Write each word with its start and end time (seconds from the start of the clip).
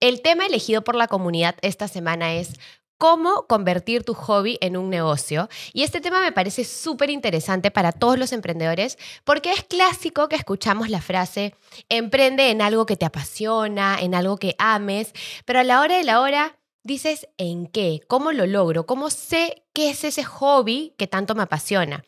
El 0.00 0.22
tema 0.22 0.46
elegido 0.46 0.82
por 0.82 0.96
la 0.96 1.08
comunidad 1.08 1.56
esta 1.60 1.86
semana 1.86 2.32
es 2.32 2.54
cómo 2.96 3.46
convertir 3.46 4.02
tu 4.02 4.14
hobby 4.14 4.58
en 4.60 4.78
un 4.78 4.88
negocio. 4.88 5.48
Y 5.74 5.82
este 5.82 6.00
tema 6.00 6.20
me 6.20 6.32
parece 6.32 6.64
súper 6.64 7.10
interesante 7.10 7.70
para 7.70 7.92
todos 7.92 8.18
los 8.18 8.32
emprendedores 8.32 8.98
porque 9.24 9.52
es 9.52 9.62
clásico 9.64 10.28
que 10.28 10.36
escuchamos 10.36 10.88
la 10.88 11.00
frase, 11.00 11.54
emprende 11.88 12.50
en 12.50 12.62
algo 12.62 12.86
que 12.86 12.96
te 12.96 13.06
apasiona, 13.06 13.98
en 14.00 14.14
algo 14.14 14.36
que 14.36 14.54
ames, 14.58 15.12
pero 15.44 15.60
a 15.60 15.64
la 15.64 15.80
hora 15.80 15.96
de 15.96 16.04
la 16.04 16.20
hora 16.20 16.59
dices 16.82 17.28
en 17.38 17.66
qué, 17.66 18.00
cómo 18.06 18.32
lo 18.32 18.46
logro, 18.46 18.86
cómo 18.86 19.10
sé 19.10 19.64
qué 19.72 19.90
es 19.90 20.04
ese 20.04 20.24
hobby 20.24 20.94
que 20.98 21.06
tanto 21.06 21.34
me 21.34 21.42
apasiona. 21.42 22.04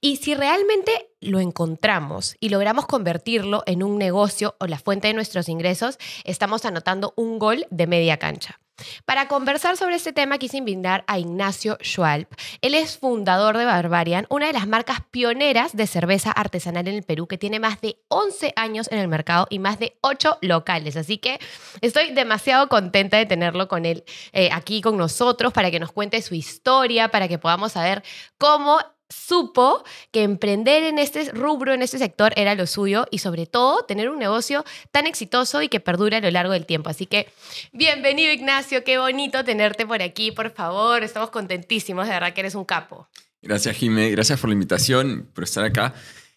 Y 0.00 0.16
si 0.16 0.34
realmente 0.34 1.10
lo 1.20 1.40
encontramos 1.40 2.36
y 2.40 2.48
logramos 2.48 2.86
convertirlo 2.86 3.62
en 3.66 3.82
un 3.82 3.98
negocio 3.98 4.56
o 4.60 4.66
la 4.66 4.78
fuente 4.78 5.08
de 5.08 5.14
nuestros 5.14 5.48
ingresos, 5.48 5.98
estamos 6.24 6.64
anotando 6.64 7.14
un 7.16 7.38
gol 7.38 7.66
de 7.70 7.86
media 7.86 8.18
cancha. 8.18 8.60
Para 9.04 9.28
conversar 9.28 9.76
sobre 9.76 9.96
este 9.96 10.12
tema 10.12 10.38
quise 10.38 10.58
invitar 10.58 11.04
a 11.06 11.18
Ignacio 11.18 11.78
Schwalb. 11.82 12.26
Él 12.60 12.74
es 12.74 12.98
fundador 12.98 13.56
de 13.56 13.64
Barbarian, 13.64 14.26
una 14.28 14.46
de 14.46 14.52
las 14.52 14.66
marcas 14.66 14.98
pioneras 15.10 15.76
de 15.76 15.86
cerveza 15.86 16.30
artesanal 16.30 16.88
en 16.88 16.94
el 16.94 17.02
Perú 17.02 17.26
que 17.26 17.38
tiene 17.38 17.60
más 17.60 17.80
de 17.80 17.98
11 18.08 18.52
años 18.56 18.88
en 18.90 18.98
el 18.98 19.08
mercado 19.08 19.46
y 19.50 19.58
más 19.58 19.78
de 19.78 19.96
8 20.02 20.38
locales. 20.42 20.96
Así 20.96 21.18
que 21.18 21.38
estoy 21.80 22.12
demasiado 22.12 22.68
contenta 22.68 23.16
de 23.16 23.26
tenerlo 23.26 23.68
con 23.68 23.86
él 23.86 24.04
eh, 24.32 24.50
aquí 24.52 24.80
con 24.80 24.96
nosotros 24.96 25.52
para 25.52 25.70
que 25.70 25.80
nos 25.80 25.92
cuente 25.92 26.20
su 26.22 26.34
historia, 26.34 27.08
para 27.08 27.28
que 27.28 27.38
podamos 27.38 27.72
saber 27.72 28.02
cómo 28.38 28.78
supo 29.08 29.84
que 30.10 30.22
emprender 30.22 30.82
en 30.84 30.98
este 30.98 31.30
rubro, 31.32 31.72
en 31.72 31.82
este 31.82 31.98
sector, 31.98 32.32
era 32.36 32.54
lo 32.54 32.66
suyo 32.66 33.06
y 33.10 33.18
sobre 33.18 33.46
todo 33.46 33.84
tener 33.84 34.08
un 34.08 34.18
negocio 34.18 34.64
tan 34.90 35.06
exitoso 35.06 35.62
y 35.62 35.68
que 35.68 35.80
perdure 35.80 36.16
a 36.16 36.20
lo 36.20 36.30
largo 36.30 36.52
del 36.52 36.66
tiempo. 36.66 36.90
Así 36.90 37.06
que 37.06 37.28
bienvenido 37.72 38.32
Ignacio, 38.32 38.84
qué 38.84 38.98
bonito 38.98 39.44
tenerte 39.44 39.86
por 39.86 40.02
aquí, 40.02 40.32
por 40.32 40.50
favor, 40.50 41.02
estamos 41.02 41.30
contentísimos, 41.30 42.06
de 42.06 42.12
verdad 42.12 42.34
que 42.34 42.40
eres 42.40 42.54
un 42.54 42.64
capo. 42.64 43.08
Gracias 43.42 43.76
Jimé, 43.76 44.10
gracias 44.10 44.40
por 44.40 44.50
la 44.50 44.54
invitación, 44.54 45.30
por 45.32 45.44
estar 45.44 45.64
acá. 45.64 45.94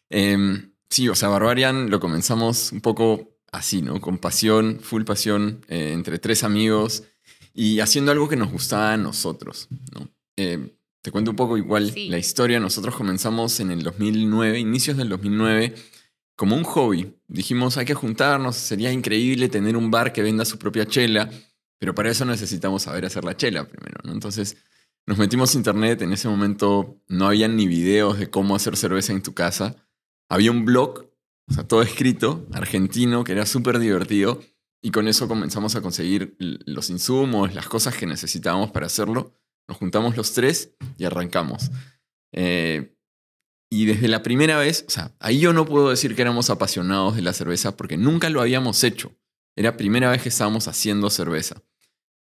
Em, 0.10 0.74
sí, 0.90 1.10
o 1.10 1.16
sea, 1.16 1.30
Barbarian 1.30 1.90
lo 1.90 2.00
comenzamos 2.00 2.72
un 2.72 2.82
poco 2.82 3.38
así, 3.52 3.82
¿no? 3.82 4.00
Con 4.00 4.18
pasión, 4.18 4.80
full 4.80 5.04
pasión, 5.04 5.66
eh, 5.70 5.92
entre 5.94 6.20
tres 6.20 6.44
amigos 6.44 7.04
y 7.54 7.80
haciendo 7.80 8.12
algo 8.12 8.30
que 8.30 8.36
nos 8.36 8.52
gustaba 8.52 8.94
a 8.94 8.98
nosotros, 8.98 9.68
¿no? 9.94 10.10
Em, 10.36 10.72
te 11.10 11.12
cuento 11.12 11.32
un 11.32 11.38
poco 11.38 11.58
igual 11.58 11.92
la 11.96 12.20
historia. 12.20 12.60
Nosotros 12.60 12.96
comenzamos 12.96 13.60
en 13.60 13.72
el 13.72 13.82
2009, 13.82 14.60
inicios 14.60 14.96
del 14.96 15.10
2009, 15.10 15.74
como 16.36 16.56
un 16.56 16.64
hobby. 16.64 17.16
Dijimos, 17.28 17.78
hay 17.78 17.86
que 17.88 17.96
juntarnos, 17.96 18.56
sería 18.56 18.92
increíble 18.92 19.50
tener 19.50 19.76
un 19.76 19.90
bar 19.90 20.14
que 20.14 20.22
venda 20.22 20.46
su 20.46 20.60
propia 20.60 20.86
chela, 20.86 21.28
pero 21.80 21.96
para 21.96 22.12
eso 22.12 22.26
necesitamos 22.26 22.84
saber 22.84 23.06
hacer 23.06 23.26
la 23.26 23.36
chela 23.36 23.68
primero, 23.68 23.98
¿no? 24.04 24.12
Entonces 24.14 24.58
nos 25.08 25.18
metimos 25.18 25.56
a 25.56 25.58
internet, 25.58 26.04
en 26.04 26.14
ese 26.14 26.28
momento 26.28 27.02
no 27.08 27.26
había 27.26 27.48
ni 27.48 27.66
videos 27.66 28.20
de 28.20 28.30
cómo 28.30 28.56
hacer 28.56 28.78
cerveza 28.78 29.12
en 29.12 29.24
tu 29.24 29.34
casa. 29.34 29.78
Había 30.30 30.52
un 30.52 30.64
blog, 30.64 31.08
o 31.48 31.54
sea, 31.56 31.64
todo 31.64 31.82
escrito, 31.82 32.46
argentino, 32.52 33.24
que 33.24 33.32
era 33.32 33.48
súper 33.48 33.80
divertido, 33.80 34.44
y 34.80 34.92
con 34.92 35.08
eso 35.08 35.28
comenzamos 35.28 35.76
a 35.76 35.82
conseguir 35.82 36.36
los 36.38 36.92
insumos, 36.92 37.56
las 37.56 37.68
cosas 37.68 37.98
que 37.98 38.06
necesitábamos 38.06 38.70
para 38.70 38.86
hacerlo. 38.86 39.34
Nos 39.70 39.78
juntamos 39.78 40.18
los 40.18 40.34
tres 40.34 40.76
y 40.98 41.06
arrancamos. 41.06 41.70
Eh, 42.34 42.96
y 43.72 43.86
desde 43.86 44.08
la 44.08 44.24
primera 44.24 44.58
vez, 44.58 44.84
o 44.88 44.90
sea, 44.90 45.16
ahí 45.20 45.40
yo 45.40 45.54
no 45.54 45.68
puedo 45.68 45.92
decir 45.92 46.16
que 46.16 46.24
éramos 46.24 46.50
apasionados 46.50 47.16
de 47.16 47.22
la 47.22 47.34
cerveza 47.34 47.78
porque 47.78 47.96
nunca 47.96 48.32
lo 48.32 48.42
habíamos 48.42 48.84
hecho. 48.84 49.16
Era 49.56 49.78
primera 49.78 50.10
vez 50.10 50.24
que 50.24 50.30
estábamos 50.30 50.68
haciendo 50.68 51.12
cerveza. 51.12 51.62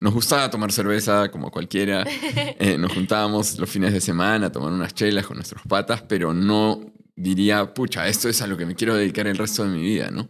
Nos 0.01 0.13
gustaba 0.13 0.49
tomar 0.49 0.73
cerveza 0.73 1.31
como 1.31 1.49
cualquiera. 1.49 2.05
Eh, 2.61 2.77
nos 2.77 2.91
juntábamos 2.91 3.57
los 3.57 3.69
fines 3.69 3.93
de 3.93 4.01
semana 4.01 4.47
a 4.47 4.51
tomar 4.51 4.73
unas 4.73 4.93
chelas 4.93 5.25
con 5.25 5.37
nuestros 5.37 5.61
patas, 5.61 6.01
pero 6.01 6.33
no 6.33 6.91
diría, 7.15 7.73
pucha, 7.73 8.05
esto 8.09 8.27
es 8.27 8.41
a 8.41 8.47
lo 8.47 8.57
que 8.57 8.65
me 8.65 8.75
quiero 8.75 8.95
dedicar 8.95 9.27
el 9.27 9.37
resto 9.37 9.63
de 9.63 9.69
mi 9.69 9.81
vida, 9.81 10.11
¿no? 10.11 10.29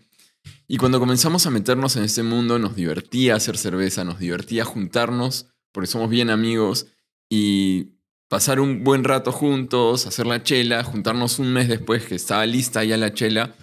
Y 0.68 0.78
cuando 0.78 1.00
comenzamos 1.00 1.48
a 1.48 1.50
meternos 1.50 1.96
en 1.96 2.04
este 2.04 2.22
mundo, 2.22 2.60
nos 2.60 2.76
divertía 2.76 3.36
hacer 3.36 3.58
cerveza, 3.58 4.04
nos 4.04 4.20
divertía 4.20 4.64
juntarnos, 4.64 5.48
porque 5.72 5.88
somos 5.88 6.12
bien 6.12 6.30
amigos, 6.30 6.86
y 7.30 8.00
pasar 8.28 8.60
un 8.60 8.84
buen 8.84 9.04
rato 9.04 9.32
juntos, 9.32 10.06
hacer 10.06 10.26
la 10.26 10.44
chela, 10.44 10.84
juntarnos 10.84 11.40
un 11.40 11.52
mes 11.52 11.68
después 11.68 12.06
que 12.06 12.16
estaba 12.16 12.46
lista 12.46 12.84
ya 12.84 12.98
la 12.98 13.14
chela, 13.14 13.56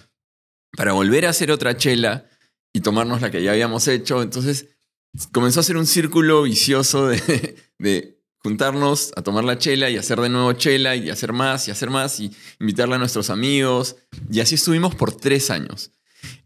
para 0.77 0.93
volver 0.93 1.27
a 1.27 1.31
hacer 1.31 1.51
otra 1.51 1.77
chela 1.77 2.29
y 2.73 2.81
tomarnos 2.81 3.21
la 3.23 3.31
que 3.31 3.43
ya 3.43 3.53
habíamos 3.53 3.89
hecho. 3.89 4.23
Entonces 4.23 4.67
comenzó 5.33 5.61
a 5.61 5.63
ser 5.63 5.77
un 5.77 5.87
círculo 5.87 6.43
vicioso 6.43 7.07
de, 7.09 7.57
de 7.79 8.23
juntarnos 8.39 9.13
a 9.17 9.23
tomar 9.23 9.45
la 9.45 9.59
chela 9.59 9.89
y 9.89 9.97
hacer 9.97 10.21
de 10.21 10.29
nuevo 10.29 10.53
chela 10.53 10.95
y 10.95 11.11
hacer 11.11 11.33
más 11.33 11.67
y 11.69 11.71
hacer 11.71 11.91
más 11.91 12.21
y 12.21 12.31
invitarle 12.61 12.97
a 12.97 12.99
nuestros 12.99 13.31
amigos. 13.31 13.97
Y 14.31 14.41
así 14.41 14.57
estuvimos 14.57 14.95
por 14.95 15.13
tres 15.13 15.51
años. 15.51 15.93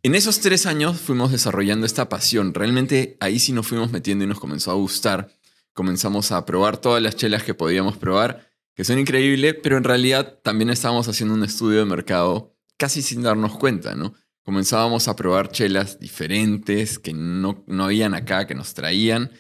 En 0.03 0.15
esos 0.15 0.41
tres 0.41 0.67
años 0.67 1.01
fuimos 1.01 1.33
desarrollando 1.33 1.87
esta 1.87 2.09
pasión. 2.09 2.55
Realmente 2.55 3.17
ahí 3.21 3.39
sí 3.39 3.53
nos 3.53 3.67
fuimos 3.67 3.91
metiendo 3.91 4.25
y 4.25 4.29
nos 4.29 4.41
comenzó 4.41 4.71
a 4.71 4.75
gustar 4.75 5.40
comenzamos 5.73 6.33
a 6.33 6.45
probar 6.45 6.79
todas 6.79 7.03
las 7.03 7.17
chelas 7.17 7.43
que 7.43 7.55
podíamos 7.55 7.97
probar, 7.97 8.49
que 8.75 8.85
son 8.85 8.99
increíbles, 8.99 9.57
pero 9.63 9.77
en 9.77 9.85
realidad 9.85 10.39
también 10.43 10.71
estábamos 10.71 11.09
haciendo 11.09 11.35
un 11.35 11.45
estudio 11.45 11.81
de 11.81 11.85
mercado 11.85 12.57
casi 12.77 13.03
sin 13.03 13.23
darnos 13.23 13.59
cuenta, 13.59 13.95
¿no? 13.95 14.15
Comenzábamos 14.43 15.07
a 15.07 15.17
probar 15.17 15.51
chelas 15.51 16.01
diferentes 16.01 16.99
que 16.99 17.13
no, 17.13 17.63
no 17.67 17.85
habían 17.85 18.15
acá, 18.15 18.47
que 18.47 18.55
nos 18.55 18.73
traían 18.75 19.31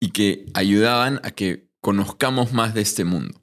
y 0.00 0.10
que 0.10 0.46
ayudaban 0.54 1.20
a 1.22 1.30
que 1.30 1.68
conozcamos 1.80 2.52
más 2.52 2.74
de 2.74 2.80
este 2.80 3.04
mundo. 3.04 3.40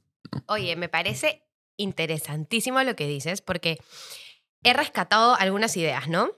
Oye, 0.47 0.75
me 0.75 0.89
parece 0.89 1.43
interesantísimo 1.77 2.83
lo 2.83 2.95
que 2.95 3.07
dices 3.07 3.41
porque 3.41 3.77
he 4.63 4.73
rescatado 4.73 5.35
algunas 5.35 5.77
ideas, 5.77 6.09
¿no? 6.09 6.31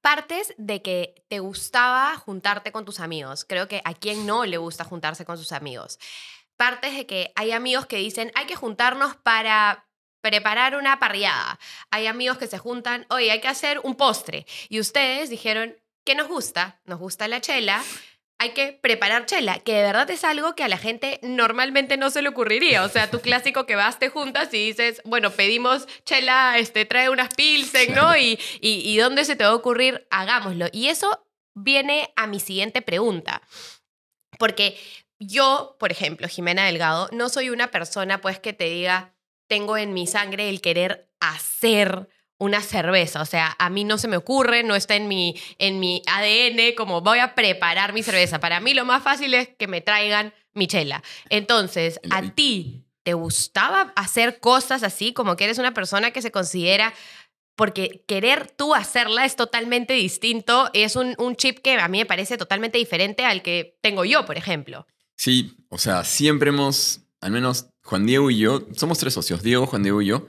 Partes 0.00 0.54
de 0.58 0.82
que 0.82 1.24
te 1.28 1.40
gustaba 1.40 2.16
juntarte 2.16 2.72
con 2.72 2.84
tus 2.84 3.00
amigos. 3.00 3.44
Creo 3.44 3.68
que 3.68 3.82
a 3.84 3.94
quien 3.94 4.26
no 4.26 4.44
le 4.44 4.56
gusta 4.56 4.84
juntarse 4.84 5.24
con 5.24 5.38
sus 5.38 5.52
amigos. 5.52 5.98
Partes 6.56 6.96
de 6.96 7.06
que 7.06 7.32
hay 7.34 7.52
amigos 7.52 7.86
que 7.86 7.96
dicen, 7.96 8.30
hay 8.34 8.46
que 8.46 8.56
juntarnos 8.56 9.16
para 9.16 9.86
preparar 10.20 10.76
una 10.76 10.98
parrillada. 10.98 11.58
Hay 11.90 12.06
amigos 12.06 12.38
que 12.38 12.46
se 12.46 12.58
juntan, 12.58 13.06
oye, 13.10 13.30
hay 13.30 13.40
que 13.40 13.48
hacer 13.48 13.80
un 13.82 13.94
postre. 13.94 14.46
Y 14.68 14.80
ustedes 14.80 15.28
dijeron, 15.28 15.76
¿qué 16.04 16.14
nos 16.14 16.28
gusta? 16.28 16.80
Nos 16.84 16.98
gusta 16.98 17.28
la 17.28 17.40
chela 17.40 17.82
hay 18.38 18.50
que 18.50 18.72
preparar 18.72 19.26
chela, 19.26 19.58
que 19.60 19.74
de 19.74 19.82
verdad 19.82 20.10
es 20.10 20.24
algo 20.24 20.54
que 20.54 20.64
a 20.64 20.68
la 20.68 20.76
gente 20.76 21.20
normalmente 21.22 21.96
no 21.96 22.10
se 22.10 22.20
le 22.20 22.28
ocurriría. 22.28 22.82
O 22.84 22.88
sea, 22.88 23.10
tu 23.10 23.20
clásico 23.20 23.64
que 23.64 23.76
vas, 23.76 23.98
te 23.98 24.08
juntas 24.08 24.52
y 24.52 24.66
dices, 24.66 25.00
bueno, 25.04 25.30
pedimos 25.30 25.86
chela, 26.04 26.58
este, 26.58 26.84
trae 26.84 27.10
unas 27.10 27.34
pilsen, 27.34 27.94
¿no? 27.94 28.16
Y, 28.16 28.38
y, 28.60 28.82
y 28.84 28.96
¿dónde 28.98 29.24
se 29.24 29.36
te 29.36 29.44
va 29.44 29.50
a 29.50 29.54
ocurrir? 29.54 30.06
Hagámoslo. 30.10 30.66
Y 30.72 30.88
eso 30.88 31.26
viene 31.54 32.12
a 32.16 32.26
mi 32.26 32.40
siguiente 32.40 32.82
pregunta. 32.82 33.42
Porque 34.38 34.76
yo, 35.18 35.76
por 35.78 35.92
ejemplo, 35.92 36.28
Jimena 36.28 36.66
Delgado, 36.66 37.08
no 37.12 37.28
soy 37.28 37.50
una 37.50 37.70
persona 37.70 38.20
pues 38.20 38.40
que 38.40 38.52
te 38.52 38.64
diga, 38.64 39.14
tengo 39.48 39.76
en 39.76 39.94
mi 39.94 40.06
sangre 40.06 40.48
el 40.48 40.60
querer 40.60 41.08
hacer 41.20 42.08
una 42.38 42.60
cerveza. 42.60 43.22
O 43.22 43.26
sea, 43.26 43.54
a 43.58 43.70
mí 43.70 43.84
no 43.84 43.98
se 43.98 44.08
me 44.08 44.16
ocurre, 44.16 44.62
no 44.62 44.74
está 44.74 44.96
en 44.96 45.08
mi, 45.08 45.40
en 45.58 45.80
mi 45.80 46.02
ADN 46.06 46.74
como 46.76 47.00
voy 47.00 47.18
a 47.18 47.34
preparar 47.34 47.92
mi 47.92 48.02
cerveza. 48.02 48.40
Para 48.40 48.60
mí 48.60 48.74
lo 48.74 48.84
más 48.84 49.02
fácil 49.02 49.34
es 49.34 49.48
que 49.58 49.66
me 49.66 49.80
traigan 49.80 50.34
mi 50.52 50.66
chela. 50.66 51.02
Entonces, 51.30 52.00
¿a 52.10 52.22
ti 52.30 52.84
te 53.02 53.14
gustaba 53.14 53.92
hacer 53.96 54.40
cosas 54.40 54.82
así 54.82 55.12
como 55.12 55.36
que 55.36 55.44
eres 55.44 55.58
una 55.58 55.74
persona 55.74 56.10
que 56.10 56.22
se 56.22 56.30
considera... 56.30 56.94
Porque 57.56 58.02
querer 58.08 58.50
tú 58.50 58.74
hacerla 58.74 59.24
es 59.24 59.36
totalmente 59.36 59.94
distinto, 59.94 60.70
es 60.72 60.96
un, 60.96 61.14
un 61.18 61.36
chip 61.36 61.60
que 61.60 61.74
a 61.74 61.86
mí 61.86 61.98
me 61.98 62.04
parece 62.04 62.36
totalmente 62.36 62.78
diferente 62.78 63.24
al 63.24 63.42
que 63.42 63.78
tengo 63.80 64.04
yo, 64.04 64.26
por 64.26 64.36
ejemplo. 64.36 64.88
Sí, 65.16 65.56
o 65.68 65.78
sea, 65.78 66.02
siempre 66.02 66.48
hemos, 66.48 67.02
al 67.20 67.30
menos 67.30 67.66
Juan 67.84 68.06
Diego 68.06 68.28
y 68.28 68.38
yo, 68.38 68.66
somos 68.74 68.98
tres 68.98 69.14
socios, 69.14 69.44
Diego, 69.44 69.68
Juan 69.68 69.84
Diego 69.84 70.02
y 70.02 70.06
yo, 70.06 70.26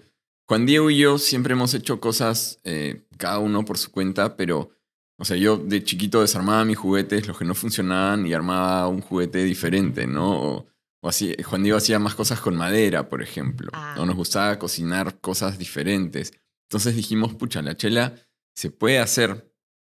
Juan 0.47 0.65
Diego 0.65 0.89
y 0.89 0.97
yo 0.97 1.17
siempre 1.17 1.53
hemos 1.53 1.73
hecho 1.73 1.99
cosas, 1.99 2.59
eh, 2.63 3.03
cada 3.17 3.39
uno 3.39 3.65
por 3.65 3.77
su 3.77 3.91
cuenta, 3.91 4.35
pero 4.37 4.71
O 5.17 5.23
sea, 5.23 5.37
yo 5.37 5.57
de 5.57 5.81
chiquito 5.81 6.19
desarmaba 6.21 6.65
mis 6.65 6.77
juguetes, 6.77 7.25
los 7.25 7.37
que 7.37 7.45
no 7.45 7.55
funcionaban, 7.55 8.27
y 8.27 8.33
armaba 8.33 8.87
un 8.89 8.99
juguete 9.01 9.43
diferente, 9.45 10.07
¿no? 10.07 10.41
O, 10.41 10.67
o 11.01 11.07
así, 11.07 11.35
Juan 11.43 11.63
Diego 11.63 11.77
hacía 11.77 11.99
más 11.99 12.15
cosas 12.15 12.41
con 12.41 12.55
madera, 12.57 13.07
por 13.07 13.21
ejemplo. 13.21 13.69
Ah. 13.73 13.95
O 13.97 14.05
nos 14.05 14.15
gustaba 14.15 14.59
cocinar 14.59 15.19
cosas 15.21 15.57
diferentes. 15.57 16.33
Entonces 16.67 16.95
dijimos, 16.95 17.33
pucha, 17.35 17.61
la 17.61 17.77
chela 17.77 18.15
se 18.55 18.71
puede 18.71 18.99
hacer. 18.99 19.53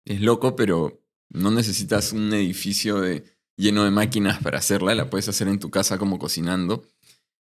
Es 0.04 0.20
loco, 0.20 0.56
pero 0.56 1.02
no 1.30 1.52
necesitas 1.52 2.12
un 2.12 2.34
edificio 2.34 3.00
de, 3.02 3.24
lleno 3.56 3.84
de 3.84 3.92
máquinas 3.92 4.42
para 4.42 4.58
hacerla. 4.58 4.96
La 4.96 5.10
puedes 5.10 5.30
hacer 5.30 5.48
en 5.48 5.60
tu 5.60 5.70
casa 5.70 5.98
como 5.98 6.20
cocinando. 6.20 6.84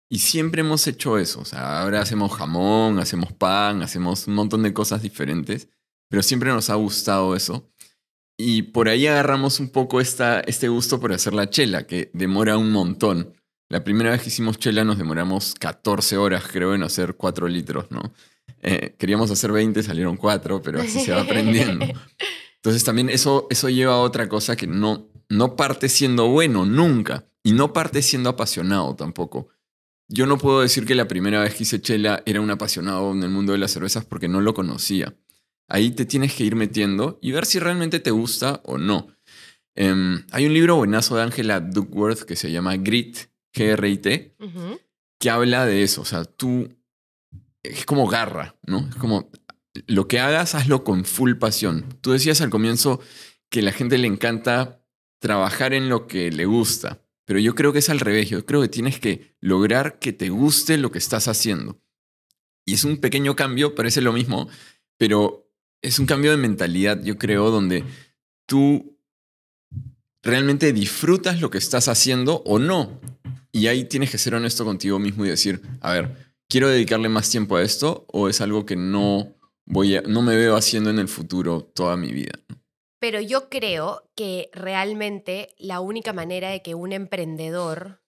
Y 0.09 0.19
siempre 0.19 0.61
hemos 0.61 0.87
hecho 0.87 1.17
eso. 1.17 1.41
O 1.41 1.45
sea, 1.45 1.81
ahora 1.81 2.01
hacemos 2.01 2.33
jamón, 2.33 2.99
hacemos 2.99 3.33
pan, 3.33 3.81
hacemos 3.81 4.27
un 4.27 4.35
montón 4.35 4.63
de 4.63 4.73
cosas 4.73 5.01
diferentes. 5.01 5.69
Pero 6.09 6.23
siempre 6.23 6.49
nos 6.51 6.69
ha 6.69 6.75
gustado 6.75 7.35
eso. 7.35 7.69
Y 8.37 8.61
por 8.61 8.87
ahí 8.87 9.07
agarramos 9.07 9.59
un 9.59 9.69
poco 9.69 9.99
esta, 9.99 10.39
este 10.41 10.67
gusto 10.69 10.99
por 10.99 11.11
hacer 11.11 11.33
la 11.33 11.49
chela, 11.49 11.87
que 11.87 12.11
demora 12.13 12.57
un 12.57 12.71
montón. 12.71 13.33
La 13.67 13.83
primera 13.83 14.11
vez 14.11 14.21
que 14.21 14.29
hicimos 14.29 14.59
chela 14.59 14.83
nos 14.83 14.97
demoramos 14.97 15.55
14 15.55 16.17
horas, 16.17 16.45
creo, 16.49 16.73
en 16.73 16.83
hacer 16.83 17.15
4 17.15 17.47
litros, 17.47 17.87
¿no? 17.89 18.13
Eh, 18.61 18.95
queríamos 18.97 19.29
hacer 19.31 19.51
20, 19.51 19.83
salieron 19.83 20.15
4, 20.17 20.61
pero 20.61 20.79
así 20.79 20.99
se 21.01 21.11
va 21.11 21.21
aprendiendo. 21.21 21.85
Entonces 22.55 22.83
también 22.83 23.09
eso, 23.09 23.47
eso 23.49 23.69
lleva 23.69 23.93
a 23.95 23.99
otra 23.99 24.29
cosa 24.29 24.55
que 24.55 24.67
no, 24.67 25.09
no 25.29 25.55
parte 25.55 25.89
siendo 25.89 26.29
bueno, 26.29 26.65
nunca. 26.65 27.25
Y 27.43 27.53
no 27.53 27.73
parte 27.73 28.01
siendo 28.01 28.29
apasionado 28.29 28.95
tampoco. 28.95 29.49
Yo 30.09 30.25
no 30.25 30.37
puedo 30.37 30.61
decir 30.61 30.85
que 30.85 30.95
la 30.95 31.07
primera 31.07 31.41
vez 31.41 31.55
que 31.55 31.63
hice 31.63 31.81
chela 31.81 32.23
era 32.25 32.39
un 32.39 32.49
apasionado 32.49 33.11
en 33.11 33.23
el 33.23 33.29
mundo 33.29 33.51
de 33.51 33.57
las 33.57 33.71
cervezas 33.71 34.05
porque 34.05 34.29
no 34.29 34.39
lo 34.39 34.53
conocía. 34.53 35.15
Ahí 35.67 35.91
te 35.91 36.05
tienes 36.05 36.33
que 36.33 36.45
ir 36.45 36.55
metiendo 36.55 37.19
y 37.21 37.31
ver 37.31 37.45
si 37.45 37.59
realmente 37.59 37.99
te 37.99 38.11
gusta 38.11 38.61
o 38.63 38.77
no. 38.77 39.07
Em, 39.75 40.23
hay 40.31 40.45
un 40.45 40.53
libro 40.53 40.77
buenazo 40.77 41.15
de 41.15 41.23
Angela 41.23 41.59
Duckworth 41.59 42.21
que 42.21 42.35
se 42.35 42.51
llama 42.51 42.77
Grit, 42.77 43.17
G-R-I-T, 43.53 44.35
que 45.19 45.29
habla 45.29 45.65
de 45.65 45.83
eso. 45.83 46.01
O 46.01 46.05
sea, 46.05 46.23
tú. 46.23 46.69
Es 47.63 47.85
como 47.85 48.07
garra, 48.07 48.55
¿no? 48.63 48.87
Es 48.89 48.95
como. 48.95 49.29
Lo 49.85 50.07
que 50.07 50.19
hagas, 50.19 50.55
hazlo 50.55 50.83
con 50.83 51.05
full 51.05 51.35
pasión. 51.35 51.85
Tú 52.01 52.11
decías 52.11 52.41
al 52.41 52.49
comienzo 52.49 52.99
que 53.49 53.59
a 53.59 53.63
la 53.63 53.71
gente 53.71 53.97
le 53.99 54.07
encanta 54.07 54.81
trabajar 55.19 55.73
en 55.73 55.89
lo 55.89 56.07
que 56.07 56.31
le 56.31 56.45
gusta. 56.45 57.03
Pero 57.27 57.39
yo 57.39 57.55
creo 57.55 57.73
que 57.73 57.79
es 57.79 57.89
al 57.89 57.99
revés. 57.99 58.29
Yo 58.29 58.45
creo 58.45 58.61
que 58.61 58.69
tienes 58.69 58.99
que 58.99 59.35
lograr 59.41 59.99
que 59.99 60.13
te 60.13 60.29
guste 60.29 60.77
lo 60.77 60.91
que 60.91 60.97
estás 60.97 61.27
haciendo. 61.27 61.79
Y 62.65 62.73
es 62.73 62.85
un 62.85 62.97
pequeño 62.97 63.35
cambio, 63.35 63.75
parece 63.75 64.01
lo 64.01 64.13
mismo, 64.13 64.47
pero 64.97 65.51
es 65.81 65.99
un 65.99 66.05
cambio 66.05 66.31
de 66.31 66.37
mentalidad, 66.37 67.03
yo 67.03 67.17
creo, 67.17 67.51
donde 67.51 67.83
tú 68.45 68.97
realmente 70.23 70.71
disfrutas 70.73 71.41
lo 71.41 71.49
que 71.49 71.57
estás 71.57 71.89
haciendo 71.89 72.43
o 72.45 72.59
no. 72.59 72.99
Y 73.51 73.67
ahí 73.67 73.83
tienes 73.83 74.09
que 74.09 74.17
ser 74.17 74.33
honesto 74.33 74.63
contigo 74.63 74.97
mismo 74.97 75.25
y 75.25 75.29
decir, 75.29 75.61
a 75.81 75.91
ver, 75.91 76.33
¿quiero 76.49 76.69
dedicarle 76.69 77.09
más 77.09 77.29
tiempo 77.29 77.57
a 77.57 77.63
esto 77.63 78.05
o 78.07 78.29
es 78.29 78.39
algo 78.39 78.65
que 78.65 78.77
no 78.77 79.35
voy 79.65 79.97
a, 79.97 80.01
no 80.01 80.21
me 80.21 80.35
veo 80.37 80.55
haciendo 80.55 80.89
en 80.89 80.99
el 80.99 81.09
futuro 81.09 81.61
toda 81.61 81.97
mi 81.97 82.13
vida? 82.13 82.39
Pero 82.99 83.21
yo 83.21 83.49
creo 83.49 84.09
que 84.15 84.49
realmente 84.53 85.53
la 85.57 85.79
única 85.79 86.13
manera 86.13 86.49
de 86.49 86.61
que 86.61 86.75
un 86.75 86.91
emprendedor 86.91 88.01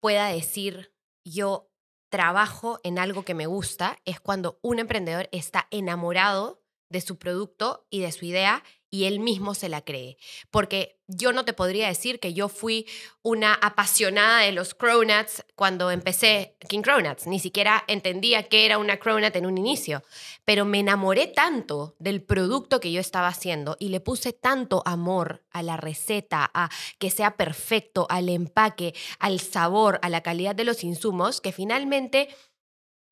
pueda 0.00 0.28
decir 0.28 0.94
yo 1.24 1.70
trabajo 2.10 2.80
en 2.82 2.98
algo 2.98 3.24
que 3.24 3.34
me 3.34 3.46
gusta 3.46 3.98
es 4.04 4.20
cuando 4.20 4.58
un 4.62 4.78
emprendedor 4.78 5.28
está 5.32 5.68
enamorado 5.70 6.62
de 6.90 7.00
su 7.00 7.18
producto 7.18 7.86
y 7.90 8.00
de 8.00 8.12
su 8.12 8.24
idea 8.24 8.64
y 8.90 9.04
él 9.04 9.20
mismo 9.20 9.54
se 9.54 9.68
la 9.68 9.82
cree. 9.82 10.16
Porque 10.50 11.00
yo 11.06 11.32
no 11.32 11.44
te 11.44 11.52
podría 11.52 11.88
decir 11.88 12.20
que 12.20 12.34
yo 12.34 12.48
fui 12.48 12.86
una 13.22 13.54
apasionada 13.54 14.40
de 14.40 14.52
los 14.52 14.74
cronuts 14.74 15.44
cuando 15.56 15.90
empecé 15.90 16.56
King 16.68 16.82
Cronuts. 16.82 17.26
Ni 17.26 17.38
siquiera 17.38 17.84
entendía 17.88 18.44
qué 18.44 18.66
era 18.66 18.78
una 18.78 18.98
cronut 18.98 19.34
en 19.34 19.46
un 19.46 19.58
inicio. 19.58 20.02
Pero 20.44 20.64
me 20.64 20.80
enamoré 20.80 21.26
tanto 21.26 21.96
del 21.98 22.22
producto 22.22 22.80
que 22.80 22.92
yo 22.92 23.00
estaba 23.00 23.28
haciendo 23.28 23.76
y 23.80 23.88
le 23.88 24.00
puse 24.00 24.32
tanto 24.32 24.82
amor 24.86 25.42
a 25.50 25.62
la 25.62 25.76
receta, 25.76 26.50
a 26.54 26.70
que 26.98 27.10
sea 27.10 27.36
perfecto, 27.36 28.06
al 28.08 28.28
empaque, 28.28 28.94
al 29.18 29.40
sabor, 29.40 29.98
a 30.02 30.08
la 30.08 30.22
calidad 30.22 30.54
de 30.54 30.64
los 30.64 30.84
insumos, 30.84 31.40
que 31.40 31.52
finalmente 31.52 32.28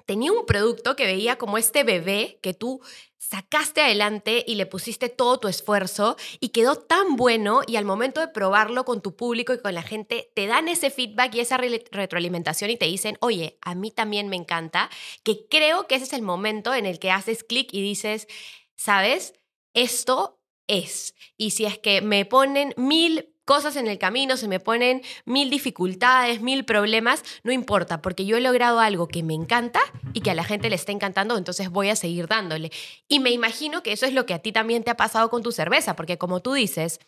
tenía 0.09 0.33
un 0.33 0.47
producto 0.47 0.97
que 0.97 1.05
veía 1.05 1.37
como 1.37 1.59
este 1.59 1.85
bebé 1.85 2.39
que 2.43 2.55
tú 2.55 2.81
sacaste 3.19 3.83
adelante 3.83 4.43
y 4.47 4.55
le 4.55 4.65
pusiste 4.65 5.11
todo 5.11 5.39
tu 5.39 5.49
esfuerzo 5.49 6.17
y 6.41 6.49
quedó 6.49 6.77
tan 6.77 7.17
bueno 7.17 7.61
y 7.67 7.77
al 7.77 7.85
momento 7.85 8.23
de 8.23 8.29
probarlo 8.29 8.87
con 8.87 9.03
tu 9.03 9.15
público 9.17 9.53
y 9.53 9.59
con 9.59 9.75
la 9.75 9.83
gente, 9.83 10.31
te 10.35 10.47
dan 10.47 10.67
ese 10.69 10.89
feedback 10.89 11.35
y 11.35 11.41
esa 11.41 11.59
re- 11.59 11.85
retroalimentación 11.93 12.71
y 12.71 12.79
te 12.79 12.87
dicen, 12.87 13.19
oye, 13.21 13.59
a 13.61 13.75
mí 13.75 13.91
también 13.91 14.29
me 14.29 14.37
encanta, 14.37 14.89
que 15.25 15.47
creo 15.51 15.87
que 15.87 15.97
ese 15.97 16.07
es 16.07 16.15
el 16.15 16.23
momento 16.23 16.73
en 16.73 16.87
el 16.87 16.99
que 16.99 17.11
haces 17.11 17.45
clic 17.45 17.69
y 17.75 17.83
dices, 17.83 18.29
¿sabes? 18.77 19.35
Esto 19.75 20.41
es. 20.69 21.15
Y 21.37 21.51
si 21.51 21.67
es 21.67 21.79
que 21.79 22.01
me 22.01 22.25
ponen 22.25 22.73
mil 22.79 23.35
cosas 23.49 23.77
en 23.77 23.87
el 23.87 23.99
camino, 23.99 24.37
se 24.37 24.47
me 24.47 24.61
ponen 24.61 25.01
mil 25.25 25.49
dificultades, 25.49 26.43
mil 26.43 26.67
problemas, 26.67 27.25
no 27.45 27.51
importa, 27.51 28.03
porque 28.03 28.27
yo 28.27 28.37
he 28.37 28.43
logrado 28.43 28.79
algo 28.79 29.09
que 29.09 29.23
me 29.23 29.33
encanta 29.33 29.81
y 30.13 30.21
que 30.21 30.31
a 30.31 30.35
la 30.35 30.45
gente 30.45 30.69
le 30.69 30.77
está 30.77 30.93
encantando, 30.93 31.35
entonces 31.39 31.71
voy 31.71 31.89
a 31.89 31.97
seguir 31.97 32.29
dándole. 32.29 32.71
Y 33.09 33.21
me 33.21 33.31
imagino 33.31 33.83
que 33.83 33.93
eso 33.93 34.05
es 34.05 34.13
lo 34.13 34.27
que 34.27 34.35
a 34.35 34.41
ti 34.41 34.53
también 34.53 34.85
te 34.85 34.91
ha 34.91 34.99
pasado 34.99 35.31
con 35.31 35.43
tu 35.43 35.51
cerveza, 35.51 35.97
porque 35.97 36.19
como 36.19 36.41
tú 36.41 36.53
dices, 36.53 37.01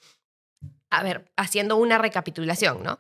a 0.89 1.03
ver, 1.03 1.31
haciendo 1.37 1.77
una 1.77 1.99
recapitulación, 1.99 2.83
¿no? 2.83 2.99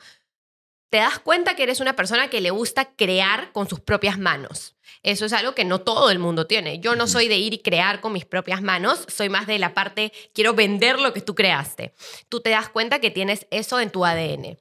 Te 0.90 0.98
das 0.98 1.18
cuenta 1.18 1.56
que 1.56 1.62
eres 1.62 1.80
una 1.80 1.96
persona 1.96 2.28
que 2.28 2.42
le 2.42 2.50
gusta 2.50 2.94
crear 2.94 3.52
con 3.52 3.70
sus 3.70 3.80
propias 3.80 4.18
manos. 4.18 4.76
Eso 5.02 5.26
es 5.26 5.32
algo 5.32 5.54
que 5.54 5.64
no 5.64 5.80
todo 5.80 6.10
el 6.10 6.18
mundo 6.18 6.46
tiene. 6.46 6.80
Yo 6.80 6.96
no 6.96 7.06
soy 7.06 7.28
de 7.28 7.38
ir 7.38 7.54
y 7.54 7.58
crear 7.58 8.00
con 8.00 8.12
mis 8.12 8.24
propias 8.24 8.62
manos, 8.62 9.04
soy 9.08 9.28
más 9.28 9.46
de 9.46 9.58
la 9.58 9.74
parte, 9.74 10.12
quiero 10.34 10.54
vender 10.54 10.98
lo 10.98 11.12
que 11.12 11.20
tú 11.20 11.34
creaste. 11.34 11.94
Tú 12.28 12.40
te 12.40 12.50
das 12.50 12.68
cuenta 12.68 13.00
que 13.00 13.10
tienes 13.10 13.46
eso 13.50 13.80
en 13.80 13.90
tu 13.90 14.04
ADN. 14.04 14.58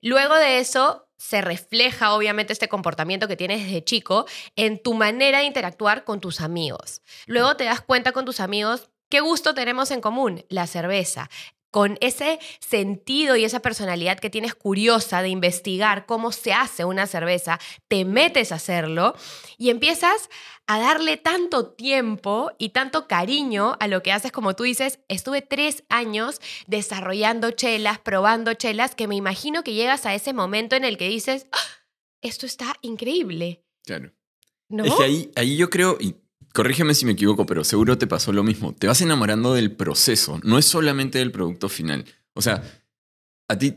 Luego 0.00 0.34
de 0.36 0.58
eso, 0.58 1.08
se 1.16 1.40
refleja 1.40 2.14
obviamente 2.14 2.52
este 2.52 2.68
comportamiento 2.68 3.28
que 3.28 3.36
tienes 3.36 3.62
desde 3.64 3.84
chico 3.84 4.26
en 4.56 4.82
tu 4.82 4.94
manera 4.94 5.38
de 5.38 5.44
interactuar 5.44 6.04
con 6.04 6.20
tus 6.20 6.40
amigos. 6.40 7.00
Luego 7.26 7.56
te 7.56 7.64
das 7.64 7.80
cuenta 7.80 8.10
con 8.10 8.24
tus 8.24 8.40
amigos 8.40 8.90
qué 9.08 9.20
gusto 9.20 9.54
tenemos 9.54 9.92
en 9.92 10.00
común, 10.00 10.44
la 10.48 10.66
cerveza. 10.66 11.30
Con 11.72 11.96
ese 12.02 12.38
sentido 12.60 13.34
y 13.34 13.44
esa 13.44 13.60
personalidad 13.60 14.20
que 14.20 14.28
tienes 14.28 14.54
curiosa 14.54 15.22
de 15.22 15.30
investigar 15.30 16.04
cómo 16.06 16.30
se 16.30 16.52
hace 16.52 16.84
una 16.84 17.06
cerveza, 17.06 17.58
te 17.88 18.04
metes 18.04 18.52
a 18.52 18.56
hacerlo 18.56 19.16
y 19.56 19.70
empiezas 19.70 20.28
a 20.66 20.78
darle 20.78 21.16
tanto 21.16 21.70
tiempo 21.72 22.52
y 22.58 22.68
tanto 22.68 23.08
cariño 23.08 23.76
a 23.80 23.88
lo 23.88 24.02
que 24.02 24.12
haces, 24.12 24.32
como 24.32 24.54
tú 24.54 24.64
dices, 24.64 25.00
estuve 25.08 25.40
tres 25.40 25.82
años 25.88 26.40
desarrollando 26.66 27.50
chelas, 27.52 27.98
probando 27.98 28.52
chelas, 28.52 28.94
que 28.94 29.08
me 29.08 29.16
imagino 29.16 29.64
que 29.64 29.72
llegas 29.72 30.04
a 30.04 30.14
ese 30.14 30.34
momento 30.34 30.76
en 30.76 30.84
el 30.84 30.98
que 30.98 31.08
dices, 31.08 31.46
"Ah, 31.52 31.58
esto 32.20 32.44
está 32.44 32.74
increíble, 32.82 33.64
Claro. 33.84 34.12
¿no? 34.68 34.84
Es 34.84 34.94
que 34.94 35.02
ahí, 35.04 35.32
ahí 35.36 35.56
yo 35.56 35.70
creo, 35.70 35.96
y 35.98 36.16
corrígeme 36.52 36.94
si 36.94 37.06
me 37.06 37.12
equivoco, 37.12 37.46
pero 37.46 37.64
seguro 37.64 37.98
te 37.98 38.06
pasó 38.06 38.32
lo 38.32 38.42
mismo. 38.42 38.74
Te 38.74 38.86
vas 38.86 39.00
enamorando 39.00 39.54
del 39.54 39.72
proceso, 39.72 40.40
no 40.44 40.58
es 40.58 40.64
solamente 40.64 41.18
del 41.18 41.32
producto 41.32 41.68
final. 41.68 42.04
O 42.34 42.42
sea, 42.42 42.62
a 43.48 43.58
ti, 43.58 43.76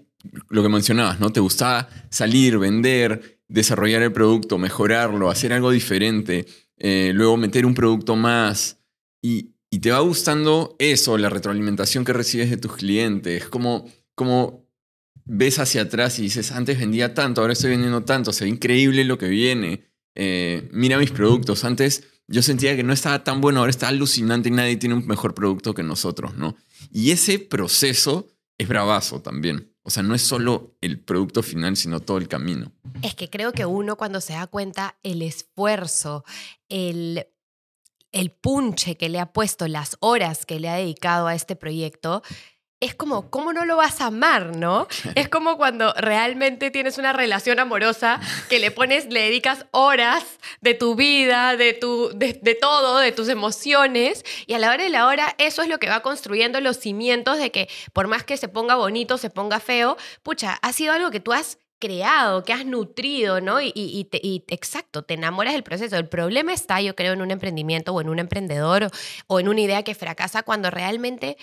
lo 0.50 0.63
que 0.63 0.70
mencionabas, 0.70 1.20
¿no? 1.20 1.32
Te 1.32 1.39
gustaba 1.39 1.89
salir, 2.10 2.58
vender, 2.58 3.41
desarrollar 3.48 4.01
el 4.01 4.12
producto, 4.12 4.58
mejorarlo, 4.58 5.29
hacer 5.29 5.53
algo 5.53 5.72
diferente, 5.72 6.46
eh, 6.77 7.12
luego 7.13 7.38
meter 7.38 7.65
un 7.65 7.74
producto 7.74 8.15
más. 8.15 8.79
Y, 9.22 9.53
te 9.82 9.91
va 9.91 10.00
gustando 10.00 10.77
eso, 10.79 11.17
la 11.17 11.29
retroalimentación 11.29 12.05
que 12.05 12.13
recibes 12.13 12.50
de 12.50 12.55
tus 12.55 12.77
clientes, 12.77 13.50
como, 13.50 13.86
como 14.15 14.65
ves 15.25 15.60
hacia 15.60 15.82
atrás 15.82 16.17
y 16.17 16.22
dices, 16.22 16.53
antes 16.53 16.79
vendía 16.79 17.13
tanto, 17.13 17.41
ahora 17.41 17.51
estoy 17.51 17.72
vendiendo 17.72 18.05
tanto, 18.05 18.32
se 18.32 18.46
ve 18.46 18.51
increíble 18.51 19.03
lo 19.03 19.17
que 19.17 19.27
viene. 19.27 19.84
Eh, 20.15 20.70
mira 20.72 20.98
mis 20.98 21.12
productos, 21.12 21.65
antes 21.65 22.14
yo 22.27 22.41
sentía 22.41 22.75
que 22.75 22.84
no 22.84 22.94
estaba 22.94 23.24
tan 23.24 23.41
bueno, 23.41 23.60
ahora 23.60 23.70
está 23.70 23.88
alucinante 23.88 24.50
y 24.50 24.51
nadie 24.51 24.77
tiene 24.77 24.96
un 24.96 25.05
mejor 25.05 25.34
producto 25.34 25.74
que 25.74 25.84
nosotros, 25.84 26.36
¿no? 26.36 26.55
Y 26.91 27.12
ese 27.12 27.39
proceso 27.39 28.27
es 28.58 28.67
bravazo 28.67 29.22
también. 29.22 29.72
O 29.84 29.91
sea, 29.91 30.01
no 30.01 30.15
es 30.15 30.24
solo 30.24 30.75
el 30.82 31.00
producto 31.00 31.44
final, 31.44 31.77
sino 31.77 32.00
todo 32.00 32.17
el 32.17 32.27
camino. 32.27 32.72
Es 33.03 33.13
que 33.13 33.29
creo 33.29 33.51
que 33.51 33.67
uno 33.67 33.98
cuando 33.98 34.20
se 34.20 34.34
da 34.34 34.48
cuenta 34.48 34.98
el 35.03 35.22
esfuerzo, 35.22 36.25
el, 36.70 37.27
el 38.12 38.32
punche 38.32 38.98
que 38.98 39.10
le 39.10 39.20
ha 39.20 39.32
puesto, 39.32 39.67
las 39.67 39.98
horas 40.00 40.48
que 40.48 40.60
le 40.60 40.70
ha 40.70 40.75
dedicado 40.75 41.27
a 41.27 41.36
este 41.36 41.55
proyecto, 41.55 42.24
es 42.82 42.94
como, 42.94 43.29
¿cómo 43.29 43.53
no 43.53 43.65
lo 43.65 43.77
vas 43.77 44.01
a 44.01 44.08
amar, 44.08 44.55
no? 44.55 44.88
Es 45.15 45.29
como 45.29 45.58
cuando 45.58 45.94
realmente 45.94 46.72
tienes 46.72 46.98
una 46.98 47.13
relación 47.13 47.60
amorosa 47.60 48.20
que 48.50 48.60
le 48.60 48.70
pones, 48.70 49.05
le 49.12 49.22
dedicas 49.22 49.65
horas 49.72 50.24
de 50.62 50.74
tu 50.74 50.96
vida, 50.96 51.55
de, 51.55 51.74
tu, 51.74 52.12
de, 52.13 52.34
todo, 52.60 53.00
de 53.00 53.12
tus 53.12 53.29
emociones, 53.29 54.25
y 54.46 54.53
a 54.53 54.60
la 54.60 54.72
hora 54.72 54.84
de 54.84 54.89
la 54.89 55.08
hora 55.08 55.36
eso 55.38 55.62
es 55.62 55.70
lo 55.70 55.79
que 55.79 55.89
va 55.89 56.01
construyendo 56.01 56.60
los 56.60 56.77
cimientos 56.77 57.38
de 57.38 57.51
que 57.51 57.70
por 57.94 58.08
más 58.08 58.24
que 58.24 58.38
se 58.38 58.50
ponga 58.50 58.75
bonito, 58.75 59.17
se 59.17 59.29
ponga 59.29 59.60
feo, 59.60 59.98
pucha, 60.22 60.60
ha 60.62 60.74
sido 60.74 60.94
algo 60.94 61.12
que 61.12 61.22
tú 61.22 61.32
has 61.32 61.58
creado, 61.79 62.44
que 62.44 62.53
has 62.53 62.65
nutrido, 62.65 63.41
¿no? 63.41 63.62
Y, 63.62 63.72
y, 63.75 64.44
exacto, 64.48 65.03
te 65.03 65.15
enamoras 65.15 65.53
del 65.53 65.63
proceso. 65.63 65.98
El 65.98 66.08
problema 66.08 66.53
está, 66.53 66.82
yo 66.82 66.96
creo, 66.96 67.13
en 67.13 67.22
un 67.22 67.32
emprendimiento 67.32 67.94
o 67.94 68.01
en 68.01 68.10
un 68.10 68.20
emprendedor 68.20 68.89
o 69.27 69.39
en 69.39 69.48
una 69.48 69.62
idea 69.62 69.84
que 69.84 69.94
fracasa 69.94 70.44
cuando 70.44 70.72
realmente 70.72 71.38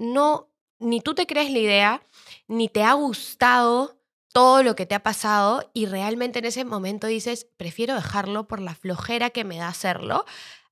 no, 0.00 0.50
ni 0.78 1.00
tú 1.00 1.14
te 1.14 1.26
crees 1.26 1.52
la 1.52 1.58
idea, 1.58 2.02
ni 2.48 2.68
te 2.68 2.82
ha 2.82 2.94
gustado 2.94 4.00
todo 4.32 4.62
lo 4.62 4.74
que 4.74 4.86
te 4.86 4.94
ha 4.94 5.02
pasado 5.02 5.70
y 5.74 5.86
realmente 5.86 6.38
en 6.38 6.46
ese 6.46 6.64
momento 6.64 7.06
dices, 7.06 7.46
prefiero 7.56 7.94
dejarlo 7.94 8.48
por 8.48 8.60
la 8.60 8.74
flojera 8.74 9.30
que 9.30 9.44
me 9.44 9.58
da 9.58 9.68
hacerlo 9.68 10.24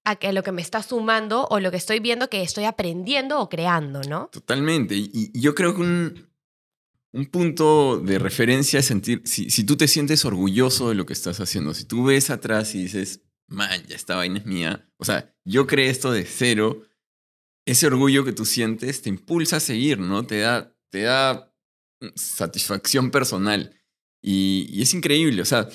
a 0.04 0.16
que 0.16 0.32
lo 0.32 0.42
que 0.42 0.52
me 0.52 0.62
está 0.62 0.82
sumando 0.82 1.46
o 1.50 1.60
lo 1.60 1.70
que 1.70 1.76
estoy 1.76 2.00
viendo 2.00 2.30
que 2.30 2.42
estoy 2.42 2.64
aprendiendo 2.64 3.38
o 3.40 3.50
creando, 3.50 4.00
¿no? 4.02 4.28
Totalmente. 4.32 4.94
Y, 4.96 5.38
yo 5.38 5.54
creo 5.54 5.74
que 5.74 5.82
un, 5.82 6.30
un, 7.12 7.26
punto 7.26 7.98
de 7.98 8.18
referencia 8.18 8.80
es 8.80 8.86
sentir, 8.86 9.20
si, 9.26 9.50
si, 9.50 9.64
tú 9.64 9.76
te 9.76 9.88
sientes 9.88 10.24
orgulloso 10.24 10.88
de 10.88 10.94
lo 10.94 11.04
que 11.04 11.12
estás 11.12 11.40
haciendo, 11.40 11.74
si 11.74 11.84
tú 11.84 12.04
ves 12.04 12.30
atrás 12.30 12.74
y 12.74 12.84
dices, 12.84 13.20
man, 13.48 13.84
ya 13.86 13.96
esta 13.96 14.16
vaina 14.16 14.38
es 14.38 14.46
mía, 14.46 14.88
o 14.96 15.04
sea, 15.04 15.34
yo 15.44 15.66
creé 15.66 15.90
esto 15.90 16.12
de 16.12 16.24
cero 16.24 16.87
ese 17.68 17.86
orgullo 17.86 18.24
que 18.24 18.32
tú 18.32 18.46
sientes 18.46 19.02
te 19.02 19.10
impulsa 19.10 19.56
a 19.56 19.60
seguir, 19.60 19.98
¿no? 19.98 20.26
Te 20.26 20.40
da, 20.40 20.74
te 20.88 21.02
da 21.02 21.52
satisfacción 22.14 23.10
personal. 23.10 23.78
Y, 24.22 24.80
es 24.80 24.94
increíble, 24.94 25.42
o 25.42 25.44
sea, 25.44 25.68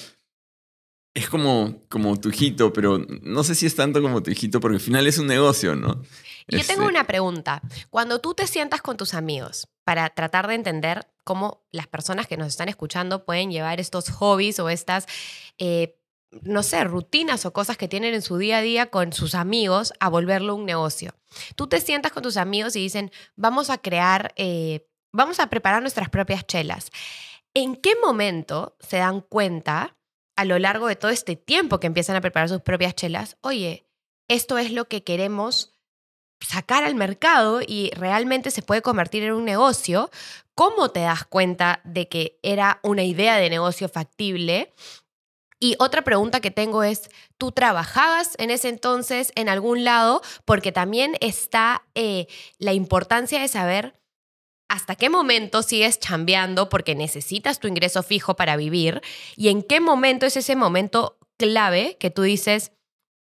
es 1.13 1.29
como, 1.29 1.83
como 1.89 2.19
tu 2.19 2.29
hijito, 2.29 2.73
pero 2.73 2.97
no 3.21 3.43
sé 3.43 3.53
si 3.53 3.67
es 3.67 3.75
tanto 3.75 4.01
como 4.01 4.23
tu 4.23 4.31
hijito, 4.31 4.59
porque 4.59 4.77
al 4.77 4.81
final 4.81 5.05
es 5.05 5.19
un 5.19 5.27
negocio, 5.27 5.75
¿no? 5.75 6.01
Yo 6.47 6.59
tengo 6.65 6.81
este 6.81 6.81
una 6.81 7.05
pregunta. 7.05 7.62
Cuando 7.91 8.19
tú 8.19 8.33
te 8.33 8.47
sientas 8.47 8.81
con 8.81 8.97
tus 8.97 9.13
amigos 9.13 9.67
para 9.83 10.09
tratar 10.09 10.47
de 10.47 10.55
entender 10.55 11.07
cómo 11.23 11.63
las 11.71 11.85
personas 11.85 12.25
que 12.25 12.38
nos 12.38 12.47
están 12.47 12.69
escuchando 12.69 13.23
pueden 13.23 13.51
llevar 13.51 13.79
estos 13.79 14.09
hobbies 14.09 14.59
o 14.59 14.67
estas 14.67 15.05
eh, 15.59 16.00
no 16.41 16.63
sé, 16.63 16.83
rutinas 16.83 17.45
o 17.45 17.53
cosas 17.53 17.77
que 17.77 17.87
tienen 17.87 18.13
en 18.13 18.21
su 18.21 18.37
día 18.37 18.57
a 18.57 18.61
día 18.61 18.87
con 18.87 19.13
sus 19.13 19.35
amigos 19.35 19.93
a 19.99 20.09
volverlo 20.09 20.55
un 20.55 20.65
negocio. 20.65 21.13
Tú 21.55 21.67
te 21.67 21.79
sientas 21.79 22.11
con 22.11 22.23
tus 22.23 22.37
amigos 22.37 22.75
y 22.75 22.79
dicen, 22.79 23.11
vamos 23.35 23.69
a 23.69 23.77
crear, 23.77 24.33
eh, 24.35 24.87
vamos 25.11 25.39
a 25.39 25.47
preparar 25.47 25.81
nuestras 25.81 26.09
propias 26.09 26.45
chelas. 26.45 26.91
¿En 27.53 27.75
qué 27.75 27.95
momento 28.01 28.75
se 28.79 28.97
dan 28.97 29.21
cuenta 29.21 29.95
a 30.35 30.45
lo 30.45 30.57
largo 30.57 30.87
de 30.87 30.95
todo 30.95 31.11
este 31.11 31.35
tiempo 31.35 31.79
que 31.79 31.87
empiezan 31.87 32.15
a 32.15 32.21
preparar 32.21 32.49
sus 32.49 32.61
propias 32.61 32.95
chelas? 32.95 33.37
Oye, 33.41 33.87
esto 34.27 34.57
es 34.57 34.71
lo 34.71 34.87
que 34.87 35.03
queremos 35.03 35.73
sacar 36.39 36.83
al 36.83 36.95
mercado 36.95 37.61
y 37.65 37.91
realmente 37.95 38.51
se 38.51 38.61
puede 38.61 38.81
convertir 38.81 39.23
en 39.23 39.33
un 39.33 39.45
negocio. 39.45 40.09
¿Cómo 40.55 40.89
te 40.89 41.01
das 41.01 41.23
cuenta 41.25 41.81
de 41.83 42.09
que 42.09 42.39
era 42.43 42.79
una 42.83 43.03
idea 43.03 43.37
de 43.37 43.49
negocio 43.49 43.89
factible? 43.89 44.73
Y 45.63 45.77
otra 45.79 46.01
pregunta 46.01 46.41
que 46.41 46.51
tengo 46.51 46.84
es, 46.84 47.10
¿tú 47.38 47.53
trabajabas 47.53 48.36
en 48.38 48.51
ese 48.51 48.67
entonces 48.67 49.32
en 49.36 49.48
algún 49.48 49.86
lado? 49.86 50.22
Porque 50.43 50.74
también 50.74 51.15
está 51.22 51.86
eh, 51.96 52.27
la 52.58 52.74
importancia 52.74 53.39
de 53.39 53.48
saber 53.48 53.98
hasta 54.67 54.98
qué 54.98 55.10
momento 55.10 55.63
sigues 55.63 56.01
chambeando 56.01 56.67
porque 56.67 56.96
necesitas 56.96 57.62
tu 57.62 57.70
ingreso 57.70 58.03
fijo 58.03 58.36
para 58.36 58.58
vivir 58.58 59.01
y 59.38 59.48
en 59.48 59.63
qué 59.63 59.79
momento 59.79 60.25
es 60.25 60.36
ese 60.36 60.58
momento 60.58 61.17
clave 61.38 61.96
que 61.98 62.10
tú 62.10 62.24
dices, 62.24 62.74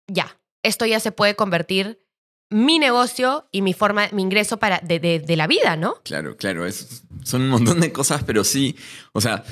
ya, 0.09 0.41
esto 0.65 0.85
ya 0.85 0.99
se 0.99 1.13
puede 1.13 1.37
convertir 1.37 2.01
mi 2.51 2.81
negocio 2.81 3.47
y 3.53 3.63
mi 3.63 3.73
forma, 3.73 4.09
mi 4.11 4.23
ingreso 4.23 4.57
para, 4.57 4.81
de, 4.81 4.99
de, 4.99 5.37
la 5.37 5.47
vida, 5.47 5.77
¿no? 5.77 5.95
Claro, 6.03 6.37
claro, 6.37 6.67
es, 6.67 7.05
son 7.23 7.43
un 7.43 7.51
montón 7.51 7.79
de 7.79 7.93
cosas, 7.93 8.25
pero 8.25 8.43
sí, 8.43 8.77
o 9.13 9.21
sea, 9.21 9.45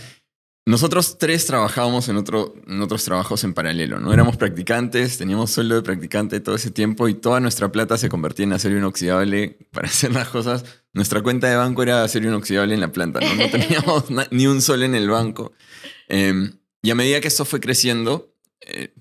nosotros 0.66 1.16
tres 1.18 1.46
trabajábamos 1.46 2.08
en, 2.08 2.16
otro, 2.16 2.54
en 2.66 2.82
otros 2.82 3.02
trabajos 3.04 3.44
en 3.44 3.54
paralelo, 3.54 3.98
¿no? 3.98 4.12
Éramos 4.12 4.36
practicantes, 4.36 5.16
teníamos 5.16 5.50
sueldo 5.50 5.76
de 5.76 5.82
practicante 5.82 6.38
todo 6.40 6.54
ese 6.54 6.70
tiempo 6.70 7.08
y 7.08 7.14
toda 7.14 7.40
nuestra 7.40 7.72
plata 7.72 7.96
se 7.96 8.10
convertía 8.10 8.44
en 8.44 8.52
acero 8.52 8.76
inoxidable 8.76 9.58
para 9.72 9.88
hacer 9.88 10.12
las 10.12 10.28
cosas. 10.28 10.64
Nuestra 10.92 11.22
cuenta 11.22 11.48
de 11.48 11.56
banco 11.56 11.82
era 11.82 12.04
acero 12.04 12.28
inoxidable 12.28 12.74
en 12.74 12.80
la 12.80 12.92
planta, 12.92 13.20
¿no? 13.20 13.34
No 13.34 13.50
teníamos 13.50 14.04
ni 14.30 14.46
un 14.46 14.60
sol 14.60 14.82
en 14.82 14.94
el 14.94 15.08
banco. 15.08 15.52
Em, 16.08 16.52
y 16.82 16.90
a 16.90 16.94
medida 16.94 17.20
que 17.20 17.28
esto 17.28 17.44
fue 17.44 17.60
creciendo, 17.60 18.34
eh, 18.60 18.94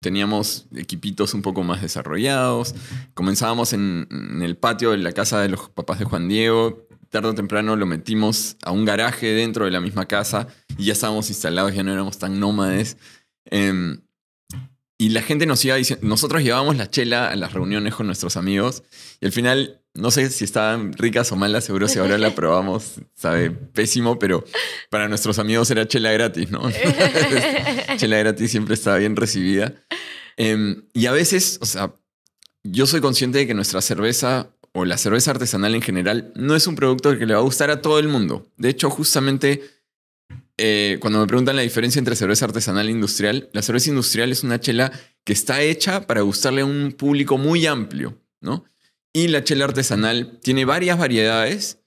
teníamos 0.00 0.68
equipitos 0.76 1.34
un 1.34 1.42
poco 1.42 1.64
más 1.64 1.82
desarrollados. 1.82 2.74
Comenzábamos 3.14 3.72
en, 3.72 4.06
en, 4.10 4.42
el 4.42 4.56
patio 4.56 4.92
de 4.92 4.98
la 4.98 5.12
casa 5.12 5.40
de 5.40 5.48
los 5.48 5.70
papás 5.70 5.98
de 5.98 6.04
Juan 6.04 6.28
Diego 6.28 6.86
tarde 7.10 7.28
o 7.28 7.34
temprano 7.34 7.76
lo 7.76 7.86
metimos 7.86 8.56
a 8.62 8.70
un 8.70 8.84
garaje 8.84 9.26
dentro 9.26 9.64
de 9.64 9.70
la 9.70 9.80
misma 9.80 10.06
casa 10.06 10.46
y 10.78 10.86
ya 10.86 10.92
estábamos 10.92 11.28
instalados, 11.28 11.74
ya 11.74 11.82
no 11.82 11.92
éramos 11.92 12.18
tan 12.18 12.40
nómades. 12.40 12.96
Em, 13.44 14.00
y 14.96 15.08
la 15.10 15.22
gente 15.22 15.46
nos 15.46 15.64
iba 15.64 15.76
diciendo, 15.76 16.06
nosotros 16.06 16.42
llevábamos 16.42 16.76
la 16.76 16.88
chela 16.88 17.28
a 17.28 17.36
las 17.36 17.52
reuniones 17.52 17.94
con 17.94 18.06
nuestros 18.06 18.36
amigos 18.36 18.82
y 19.20 19.26
al 19.26 19.32
final, 19.32 19.82
no 19.94 20.10
sé 20.10 20.30
si 20.30 20.44
estaban 20.44 20.92
ricas 20.92 21.32
o 21.32 21.36
malas, 21.36 21.64
seguro 21.64 21.88
si 21.88 21.98
ahora 21.98 22.16
la 22.16 22.30
probamos, 22.34 23.00
sabe 23.14 23.50
pésimo, 23.50 24.18
pero 24.18 24.44
para 24.88 25.08
nuestros 25.08 25.38
amigos 25.38 25.70
era 25.70 25.88
chela 25.88 26.12
gratis, 26.12 26.50
¿no? 26.50 26.70
chela 27.96 28.18
gratis 28.18 28.50
siempre 28.50 28.74
estaba 28.74 28.98
bien 28.98 29.16
recibida. 29.16 29.74
Em, 30.36 30.84
y 30.92 31.06
a 31.06 31.12
veces, 31.12 31.58
o 31.60 31.66
sea, 31.66 31.92
yo 32.62 32.86
soy 32.86 33.00
consciente 33.00 33.38
de 33.38 33.46
que 33.46 33.54
nuestra 33.54 33.80
cerveza 33.80 34.50
o 34.72 34.84
la 34.84 34.96
cerveza 34.96 35.32
artesanal 35.32 35.74
en 35.74 35.82
general 35.82 36.32
no 36.34 36.54
es 36.54 36.66
un 36.66 36.76
producto 36.76 37.16
que 37.18 37.26
le 37.26 37.34
va 37.34 37.40
a 37.40 37.44
gustar 37.44 37.70
a 37.70 37.82
todo 37.82 37.98
el 37.98 38.08
mundo. 38.08 38.46
De 38.56 38.68
hecho, 38.68 38.90
justamente 38.90 39.62
eh, 40.62 40.98
cuando 41.00 41.20
me 41.20 41.26
preguntan 41.26 41.56
la 41.56 41.62
diferencia 41.62 41.98
entre 41.98 42.14
cerveza 42.16 42.44
artesanal 42.44 42.88
e 42.88 42.90
industrial, 42.90 43.48
la 43.52 43.62
cerveza 43.62 43.88
industrial 43.88 44.30
es 44.30 44.44
una 44.44 44.60
chela 44.60 44.92
que 45.24 45.32
está 45.32 45.62
hecha 45.62 46.06
para 46.06 46.20
gustarle 46.20 46.60
a 46.60 46.66
un 46.66 46.92
público 46.92 47.38
muy 47.38 47.66
amplio, 47.66 48.20
¿no? 48.40 48.64
Y 49.12 49.28
la 49.28 49.42
chela 49.42 49.64
artesanal 49.64 50.38
tiene 50.42 50.66
varias 50.66 50.98
variedades, 50.98 51.78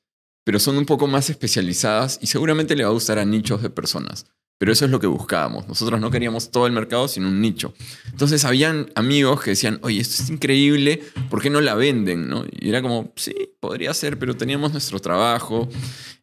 pero 0.43 0.59
son 0.59 0.77
un 0.77 0.85
poco 0.85 1.05
más 1.07 1.29
especializadas 1.29 2.17
y 2.21 2.27
seguramente 2.27 2.75
le 2.75 2.83
va 2.83 2.89
a 2.89 2.93
gustar 2.93 3.19
a 3.19 3.25
nichos 3.25 3.61
de 3.61 3.69
personas. 3.69 4.25
Pero 4.57 4.71
eso 4.71 4.85
es 4.85 4.91
lo 4.91 4.99
que 4.99 5.07
buscábamos. 5.07 5.67
Nosotros 5.67 5.99
no 5.99 6.11
queríamos 6.11 6.51
todo 6.51 6.67
el 6.67 6.73
mercado, 6.73 7.07
sino 7.07 7.27
un 7.27 7.41
nicho. 7.41 7.73
Entonces 8.05 8.45
habían 8.45 8.91
amigos 8.95 9.41
que 9.41 9.51
decían, 9.51 9.79
oye, 9.81 9.99
esto 9.99 10.23
es 10.23 10.29
increíble, 10.29 11.03
¿por 11.29 11.41
qué 11.41 11.49
no 11.49 11.59
la 11.59 11.75
venden? 11.75 12.29
¿no? 12.29 12.45
Y 12.49 12.69
era 12.69 12.81
como, 12.81 13.11
sí, 13.15 13.33
podría 13.59 13.93
ser, 13.93 14.17
pero 14.17 14.35
teníamos 14.35 14.71
nuestro 14.71 14.99
trabajo. 14.99 15.67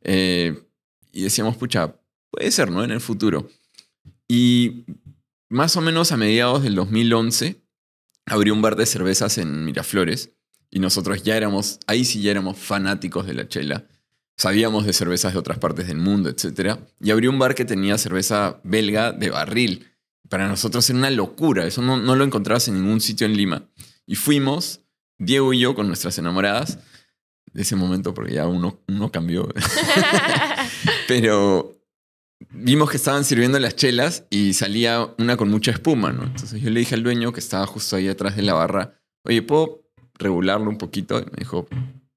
Eh, 0.02 0.58
y 1.12 1.22
decíamos, 1.22 1.56
pucha, 1.56 1.96
puede 2.30 2.50
ser, 2.50 2.70
¿no? 2.70 2.84
En 2.84 2.92
el 2.92 3.00
futuro. 3.00 3.48
Y 4.28 4.86
más 5.48 5.76
o 5.76 5.80
menos 5.80 6.12
a 6.12 6.16
mediados 6.16 6.62
del 6.62 6.76
2011 6.76 7.60
abrió 8.26 8.54
un 8.54 8.62
bar 8.62 8.76
de 8.76 8.86
cervezas 8.86 9.38
en 9.38 9.64
Miraflores. 9.64 10.30
Y 10.70 10.78
nosotros 10.78 11.24
ya 11.24 11.36
éramos, 11.36 11.80
ahí 11.88 12.04
sí 12.04 12.22
ya 12.22 12.30
éramos 12.30 12.56
fanáticos 12.56 13.26
de 13.26 13.34
la 13.34 13.48
chela 13.48 13.86
sabíamos 14.40 14.86
de 14.86 14.94
cervezas 14.94 15.34
de 15.34 15.38
otras 15.38 15.58
partes 15.58 15.86
del 15.86 15.98
mundo, 15.98 16.30
etc. 16.30 16.78
Y 16.98 17.10
abrió 17.10 17.28
un 17.28 17.38
bar 17.38 17.54
que 17.54 17.66
tenía 17.66 17.98
cerveza 17.98 18.58
belga 18.64 19.12
de 19.12 19.28
barril. 19.28 19.86
Para 20.30 20.48
nosotros 20.48 20.88
era 20.88 20.98
una 20.98 21.10
locura, 21.10 21.66
eso 21.66 21.82
no, 21.82 21.98
no 21.98 22.16
lo 22.16 22.24
encontrabas 22.24 22.66
en 22.68 22.82
ningún 22.82 23.02
sitio 23.02 23.26
en 23.26 23.36
Lima. 23.36 23.68
Y 24.06 24.14
fuimos, 24.14 24.80
Diego 25.18 25.52
y 25.52 25.58
yo, 25.58 25.74
con 25.74 25.88
nuestras 25.88 26.16
enamoradas, 26.16 26.78
de 27.52 27.60
ese 27.60 27.76
momento, 27.76 28.14
porque 28.14 28.32
ya 28.32 28.46
uno, 28.46 28.80
uno 28.88 29.12
cambió. 29.12 29.46
Pero 31.06 31.78
vimos 32.48 32.90
que 32.90 32.96
estaban 32.96 33.26
sirviendo 33.26 33.58
las 33.58 33.76
chelas 33.76 34.24
y 34.30 34.54
salía 34.54 35.06
una 35.18 35.36
con 35.36 35.50
mucha 35.50 35.70
espuma, 35.70 36.12
¿no? 36.12 36.22
Entonces 36.22 36.62
yo 36.62 36.70
le 36.70 36.80
dije 36.80 36.94
al 36.94 37.02
dueño 37.02 37.34
que 37.34 37.40
estaba 37.40 37.66
justo 37.66 37.96
ahí 37.96 38.08
atrás 38.08 38.36
de 38.36 38.42
la 38.42 38.54
barra, 38.54 38.98
oye, 39.24 39.42
¿puedo 39.42 39.82
regularlo 40.14 40.70
un 40.70 40.78
poquito? 40.78 41.18
Y 41.18 41.24
me 41.26 41.40
dijo, 41.40 41.68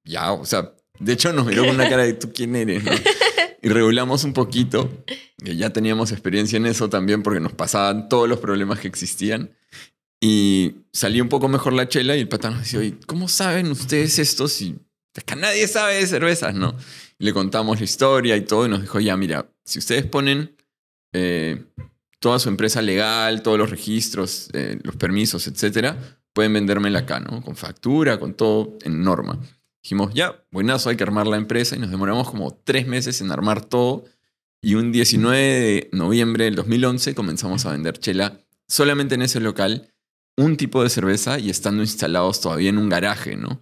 ya, 0.06 0.32
o 0.32 0.46
sea, 0.46 0.74
de 1.04 1.14
hecho, 1.14 1.34
nos 1.34 1.46
miró 1.46 1.66
con 1.66 1.76
una 1.76 1.90
cara 1.90 2.04
de 2.04 2.14
tú 2.14 2.32
quién 2.34 2.56
eres, 2.56 2.84
Y 3.62 3.70
regulamos 3.70 4.26
un 4.26 4.34
poquito, 4.34 5.06
que 5.42 5.56
ya 5.56 5.70
teníamos 5.72 6.12
experiencia 6.12 6.58
en 6.58 6.66
eso 6.66 6.90
también 6.90 7.24
porque 7.24 7.40
nos 7.40 7.54
pasaban 7.54 8.10
todos 8.10 8.28
los 8.28 8.40
problemas 8.40 8.80
que 8.80 8.90
existían. 8.90 9.56
Y 10.20 10.76
salió 10.92 11.24
un 11.24 11.30
poco 11.30 11.48
mejor 11.48 11.72
la 11.72 11.88
chela 11.88 12.18
y 12.18 12.20
el 12.20 12.28
patán 12.28 12.54
nos 12.54 12.70
decía, 12.70 12.94
¿cómo 13.06 13.30
saben 13.30 13.72
ustedes 13.72 14.20
esto 14.20 14.50
si 14.50 14.76
que 15.26 15.36
nadie 15.36 15.68
sabe 15.68 15.96
de 15.96 16.08
cervezas, 16.08 16.56
no? 16.56 16.76
le 17.24 17.34
contamos 17.34 17.80
la 17.80 17.86
historia 17.86 18.36
y 18.36 18.42
todo 18.42 18.66
y 18.66 18.70
nos 18.70 18.82
dijo, 18.82 19.00
ya, 19.00 19.16
mira, 19.16 19.50
si 19.64 19.80
ustedes 19.80 20.06
ponen 20.06 20.58
eh, 21.14 21.64
toda 22.20 22.38
su 22.38 22.50
empresa 22.50 22.82
legal, 22.82 23.42
todos 23.42 23.58
los 23.58 23.70
registros, 23.70 24.50
eh, 24.52 24.78
los 24.84 24.98
permisos, 24.98 25.48
etcétera, 25.48 26.20
pueden 26.34 26.52
vendérmela 26.52 27.00
acá, 27.00 27.22
¿no? 27.22 27.42
Con 27.42 27.56
factura, 27.56 28.20
con 28.20 28.34
todo 28.34 28.78
en 28.84 29.04
norma. 29.04 29.40
Dijimos, 29.84 30.14
ya, 30.14 30.42
buenazo, 30.50 30.90
hay 30.90 30.96
que 30.96 31.04
armar 31.04 31.28
la 31.28 31.36
empresa 31.36 31.76
y 31.76 31.80
nos 31.80 31.92
demoramos 31.92 32.30
como 32.30 32.56
tres 32.64 32.88
meses 32.88 33.20
en 33.20 33.32
armar 33.32 33.66
todo. 33.66 34.06
Y 34.62 34.76
un 34.76 34.94
19 34.94 35.38
de 35.38 35.90
noviembre 35.92 36.46
del 36.46 36.56
2011 36.56 37.14
comenzamos 37.14 37.66
a 37.66 37.72
vender 37.74 38.00
chela 38.00 38.40
solamente 38.66 39.16
en 39.16 39.24
ese 39.24 39.42
local, 39.42 39.94
un 40.38 40.56
tipo 40.56 40.82
de 40.82 40.90
cerveza 40.90 41.38
y 41.38 41.50
estando 41.50 41.82
instalados 41.82 42.40
todavía 42.40 42.70
en 42.70 42.78
un 42.78 42.88
garaje, 42.88 43.36
¿no? 43.36 43.62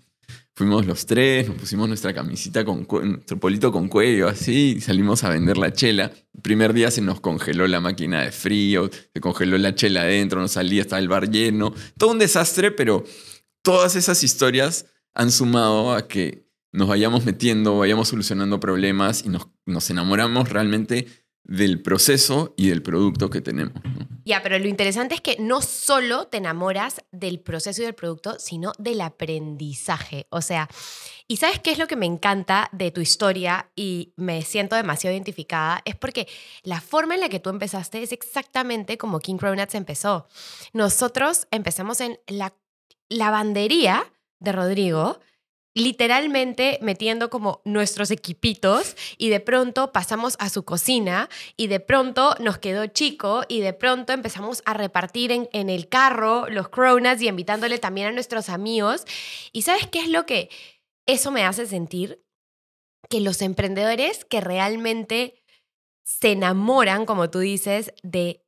Fuimos 0.53 0.85
los 0.85 1.07
tres, 1.07 1.47
nos 1.47 1.57
pusimos 1.57 1.87
nuestra 1.87 2.13
camisita 2.13 2.63
con 2.65 2.85
nuestro 2.87 3.39
polito 3.39 3.71
con 3.71 3.87
cuello, 3.87 4.27
así, 4.27 4.75
y 4.77 4.81
salimos 4.81 5.23
a 5.23 5.29
vender 5.29 5.57
la 5.57 5.73
chela. 5.73 6.11
El 6.35 6.41
primer 6.41 6.73
día 6.73 6.91
se 6.91 7.01
nos 7.01 7.19
congeló 7.19 7.65
la 7.67 7.79
máquina 7.79 8.21
de 8.21 8.31
frío, 8.31 8.91
se 8.91 9.21
congeló 9.21 9.57
la 9.57 9.73
chela 9.73 10.01
adentro, 10.01 10.39
no 10.39 10.47
salía, 10.47 10.81
estaba 10.81 10.99
el 10.99 11.07
bar 11.07 11.31
lleno. 11.31 11.73
Todo 11.97 12.11
un 12.11 12.19
desastre, 12.19 12.69
pero 12.69 13.05
todas 13.63 13.95
esas 13.95 14.23
historias 14.23 14.85
han 15.13 15.31
sumado 15.31 15.93
a 15.93 16.07
que 16.07 16.47
nos 16.71 16.87
vayamos 16.87 17.25
metiendo, 17.25 17.77
vayamos 17.77 18.07
solucionando 18.07 18.59
problemas 18.59 19.25
y 19.25 19.29
nos, 19.29 19.47
nos 19.65 19.89
enamoramos 19.89 20.49
realmente 20.49 21.07
del 21.43 21.81
proceso 21.81 22.53
y 22.55 22.69
del 22.69 22.81
producto 22.81 23.29
que 23.29 23.41
tenemos. 23.41 23.73
Ya, 24.23 24.43
pero 24.43 24.57
lo 24.59 24.67
interesante 24.67 25.15
es 25.15 25.21
que 25.21 25.37
no 25.39 25.61
solo 25.61 26.27
te 26.27 26.37
enamoras 26.37 27.01
del 27.11 27.39
proceso 27.39 27.81
y 27.81 27.85
del 27.85 27.95
producto, 27.95 28.37
sino 28.39 28.71
del 28.77 29.01
aprendizaje. 29.01 30.27
O 30.29 30.41
sea, 30.41 30.69
¿y 31.27 31.37
sabes 31.37 31.59
qué 31.59 31.71
es 31.71 31.79
lo 31.79 31.87
que 31.87 31.95
me 31.95 32.05
encanta 32.05 32.69
de 32.71 32.91
tu 32.91 33.01
historia 33.01 33.71
y 33.75 34.13
me 34.15 34.43
siento 34.43 34.75
demasiado 34.75 35.15
identificada? 35.15 35.81
Es 35.85 35.95
porque 35.95 36.27
la 36.63 36.79
forma 36.79 37.15
en 37.15 37.21
la 37.21 37.29
que 37.29 37.39
tú 37.39 37.49
empezaste 37.49 38.03
es 38.03 38.11
exactamente 38.11 38.97
como 38.97 39.19
King 39.19 39.37
Cronuts 39.37 39.75
empezó. 39.75 40.27
Nosotros 40.73 41.47
empezamos 41.49 41.99
en 42.01 42.19
la 42.27 42.53
lavandería 43.09 44.05
de 44.41 44.51
Rodrigo, 44.51 45.19
literalmente 45.73 46.77
metiendo 46.81 47.29
como 47.29 47.61
nuestros 47.63 48.11
equipitos 48.11 48.97
y 49.17 49.29
de 49.29 49.39
pronto 49.39 49.93
pasamos 49.93 50.35
a 50.39 50.49
su 50.49 50.65
cocina 50.65 51.29
y 51.55 51.67
de 51.67 51.79
pronto 51.79 52.35
nos 52.39 52.57
quedó 52.57 52.87
chico 52.87 53.43
y 53.47 53.61
de 53.61 53.71
pronto 53.71 54.11
empezamos 54.11 54.61
a 54.65 54.73
repartir 54.73 55.31
en, 55.31 55.47
en 55.53 55.69
el 55.69 55.87
carro 55.87 56.49
los 56.49 56.67
cronuts 56.67 57.21
y 57.21 57.29
invitándole 57.29 57.79
también 57.79 58.07
a 58.07 58.11
nuestros 58.11 58.49
amigos. 58.49 59.05
¿Y 59.53 59.61
sabes 59.61 59.87
qué 59.87 59.99
es 59.99 60.09
lo 60.09 60.25
que 60.25 60.49
eso 61.05 61.31
me 61.31 61.45
hace 61.45 61.65
sentir? 61.65 62.21
Que 63.09 63.21
los 63.21 63.41
emprendedores 63.41 64.25
que 64.25 64.41
realmente 64.41 65.41
se 66.03 66.33
enamoran, 66.33 67.05
como 67.05 67.29
tú 67.29 67.39
dices, 67.39 67.93
de 68.03 68.43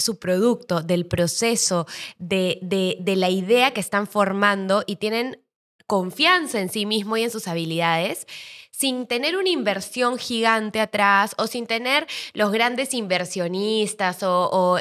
su 0.00 0.18
producto, 0.18 0.82
del 0.82 1.06
proceso, 1.06 1.86
de, 2.18 2.58
de, 2.62 3.16
la 3.16 3.30
idea 3.30 3.72
que 3.72 3.80
están 3.80 4.06
formando 4.06 4.84
y 4.86 4.96
tienen 4.96 5.42
confianza 5.86 6.60
en 6.60 6.68
sí 6.68 6.86
mismo 6.86 7.16
y 7.16 7.22
en 7.22 7.30
sus 7.30 7.48
habilidades, 7.48 8.26
sin 8.70 9.06
tener 9.08 9.36
una 9.36 9.48
inversión 9.48 10.18
gigante 10.18 10.80
atrás 10.80 11.34
o 11.36 11.48
sin 11.48 11.66
tener 11.66 12.06
los 12.32 12.52
grandes 12.52 12.94
inversionistas 12.94 14.22
o, 14.22 14.78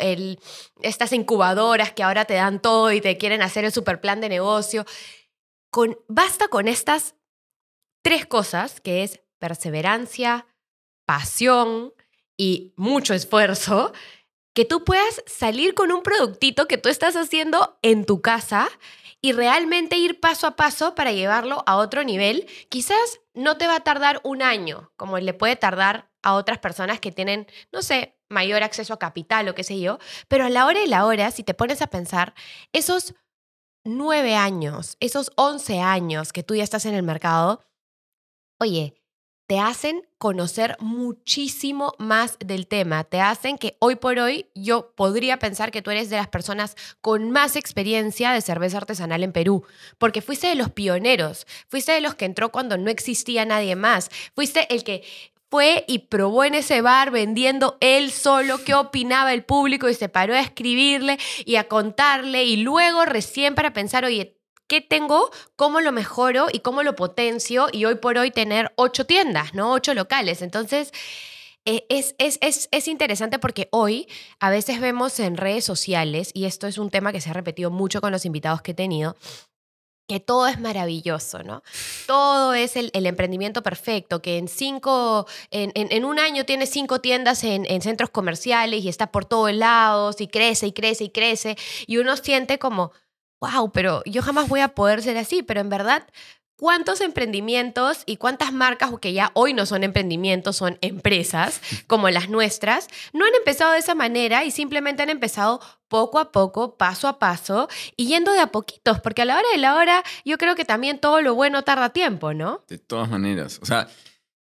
estas 0.81 1.13
incubadoras 1.13 1.93
que 1.93 2.03
ahora 2.03 2.25
te 2.25 2.35
dan 2.35 2.61
todo 2.61 2.91
y 2.91 3.01
te 3.01 3.17
quieren 3.17 3.41
hacer 3.41 3.65
el 3.65 3.71
super 3.71 3.99
plan 3.99 4.21
de 4.21 4.29
negocio. 4.29 4.85
Basta 6.07 6.47
con 6.47 6.67
estas 6.67 7.15
tres 8.03 8.25
cosas, 8.25 8.81
que 8.81 9.03
es 9.03 9.21
perseverancia, 9.39 10.45
pasión 11.05 11.93
y 12.37 12.73
mucho 12.77 13.13
esfuerzo, 13.13 13.93
que 14.57 14.65
tú 14.65 14.83
puedas 14.83 15.23
salir 15.27 15.75
con 15.75 15.91
un 15.91 16.01
productito 16.01 16.67
que 16.67 16.79
tú 16.79 16.89
estás 16.89 17.15
haciendo 17.15 17.77
en 17.83 18.07
tu 18.07 18.23
casa 18.23 18.67
y 19.21 19.31
realmente 19.31 19.97
ir 19.97 20.19
paso 20.19 20.47
a 20.47 20.55
paso 20.55 20.95
para 20.95 21.11
llevarlo 21.11 21.63
a 21.67 21.75
otro 21.75 22.03
nivel, 22.03 22.47
quizás 22.67 23.19
no 23.35 23.59
te 23.59 23.67
va 23.67 23.75
a 23.75 23.83
tardar 23.83 24.19
un 24.23 24.41
año, 24.41 24.91
como 24.95 25.19
le 25.19 25.35
puede 25.35 25.57
tardar 25.57 26.09
a 26.23 26.33
otras 26.33 26.57
personas 26.57 26.99
que 26.99 27.11
tienen, 27.11 27.45
no 27.71 27.83
sé, 27.83 28.17
mayor 28.29 28.63
acceso 28.63 28.95
a 28.95 28.97
capital 28.97 29.47
o 29.47 29.53
qué 29.53 29.63
sé 29.63 29.79
yo, 29.79 29.99
pero 30.27 30.45
a 30.45 30.49
la 30.49 30.65
hora 30.65 30.81
y 30.81 30.87
la 30.87 31.05
hora, 31.05 31.29
si 31.29 31.43
te 31.43 31.53
pones 31.53 31.83
a 31.83 31.87
pensar, 31.91 32.33
esos 32.73 33.13
nueve 33.83 34.33
años, 34.33 34.97
esos 34.99 35.31
once 35.35 35.81
años 35.81 36.33
que 36.33 36.41
tú 36.41 36.55
ya 36.55 36.63
estás 36.63 36.87
en 36.87 36.95
el 36.95 37.03
mercado, 37.03 37.63
oye, 38.59 38.95
te 39.45 39.59
hacen 39.59 40.06
conocer 40.17 40.77
muchísimo 40.79 41.93
más 41.99 42.37
del 42.39 42.67
tema, 42.67 43.03
te 43.03 43.21
hacen 43.21 43.57
que 43.57 43.75
hoy 43.79 43.95
por 43.95 44.19
hoy 44.19 44.47
yo 44.55 44.91
podría 44.95 45.37
pensar 45.37 45.71
que 45.71 45.81
tú 45.81 45.91
eres 45.91 46.09
de 46.09 46.17
las 46.17 46.27
personas 46.27 46.75
con 47.01 47.31
más 47.31 47.55
experiencia 47.55 48.31
de 48.31 48.41
cerveza 48.41 48.77
artesanal 48.77 49.23
en 49.23 49.31
Perú, 49.31 49.63
porque 49.97 50.21
fuiste 50.21 50.47
de 50.47 50.55
los 50.55 50.71
pioneros, 50.71 51.45
fuiste 51.67 51.91
de 51.91 52.01
los 52.01 52.15
que 52.15 52.25
entró 52.25 52.51
cuando 52.51 52.77
no 52.77 52.89
existía 52.89 53.45
nadie 53.45 53.75
más, 53.75 54.09
fuiste 54.33 54.73
el 54.73 54.83
que 54.83 55.03
fue 55.49 55.85
y 55.87 55.99
probó 55.99 56.43
en 56.43 56.55
ese 56.55 56.81
bar 56.81 57.11
vendiendo 57.11 57.77
él 57.79 58.11
solo 58.11 58.63
qué 58.63 58.73
opinaba 58.73 59.33
el 59.33 59.43
público 59.43 59.87
y 59.87 59.93
se 59.93 60.09
paró 60.09 60.33
a 60.33 60.41
escribirle 60.41 61.17
y 61.45 61.55
a 61.55 61.67
contarle 61.67 62.43
y 62.43 62.57
luego 62.57 63.05
recién 63.05 63.55
para 63.55 63.71
pensar, 63.71 64.03
oye, 64.03 64.36
qué 64.67 64.81
tengo, 64.81 65.31
cómo 65.55 65.81
lo 65.81 65.91
mejoro 65.91 66.47
y 66.51 66.59
cómo 66.59 66.83
lo 66.83 66.95
potencio 66.95 67.67
y 67.71 67.85
hoy 67.85 67.95
por 67.95 68.17
hoy 68.17 68.31
tener 68.31 68.71
ocho 68.75 69.05
tiendas, 69.05 69.53
¿no? 69.53 69.71
Ocho 69.73 69.93
locales. 69.93 70.41
Entonces, 70.41 70.91
eh, 71.65 71.85
es, 71.89 72.15
es, 72.17 72.37
es, 72.41 72.69
es, 72.71 72.87
interesante 72.87 73.39
porque 73.39 73.67
hoy 73.71 74.07
a 74.39 74.49
veces 74.49 74.79
vemos 74.79 75.19
en 75.19 75.35
redes 75.35 75.65
sociales, 75.65 76.31
y 76.33 76.45
esto 76.45 76.65
es 76.65 76.77
un 76.77 76.89
tema 76.89 77.11
que 77.11 77.19
se 77.19 77.29
ha 77.29 77.33
repetido 77.33 77.71
mucho 77.71 77.99
con 77.99 78.13
los 78.13 78.23
invitados 78.23 78.61
que 78.61 78.71
he 78.71 78.73
tenido, 78.73 79.17
que 80.07 80.21
todo 80.21 80.47
es 80.47 80.61
maravilloso, 80.61 81.43
¿no? 81.43 81.63
Todo 82.05 82.53
es 82.53 82.77
el, 82.77 82.91
emprendimiento 82.93 83.63
perfecto, 83.63 84.21
que 84.21 84.37
en 84.37 84.47
cinco, 84.47 85.27
en, 85.51 85.73
en, 85.75 86.05
un 86.05 86.19
año 86.19 86.45
tiene 86.45 86.65
cinco 86.67 87.01
tiendas 87.01 87.43
en, 87.43 87.65
en, 87.69 87.81
centros 87.81 88.11
comerciales 88.11 88.85
y 88.85 88.87
está 88.87 89.11
por 89.11 89.25
todos 89.25 89.53
lados 89.53 90.21
y 90.21 90.29
crece 90.29 90.67
y 90.67 90.71
crece 90.71 91.03
y 91.03 91.09
crece, 91.09 91.57
y 91.85 91.97
uno 91.97 92.15
siente 92.15 92.59
como, 92.59 92.93
wow, 93.39 93.71
pero 93.71 94.01
yo 94.05 94.21
jamás 94.21 94.47
voy 94.47 94.61
a 94.61 94.69
poder 94.69 95.01
ser 95.01 95.17
así, 95.17 95.43
pero 95.43 95.61
en 95.61 95.69
verdad, 95.69 96.07
¿cuántos 96.55 97.01
emprendimientos 97.01 98.03
y 98.05 98.17
cuántas 98.17 98.51
marcas, 98.51 98.91
que 98.99 99.13
ya 99.13 99.31
hoy 99.33 99.53
no 99.53 99.65
son 99.65 99.83
emprendimientos, 99.83 100.57
son 100.57 100.77
empresas 100.81 101.61
como 101.85 102.09
las 102.09 102.29
nuestras, 102.29 102.87
no 103.13 103.25
han 103.25 103.35
empezado 103.35 103.73
de 103.73 103.79
esa 103.79 103.95
manera 103.95 104.43
y 104.43 104.51
simplemente 104.51 105.03
han 105.03 105.09
empezado 105.09 105.61
poco 105.87 106.19
a 106.19 106.31
poco, 106.31 106.75
paso 106.75 107.07
a 107.07 107.19
paso 107.19 107.69
y 107.95 108.07
yendo 108.07 108.33
de 108.33 108.39
a 108.39 108.51
poquitos, 108.51 108.99
porque 108.99 109.21
a 109.21 109.25
la 109.25 109.37
hora 109.37 109.47
de 109.51 109.59
la 109.59 109.75
hora 109.75 110.03
yo 110.25 110.37
creo 110.37 110.55
que 110.55 110.65
también 110.65 110.99
todo 110.99 111.21
lo 111.21 111.35
bueno 111.35 111.63
tarda 111.63 111.89
tiempo, 111.89 112.33
¿no? 112.33 112.63
De 112.67 112.79
todas 112.79 113.09
maneras, 113.09 113.59
o 113.61 113.65
sea, 113.65 113.87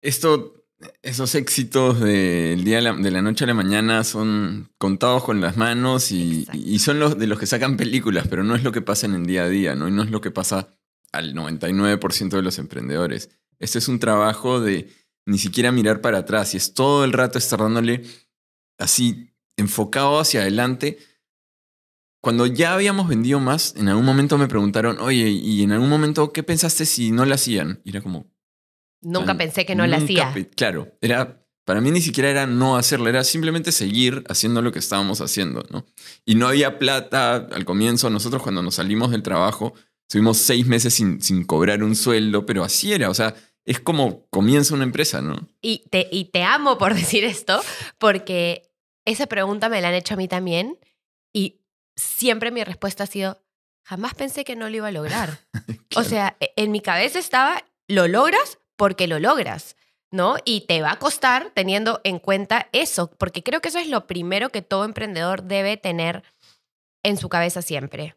esto 0.00 0.63
esos 1.02 1.34
éxitos 1.34 2.00
del 2.00 2.64
día 2.64 2.76
de 2.76 3.10
la, 3.10 3.22
noche 3.22 3.44
a 3.44 3.46
la 3.46 3.54
mañana 3.54 4.04
son 4.04 4.70
contados 4.78 5.24
con 5.24 5.40
las 5.40 5.56
manos 5.56 6.12
y, 6.12 6.46
son 6.78 6.98
los 6.98 7.18
de 7.18 7.26
los 7.26 7.38
que 7.38 7.46
sacan 7.46 7.76
películas, 7.76 8.26
pero 8.28 8.44
no 8.44 8.54
es 8.54 8.64
lo 8.64 8.72
que 8.72 8.82
pasa 8.82 9.06
en 9.06 9.14
el 9.14 9.26
día 9.26 9.44
a 9.44 9.48
día, 9.48 9.74
¿no? 9.74 9.88
Y 9.88 9.92
no 9.92 10.02
es 10.02 10.10
lo 10.10 10.20
que 10.20 10.30
pasa 10.30 10.68
al 11.12 11.34
99% 11.34 12.30
de 12.30 12.42
los 12.42 12.58
emprendedores. 12.58 13.30
Este 13.58 13.78
es 13.78 13.88
un 13.88 13.98
trabajo 13.98 14.60
de 14.60 14.90
ni 15.26 15.38
siquiera 15.38 15.72
mirar 15.72 16.00
para 16.00 16.18
atrás 16.18 16.54
y 16.54 16.56
es 16.56 16.74
todo 16.74 17.04
el 17.04 17.12
rato 17.12 17.38
estar 17.38 17.60
dándole 17.60 18.02
así 18.78 19.30
enfocado 19.56 20.18
hacia 20.18 20.40
adelante. 20.40 20.98
Cuando 22.20 22.46
ya 22.46 22.74
habíamos 22.74 23.08
vendido 23.08 23.38
más, 23.38 23.74
en 23.76 23.88
algún 23.88 24.04
momento 24.04 24.38
me 24.38 24.48
preguntaron, 24.48 24.98
oye, 24.98 25.28
¿y 25.28 25.62
en 25.62 25.72
algún 25.72 25.90
momento 25.90 26.32
qué 26.32 26.42
pensaste 26.42 26.86
si 26.86 27.10
no 27.10 27.24
lo 27.24 27.34
hacían? 27.34 27.80
Y 27.84 27.90
era 27.90 28.00
como, 28.00 28.33
Nunca 29.04 29.36
pensé 29.36 29.64
que 29.66 29.74
no 29.74 29.86
la 29.86 29.98
hacía. 29.98 30.34
Claro, 30.56 30.96
era, 31.00 31.44
para 31.64 31.80
mí 31.80 31.90
ni 31.90 32.00
siquiera 32.00 32.30
era 32.30 32.46
no 32.46 32.76
hacerlo, 32.76 33.08
era 33.08 33.24
simplemente 33.24 33.72
seguir 33.72 34.24
haciendo 34.28 34.62
lo 34.62 34.72
que 34.72 34.78
estábamos 34.78 35.20
haciendo, 35.20 35.64
¿no? 35.70 35.86
Y 36.24 36.34
no 36.34 36.48
había 36.48 36.78
plata 36.78 37.36
al 37.36 37.64
comienzo. 37.64 38.10
Nosotros 38.10 38.42
cuando 38.42 38.62
nos 38.62 38.76
salimos 38.76 39.10
del 39.10 39.22
trabajo, 39.22 39.74
estuvimos 40.08 40.38
seis 40.38 40.66
meses 40.66 40.94
sin, 40.94 41.20
sin 41.22 41.44
cobrar 41.44 41.82
un 41.82 41.96
sueldo, 41.96 42.46
pero 42.46 42.64
así 42.64 42.92
era, 42.92 43.10
o 43.10 43.14
sea, 43.14 43.34
es 43.64 43.80
como 43.80 44.26
comienza 44.28 44.74
una 44.74 44.84
empresa, 44.84 45.22
¿no? 45.22 45.48
Y 45.62 45.84
te, 45.90 46.08
y 46.10 46.26
te 46.26 46.42
amo 46.42 46.78
por 46.78 46.94
decir 46.94 47.24
esto, 47.24 47.60
porque 47.98 48.70
esa 49.04 49.26
pregunta 49.26 49.68
me 49.68 49.80
la 49.80 49.88
han 49.88 49.94
hecho 49.94 50.14
a 50.14 50.16
mí 50.16 50.28
también 50.28 50.78
y 51.32 51.60
siempre 51.96 52.50
mi 52.50 52.64
respuesta 52.64 53.04
ha 53.04 53.06
sido, 53.06 53.42
jamás 53.82 54.14
pensé 54.14 54.44
que 54.44 54.56
no 54.56 54.68
lo 54.68 54.76
iba 54.76 54.88
a 54.88 54.92
lograr. 54.92 55.40
O 55.96 56.02
sea, 56.02 56.36
e, 56.40 56.52
en 56.56 56.72
mi 56.72 56.80
cabeza 56.80 57.20
estaba, 57.20 57.64
¿lo 57.86 58.08
logras? 58.08 58.58
Porque 58.76 59.06
lo 59.06 59.18
logras, 59.18 59.76
¿no? 60.10 60.36
Y 60.44 60.62
te 60.62 60.82
va 60.82 60.92
a 60.92 60.98
costar 60.98 61.50
teniendo 61.54 62.00
en 62.04 62.18
cuenta 62.18 62.68
eso, 62.72 63.10
porque 63.18 63.42
creo 63.42 63.60
que 63.60 63.68
eso 63.68 63.78
es 63.78 63.88
lo 63.88 64.06
primero 64.06 64.50
que 64.50 64.62
todo 64.62 64.84
emprendedor 64.84 65.42
debe 65.42 65.76
tener 65.76 66.22
en 67.02 67.16
su 67.16 67.28
cabeza 67.28 67.62
siempre. 67.62 68.16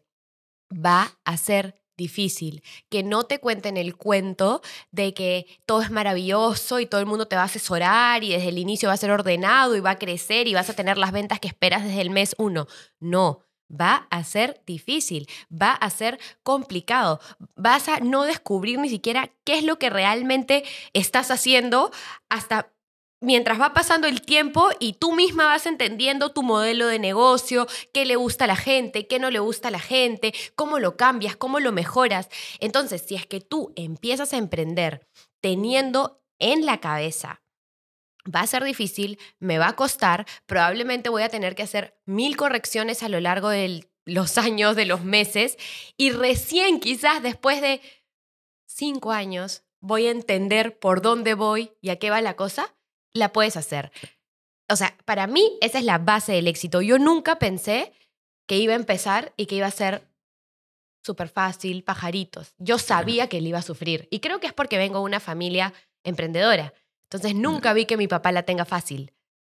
Va 0.72 1.18
a 1.24 1.36
ser 1.36 1.80
difícil, 1.98 2.62
que 2.88 3.02
no 3.02 3.24
te 3.24 3.40
cuenten 3.40 3.76
el 3.76 3.96
cuento 3.96 4.62
de 4.92 5.12
que 5.12 5.46
todo 5.66 5.82
es 5.82 5.90
maravilloso 5.90 6.80
y 6.80 6.86
todo 6.86 7.00
el 7.00 7.06
mundo 7.06 7.26
te 7.26 7.36
va 7.36 7.42
a 7.42 7.46
asesorar 7.46 8.24
y 8.24 8.30
desde 8.30 8.48
el 8.48 8.58
inicio 8.58 8.88
va 8.88 8.94
a 8.94 8.98
ser 8.98 9.10
ordenado 9.10 9.76
y 9.76 9.80
va 9.80 9.90
a 9.90 9.98
crecer 9.98 10.46
y 10.46 10.54
vas 10.54 10.70
a 10.70 10.74
tener 10.74 10.96
las 10.96 11.12
ventas 11.12 11.40
que 11.40 11.48
esperas 11.48 11.84
desde 11.84 12.00
el 12.00 12.10
mes 12.10 12.34
uno. 12.38 12.68
No, 13.00 13.47
va 13.68 14.06
a 14.10 14.24
ser 14.24 14.62
difícil, 14.66 15.28
va 15.50 15.72
a 15.72 15.90
ser 15.90 16.18
complicado, 16.42 17.20
vas 17.56 17.88
a 17.88 18.00
no 18.00 18.24
descubrir 18.24 18.78
ni 18.78 18.88
siquiera 18.88 19.30
qué 19.44 19.58
es 19.58 19.64
lo 19.64 19.78
que 19.78 19.90
realmente 19.90 20.64
estás 20.92 21.30
haciendo 21.30 21.90
hasta 22.28 22.72
mientras 23.20 23.60
va 23.60 23.72
pasando 23.72 24.06
el 24.06 24.22
tiempo 24.22 24.68
y 24.78 24.94
tú 24.94 25.12
misma 25.12 25.46
vas 25.46 25.66
entendiendo 25.66 26.30
tu 26.30 26.42
modelo 26.42 26.86
de 26.86 26.98
negocio, 26.98 27.66
qué 27.92 28.04
le 28.04 28.16
gusta 28.16 28.44
a 28.44 28.48
la 28.48 28.56
gente, 28.56 29.06
qué 29.06 29.18
no 29.18 29.30
le 29.30 29.40
gusta 29.40 29.68
a 29.68 29.72
la 29.72 29.80
gente, 29.80 30.32
cómo 30.54 30.78
lo 30.78 30.96
cambias, 30.96 31.36
cómo 31.36 31.60
lo 31.60 31.72
mejoras. 31.72 32.28
Entonces, 32.60 33.02
si 33.02 33.14
es 33.14 33.26
que 33.26 33.40
tú 33.40 33.72
empiezas 33.76 34.32
a 34.32 34.36
emprender 34.36 35.06
teniendo 35.40 36.20
en 36.38 36.64
la 36.66 36.78
cabeza 36.78 37.42
va 38.24 38.40
a 38.40 38.46
ser 38.46 38.64
difícil, 38.64 39.18
me 39.38 39.58
va 39.58 39.68
a 39.68 39.76
costar, 39.76 40.26
probablemente 40.46 41.08
voy 41.08 41.22
a 41.22 41.28
tener 41.28 41.54
que 41.54 41.62
hacer 41.62 41.98
mil 42.04 42.36
correcciones 42.36 43.02
a 43.02 43.08
lo 43.08 43.20
largo 43.20 43.48
de 43.48 43.88
los 44.04 44.38
años, 44.38 44.76
de 44.76 44.86
los 44.86 45.04
meses, 45.04 45.56
y 45.96 46.10
recién 46.10 46.80
quizás 46.80 47.22
después 47.22 47.60
de 47.60 47.80
cinco 48.66 49.12
años 49.12 49.62
voy 49.80 50.06
a 50.06 50.10
entender 50.10 50.78
por 50.78 51.02
dónde 51.02 51.34
voy 51.34 51.72
y 51.80 51.90
a 51.90 51.98
qué 51.98 52.10
va 52.10 52.20
la 52.20 52.34
cosa, 52.34 52.74
la 53.12 53.32
puedes 53.32 53.56
hacer. 53.56 53.92
O 54.70 54.76
sea, 54.76 54.96
para 55.04 55.26
mí 55.26 55.58
esa 55.60 55.78
es 55.78 55.84
la 55.84 55.98
base 55.98 56.32
del 56.32 56.48
éxito. 56.48 56.82
Yo 56.82 56.98
nunca 56.98 57.38
pensé 57.38 57.92
que 58.46 58.58
iba 58.58 58.72
a 58.72 58.76
empezar 58.76 59.32
y 59.36 59.46
que 59.46 59.56
iba 59.56 59.66
a 59.66 59.70
ser 59.70 60.02
súper 61.02 61.28
fácil, 61.28 61.84
pajaritos. 61.84 62.54
Yo 62.58 62.78
sabía 62.78 63.28
que 63.28 63.38
él 63.38 63.46
iba 63.46 63.58
a 63.58 63.62
sufrir. 63.62 64.08
Y 64.10 64.20
creo 64.20 64.40
que 64.40 64.46
es 64.46 64.52
porque 64.52 64.76
vengo 64.76 64.98
de 64.98 65.04
una 65.04 65.20
familia 65.20 65.72
emprendedora. 66.04 66.74
Entonces 67.10 67.34
nunca 67.34 67.72
vi 67.72 67.86
que 67.86 67.96
mi 67.96 68.06
papá 68.06 68.32
la 68.32 68.42
tenga 68.42 68.66
fácil. 68.66 69.12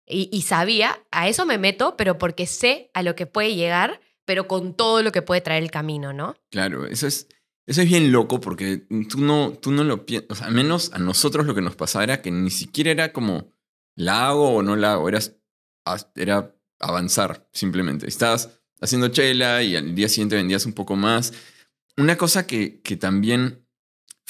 Y, 0.08 0.42
sabía, 0.42 1.06
a 1.12 1.30
eso 1.30 1.46
me 1.46 1.58
meto, 1.58 1.96
pero 1.96 2.18
porque 2.18 2.46
sé 2.46 2.90
a 2.94 3.02
lo 3.02 3.16
que 3.16 3.28
puede 3.28 3.56
llegar, 3.56 4.02
pero 4.26 4.48
con 4.48 4.74
todo 4.74 5.02
lo 5.04 5.12
que 5.12 5.22
puede 5.22 5.40
traer 5.40 5.64
el 5.64 5.72
camino, 5.72 6.12
¿no? 6.12 6.36
Claro, 6.50 6.86
eso 6.86 7.08
es, 7.08 7.30
eso 7.66 7.82
es 7.82 7.88
bien 7.88 8.12
loco 8.12 8.42
porque 8.42 8.86
tú 9.10 9.20
no, 9.20 9.54
tú 9.54 9.72
no 9.72 9.86
lo 9.86 10.06
piensas, 10.06 10.32
o 10.32 10.36
sea, 10.36 10.48
al 10.48 10.54
menos 10.54 10.92
a 10.94 11.00
nosotros 11.00 11.46
lo 11.46 11.56
que 11.56 11.62
nos 11.62 11.78
pasaba 11.78 12.04
era 12.04 12.22
que 12.22 12.32
ni 12.32 12.50
siquiera 12.50 12.92
era 12.92 13.14
como 13.14 13.54
la 13.96 14.28
hago 14.28 14.56
o 14.56 14.64
no 14.64 14.76
la 14.76 14.94
hago, 14.94 15.08
era, 15.08 15.20
era 16.16 16.56
avanzar 16.80 17.48
simplemente. 17.54 18.08
Estabas 18.08 18.60
haciendo 18.82 19.10
chela 19.10 19.64
y 19.64 19.78
al 19.78 19.96
día 19.96 20.10
siguiente 20.10 20.36
vendías 20.36 20.66
un 20.66 20.74
poco 20.74 20.98
más. 20.98 21.32
Una 21.96 22.18
cosa 22.18 22.46
que, 22.46 22.82
que 22.82 22.98
también 22.98 23.66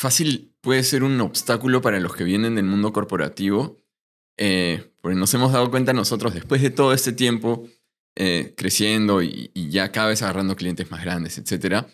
fácil 0.01 0.51
puede 0.61 0.83
ser 0.83 1.03
un 1.03 1.21
obstáculo 1.21 1.83
para 1.83 1.99
los 1.99 2.15
que 2.15 2.23
vienen 2.23 2.55
del 2.55 2.65
mundo 2.65 2.91
corporativo, 2.91 3.77
eh, 4.35 4.91
porque 4.99 5.15
nos 5.15 5.31
hemos 5.35 5.53
dado 5.53 5.69
cuenta 5.69 5.93
nosotros 5.93 6.33
después 6.33 6.63
de 6.63 6.71
todo 6.71 6.91
este 6.91 7.13
tiempo 7.13 7.69
eh, 8.17 8.55
creciendo 8.57 9.21
y, 9.21 9.51
ya 9.53 9.91
cada 9.91 10.07
vez 10.07 10.23
agarrando 10.23 10.55
clientes 10.55 10.89
más 10.89 11.03
grandes, 11.03 11.37
etcétera, 11.37 11.87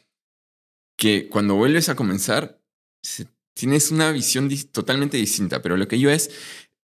que 0.97 1.27
cuando 1.27 1.55
vuelves 1.55 1.89
a 1.89 1.95
comenzar 1.95 2.61
tienes 3.53 3.91
una 3.91 4.13
visión 4.13 4.49
totalmente 4.71 5.17
distinta. 5.17 5.61
Pero 5.61 5.75
lo 5.75 5.89
que 5.89 5.99
yo 5.99 6.09
es, 6.09 6.31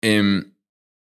em, 0.02 0.56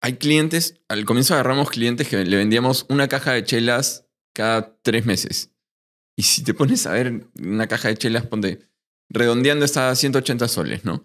hay 0.01 0.13
clientes, 0.13 0.81
al 0.87 1.05
comienzo 1.05 1.35
agarramos 1.35 1.69
clientes 1.69 2.07
que 2.07 2.25
le 2.25 2.37
vendíamos 2.37 2.87
una 2.89 3.07
caja 3.07 3.33
de 3.33 3.43
chelas 3.43 4.07
cada 4.33 4.75
tres 4.81 5.05
meses. 5.05 5.51
Y 6.17 6.23
si 6.23 6.43
te 6.43 6.55
pones 6.55 6.87
a 6.87 6.93
ver 6.93 7.27
una 7.39 7.67
caja 7.67 7.89
de 7.89 7.97
chelas, 7.97 8.25
ponte 8.25 8.67
redondeando 9.09 9.65
está 9.65 9.89
a 9.89 9.95
180 9.95 10.47
soles, 10.47 10.85
¿no? 10.85 11.03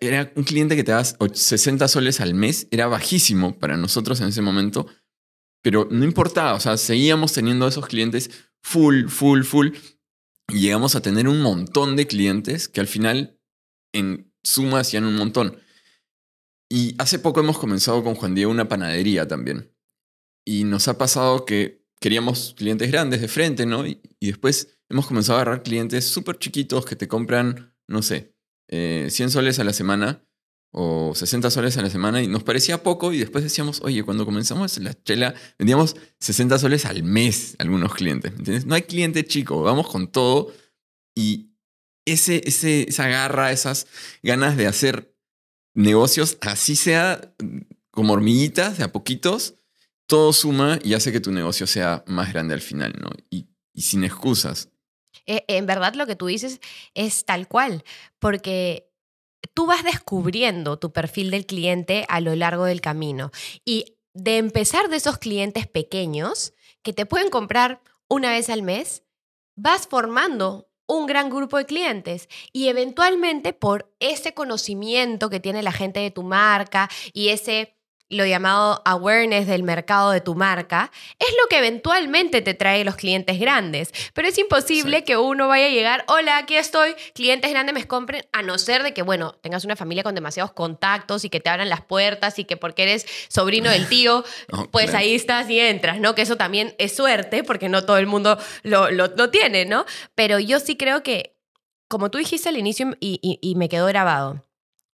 Era 0.00 0.32
un 0.36 0.44
cliente 0.44 0.76
que 0.76 0.84
te 0.84 0.92
das 0.92 1.16
60 1.32 1.88
soles 1.88 2.20
al 2.20 2.34
mes, 2.34 2.68
era 2.70 2.86
bajísimo 2.86 3.58
para 3.58 3.76
nosotros 3.76 4.20
en 4.20 4.28
ese 4.28 4.40
momento, 4.40 4.86
pero 5.60 5.88
no 5.90 6.04
importaba, 6.04 6.54
o 6.54 6.60
sea, 6.60 6.76
seguíamos 6.76 7.32
teniendo 7.32 7.66
esos 7.66 7.86
clientes 7.86 8.30
full, 8.62 9.08
full, 9.08 9.42
full, 9.42 9.70
y 10.48 10.60
llegamos 10.60 10.94
a 10.94 11.02
tener 11.02 11.28
un 11.28 11.40
montón 11.40 11.96
de 11.96 12.06
clientes 12.06 12.68
que 12.68 12.80
al 12.80 12.86
final 12.86 13.40
en 13.92 14.32
suma 14.44 14.80
hacían 14.80 15.04
un 15.04 15.16
montón. 15.16 15.58
Y 16.68 16.94
hace 16.98 17.18
poco 17.18 17.40
hemos 17.40 17.58
comenzado 17.58 18.02
con 18.02 18.14
Juan 18.14 18.34
Diego 18.34 18.50
una 18.50 18.68
panadería 18.68 19.28
también. 19.28 19.74
Y 20.44 20.64
nos 20.64 20.88
ha 20.88 20.98
pasado 20.98 21.44
que 21.44 21.84
queríamos 22.00 22.54
clientes 22.56 22.90
grandes 22.90 23.20
de 23.20 23.28
frente, 23.28 23.66
¿no? 23.66 23.86
Y 23.86 24.00
después 24.20 24.78
hemos 24.92 25.06
comenzado 25.06 25.38
a 25.38 25.42
agarrar 25.42 25.62
clientes 25.62 26.06
súper 26.06 26.38
chiquitos 26.38 26.84
que 26.84 26.96
te 26.96 27.08
compran, 27.08 27.74
no 27.88 28.02
sé, 28.02 28.34
100 28.68 29.08
eh, 29.08 29.30
soles 29.30 29.58
a 29.58 29.64
la 29.64 29.72
semana 29.72 30.24
o 30.70 31.14
60 31.14 31.50
soles 31.50 31.76
a 31.76 31.82
la 31.82 31.90
semana 31.90 32.22
y 32.22 32.28
nos 32.28 32.42
parecía 32.42 32.82
poco 32.82 33.12
y 33.12 33.18
después 33.18 33.42
decíamos, 33.42 33.80
oye, 33.82 34.04
cuando 34.04 34.24
comenzamos 34.24 34.78
la 34.78 34.94
chela 35.02 35.34
vendíamos 35.58 35.96
60 36.20 36.58
soles 36.58 36.84
al 36.86 37.02
mes 37.02 37.56
algunos 37.58 37.94
clientes, 37.94 38.32
¿entiendes? 38.32 38.66
No 38.66 38.74
hay 38.74 38.82
cliente 38.82 39.24
chico, 39.24 39.62
vamos 39.62 39.88
con 39.88 40.08
todo 40.08 40.52
y 41.14 41.50
ese, 42.04 42.42
ese, 42.44 42.88
esa 42.88 43.08
garra, 43.08 43.52
esas 43.52 43.86
ganas 44.22 44.56
de 44.56 44.66
hacer 44.66 45.14
negocios, 45.74 46.38
así 46.40 46.76
sea 46.76 47.34
como 47.90 48.14
hormiguitas, 48.14 48.78
de 48.78 48.84
a 48.84 48.92
poquitos, 48.92 49.54
todo 50.06 50.32
suma 50.32 50.78
y 50.82 50.94
hace 50.94 51.12
que 51.12 51.20
tu 51.20 51.32
negocio 51.32 51.66
sea 51.66 52.04
más 52.06 52.32
grande 52.32 52.54
al 52.54 52.60
final, 52.60 52.94
¿no? 53.00 53.10
Y, 53.30 53.48
y 53.74 53.82
sin 53.82 54.04
excusas. 54.04 54.72
Eh, 55.26 55.44
en 55.48 55.66
verdad 55.66 55.94
lo 55.94 56.06
que 56.06 56.16
tú 56.16 56.26
dices 56.26 56.60
es 56.94 57.24
tal 57.24 57.48
cual, 57.48 57.84
porque 58.18 58.90
tú 59.54 59.66
vas 59.66 59.84
descubriendo 59.84 60.78
tu 60.78 60.92
perfil 60.92 61.30
del 61.30 61.46
cliente 61.46 62.04
a 62.08 62.20
lo 62.20 62.34
largo 62.34 62.64
del 62.64 62.80
camino. 62.80 63.30
Y 63.64 63.96
de 64.14 64.38
empezar 64.38 64.88
de 64.88 64.96
esos 64.96 65.18
clientes 65.18 65.66
pequeños 65.66 66.54
que 66.82 66.92
te 66.92 67.06
pueden 67.06 67.30
comprar 67.30 67.80
una 68.08 68.30
vez 68.30 68.50
al 68.50 68.62
mes, 68.62 69.04
vas 69.56 69.86
formando 69.86 70.68
un 70.86 71.06
gran 71.06 71.30
grupo 71.30 71.56
de 71.56 71.64
clientes 71.64 72.28
y 72.52 72.68
eventualmente 72.68 73.52
por 73.52 73.94
ese 74.00 74.34
conocimiento 74.34 75.30
que 75.30 75.40
tiene 75.40 75.62
la 75.62 75.72
gente 75.72 76.00
de 76.00 76.10
tu 76.10 76.22
marca 76.22 76.90
y 77.12 77.28
ese 77.28 77.76
lo 78.08 78.26
llamado 78.26 78.82
awareness 78.84 79.46
del 79.46 79.62
mercado 79.62 80.10
de 80.10 80.20
tu 80.20 80.34
marca, 80.34 80.90
es 81.18 81.28
lo 81.42 81.48
que 81.48 81.58
eventualmente 81.58 82.42
te 82.42 82.54
trae 82.54 82.84
los 82.84 82.96
clientes 82.96 83.40
grandes. 83.40 83.92
Pero 84.12 84.28
es 84.28 84.36
imposible 84.38 85.04
que 85.04 85.16
uno 85.16 85.48
vaya 85.48 85.66
a 85.66 85.70
llegar, 85.70 86.04
hola, 86.08 86.38
aquí 86.38 86.56
estoy, 86.56 86.94
clientes 87.14 87.50
grandes 87.50 87.74
me 87.74 87.86
compren, 87.86 88.24
a 88.32 88.42
no 88.42 88.58
ser 88.58 88.82
de 88.82 88.92
que, 88.92 89.02
bueno, 89.02 89.32
tengas 89.40 89.64
una 89.64 89.76
familia 89.76 90.02
con 90.02 90.14
demasiados 90.14 90.52
contactos 90.52 91.24
y 91.24 91.30
que 91.30 91.40
te 91.40 91.50
abran 91.50 91.68
las 91.68 91.80
puertas 91.80 92.38
y 92.38 92.44
que 92.44 92.56
porque 92.56 92.82
eres 92.82 93.06
sobrino 93.28 93.70
del 93.70 93.88
tío, 93.88 94.24
pues 94.70 94.94
ahí 94.94 95.14
estás 95.14 95.48
y 95.48 95.58
entras, 95.58 95.98
¿no? 95.98 96.14
Que 96.14 96.22
eso 96.22 96.36
también 96.36 96.74
es 96.78 96.94
suerte 96.94 97.42
porque 97.44 97.68
no 97.68 97.84
todo 97.84 97.96
el 97.98 98.06
mundo 98.06 98.38
lo, 98.62 98.90
lo, 98.90 99.30
tiene, 99.30 99.64
¿no? 99.64 99.86
Pero 100.14 100.38
yo 100.38 100.60
sí 100.60 100.76
creo 100.76 101.02
que, 101.02 101.36
como 101.88 102.10
tú 102.10 102.18
dijiste 102.18 102.48
al 102.48 102.58
inicio 102.58 102.94
y 103.00 103.54
me 103.56 103.68
quedó 103.68 103.86
grabado, 103.86 104.44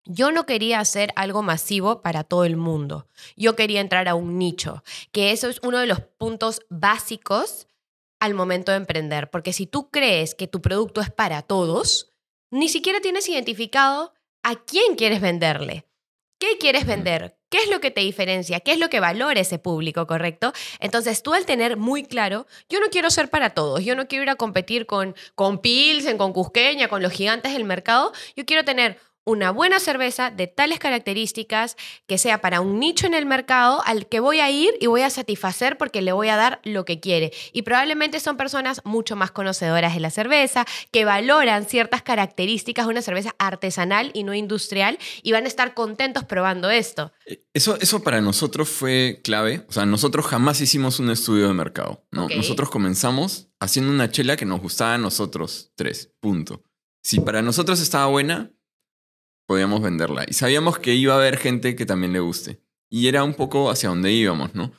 yo 0.09 0.33
no 0.33 0.47
quería 0.47 0.81
hacer 0.81 1.13
algo 1.17 1.43
masivo 1.43 2.01
para 2.01 2.25
todo 2.25 2.45
el 2.45 2.57
mundo. 2.57 3.07
Yo 3.37 3.55
quería 3.55 3.83
entrar 3.83 4.09
a 4.09 4.15
un 4.15 4.39
nicho, 4.39 4.83
que 5.13 5.31
eso 5.33 5.49
es 5.49 5.61
uno 5.63 5.79
de 5.79 5.87
los 5.87 6.01
puntos 6.01 6.63
básicos 6.71 7.69
al 8.19 8.35
momento 8.35 8.73
de 8.73 8.79
emprender, 8.79 9.31
porque 9.31 9.53
si 9.53 9.67
tú 9.67 9.91
crees 9.91 10.35
que 10.35 10.49
tu 10.49 10.61
producto 10.61 11.01
es 11.03 11.11
para 11.11 11.43
todos, 11.43 12.11
ni 12.51 12.69
siquiera 12.69 13.01
tienes 13.01 13.29
identificado 13.29 14.15
a 14.43 14.57
quién 14.57 14.97
quieres 14.97 15.21
venderle. 15.21 15.85
¿Qué 16.41 16.57
quieres 16.59 16.87
vender? 16.87 17.37
¿Qué 17.51 17.59
es 17.59 17.69
lo 17.69 17.81
que 17.81 17.91
te 17.91 18.01
diferencia? 18.01 18.61
¿Qué 18.61 18.73
es 18.73 18.79
lo 18.79 18.89
que 18.89 19.01
valora 19.01 19.41
ese 19.41 19.59
público, 19.59 20.07
correcto? 20.07 20.53
Entonces, 20.79 21.23
tú 21.23 21.35
al 21.35 21.47
tener 21.47 21.77
muy 21.77 22.05
claro, 22.05 22.47
yo 22.69 22.79
no 22.79 22.87
quiero 22.91 23.11
ser 23.11 23.29
para 23.29 23.51
todos, 23.51 23.85
yo 23.85 23.97
no 23.97 24.07
quiero 24.07 24.23
ir 24.23 24.31
a 24.31 24.37
competir 24.37 24.87
con, 24.87 25.17
con 25.35 25.59
Pilsen, 25.59 26.17
con 26.17 26.33
Cusqueña, 26.33 26.89
con 26.89 27.03
los 27.03 27.13
gigantes 27.13 27.53
del 27.53 27.65
mercado, 27.65 28.13
yo 28.37 28.45
quiero 28.45 28.65
tener 28.65 29.01
una 29.29 29.51
buena 29.51 29.79
cerveza 29.79 30.31
de 30.31 30.47
tales 30.47 30.79
características 30.79 31.77
que 32.07 32.17
sea 32.17 32.41
para 32.41 32.63
un 32.63 32.81
nicho 32.81 33.07
en 33.07 33.13
el 33.13 33.27
mercado 33.27 33.83
al 33.85 34.07
que 34.07 34.21
voy 34.21 34.41
a 34.41 34.51
ir 34.51 34.71
y 34.81 34.87
voy 34.87 35.03
a 35.03 35.11
satisfacer 35.11 35.77
porque 35.77 36.01
le 36.01 36.13
voy 36.13 36.29
a 36.29 36.37
dar 36.37 36.61
lo 36.65 36.87
que 36.87 36.99
quiere. 36.99 37.33
Y 37.53 37.61
probablemente 37.61 38.21
son 38.21 38.39
personas 38.39 38.81
mucho 38.85 39.17
más 39.17 39.31
conocedoras 39.31 39.93
de 39.93 40.01
la 40.01 40.09
cerveza, 40.09 40.65
que 40.93 41.05
valoran 41.05 41.67
ciertas 41.67 42.01
características 42.03 42.87
de 42.87 42.91
una 42.91 43.03
cerveza 43.03 43.35
artesanal 43.39 44.13
y 44.15 44.25
no 44.25 44.33
industrial 44.33 44.99
y 45.23 45.33
van 45.33 45.45
a 45.45 45.49
estar 45.49 45.75
contentos 45.75 46.25
probando 46.25 46.71
esto. 46.71 47.13
Eh, 47.27 47.45
eso, 47.53 47.77
eso 47.83 48.03
para 48.03 48.23
nosotros 48.23 48.71
fue 48.71 49.21
clave. 49.23 49.67
O 49.69 49.73
sea, 49.73 49.85
nosotros 49.85 50.25
jamás 50.25 50.63
hicimos 50.63 51.01
un 51.01 51.11
estudio 51.11 51.49
de 51.49 51.55
mercado. 51.55 52.03
¿no? 52.11 52.29
Nosotros 52.29 52.71
comenzamos 52.71 53.51
haciendo 53.61 53.93
una 53.93 54.11
chela 54.11 54.39
que 54.39 54.47
nos 54.47 54.63
gustaba 54.63 54.95
a 54.95 54.99
nosotros 54.99 55.71
tres. 55.77 56.15
Punto. 56.19 56.63
Si 57.03 57.21
para 57.21 57.43
nosotros 57.43 57.81
estaba 57.81 58.07
buena, 58.07 58.53
podíamos 59.49 59.81
venderla. 59.81 60.27
Y 60.29 60.35
sabíamos 60.35 60.79
que 60.79 60.95
iba 60.95 61.15
a 61.15 61.17
haber 61.17 61.39
gente 61.39 61.75
que 61.75 61.87
también 61.87 62.13
le 62.13 62.21
guste. 62.21 62.61
Y 62.91 63.09
era 63.09 63.25
un 63.25 63.33
poco 63.33 63.71
hacia 63.71 63.89
donde 63.89 64.13
íbamos, 64.13 64.55
¿no? 64.55 64.73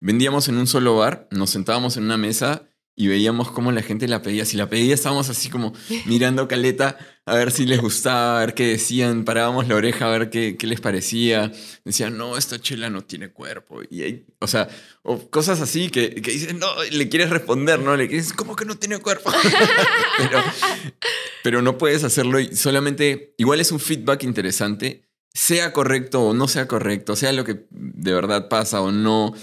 Vendíamos 0.00 0.48
en 0.48 0.56
un 0.56 0.66
solo 0.66 0.96
bar, 0.96 1.28
nos 1.30 1.50
sentábamos 1.50 1.98
en 1.98 2.04
una 2.04 2.16
mesa 2.16 2.66
y 2.96 3.08
veíamos 3.08 3.50
cómo 3.50 3.72
la 3.72 3.82
gente 3.82 4.06
la 4.06 4.22
pedía. 4.22 4.44
Si 4.44 4.56
la 4.56 4.68
pedía, 4.68 4.94
estábamos 4.94 5.28
así 5.28 5.50
como 5.50 5.72
mirando 6.06 6.46
caleta 6.46 6.96
a 7.26 7.36
ver 7.36 7.50
si 7.50 7.64
les 7.64 7.80
gustaba, 7.80 8.36
a 8.36 8.40
ver 8.40 8.54
qué 8.54 8.66
decían, 8.66 9.24
parábamos 9.24 9.66
la 9.66 9.76
oreja 9.76 10.06
a 10.06 10.18
ver 10.18 10.30
qué, 10.30 10.56
qué 10.58 10.66
les 10.66 10.80
parecía. 10.80 11.50
Decían, 11.84 12.18
no, 12.18 12.36
esta 12.36 12.60
chela 12.60 12.90
no 12.90 13.02
tiene 13.02 13.30
cuerpo. 13.30 13.80
Y 13.88 14.02
hay, 14.02 14.26
o 14.40 14.46
sea, 14.46 14.68
o 15.02 15.30
cosas 15.30 15.60
así 15.60 15.90
que, 15.90 16.14
que 16.14 16.32
dicen, 16.32 16.58
no, 16.58 16.68
le 16.90 17.08
quieres 17.08 17.30
responder, 17.30 17.80
¿no? 17.80 17.96
Le 17.96 18.08
quieres, 18.08 18.32
¿cómo 18.32 18.54
que 18.54 18.66
no 18.66 18.76
tiene 18.76 18.98
cuerpo? 18.98 19.32
pero, 20.18 20.42
pero 21.42 21.62
no 21.62 21.78
puedes 21.78 22.04
hacerlo 22.04 22.38
y 22.40 22.54
solamente, 22.54 23.34
igual 23.38 23.60
es 23.60 23.72
un 23.72 23.80
feedback 23.80 24.22
interesante, 24.22 25.08
sea 25.32 25.72
correcto 25.72 26.22
o 26.22 26.34
no 26.34 26.46
sea 26.46 26.68
correcto, 26.68 27.16
sea 27.16 27.32
lo 27.32 27.44
que 27.44 27.66
de 27.70 28.12
verdad 28.12 28.48
pasa 28.48 28.80
o 28.80 28.92
no 28.92 29.34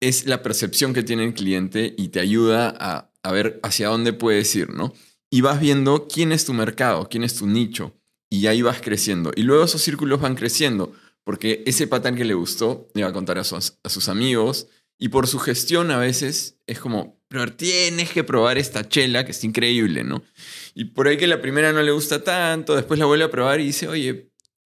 es 0.00 0.26
la 0.26 0.42
percepción 0.42 0.94
que 0.94 1.02
tiene 1.02 1.24
el 1.24 1.34
cliente 1.34 1.94
y 1.96 2.08
te 2.08 2.20
ayuda 2.20 2.74
a, 2.78 3.12
a, 3.22 3.32
ver 3.32 3.60
hacia 3.62 3.88
dónde 3.88 4.12
puedes 4.12 4.54
ir, 4.56 4.70
¿no? 4.70 4.94
Y 5.30 5.42
vas 5.42 5.60
viendo 5.60 6.08
quién 6.08 6.32
es 6.32 6.44
tu 6.44 6.52
mercado, 6.52 7.08
quién 7.08 7.22
es 7.22 7.36
tu 7.36 7.46
nicho, 7.46 7.94
y 8.30 8.46
ahí 8.46 8.62
vas 8.62 8.80
creciendo. 8.80 9.30
Y 9.36 9.42
luego 9.42 9.64
esos 9.64 9.82
círculos 9.82 10.20
van 10.20 10.34
creciendo, 10.34 10.92
porque 11.22 11.62
ese 11.66 11.86
patán 11.86 12.16
que 12.16 12.24
le 12.24 12.34
gustó 12.34 12.88
le 12.94 13.02
va 13.02 13.10
a 13.10 13.12
contar 13.12 13.38
a 13.38 13.44
sus, 13.44 13.74
a 13.82 13.88
sus 13.88 14.08
amigos, 14.08 14.68
y 14.98 15.08
por 15.08 15.26
su 15.26 15.38
gestión 15.38 15.90
a 15.90 15.98
veces 15.98 16.58
es 16.66 16.78
como, 16.78 17.20
pero 17.28 17.52
tienes 17.52 18.10
que 18.10 18.24
probar 18.24 18.58
esta 18.58 18.88
chela, 18.88 19.24
que 19.24 19.30
es 19.30 19.44
increíble, 19.44 20.04
¿no? 20.04 20.22
Y 20.74 20.86
por 20.86 21.08
ahí 21.08 21.16
que 21.16 21.26
la 21.26 21.40
primera 21.40 21.72
no 21.72 21.82
le 21.82 21.90
gusta 21.90 22.22
tanto, 22.22 22.76
después 22.76 22.98
la 22.98 23.06
vuelve 23.06 23.24
a 23.24 23.30
probar 23.30 23.60
y 23.60 23.66
dice, 23.66 23.88
oye, 23.88 24.30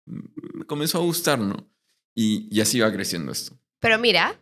me 0.05 0.65
comenzó 0.67 0.99
a 0.99 1.03
gustar, 1.03 1.39
¿no? 1.39 1.71
Y, 2.15 2.49
y 2.51 2.61
así 2.61 2.81
va 2.81 2.93
creciendo 2.93 3.33
esto. 3.33 3.57
Pero 3.79 3.99
mira, 3.99 4.39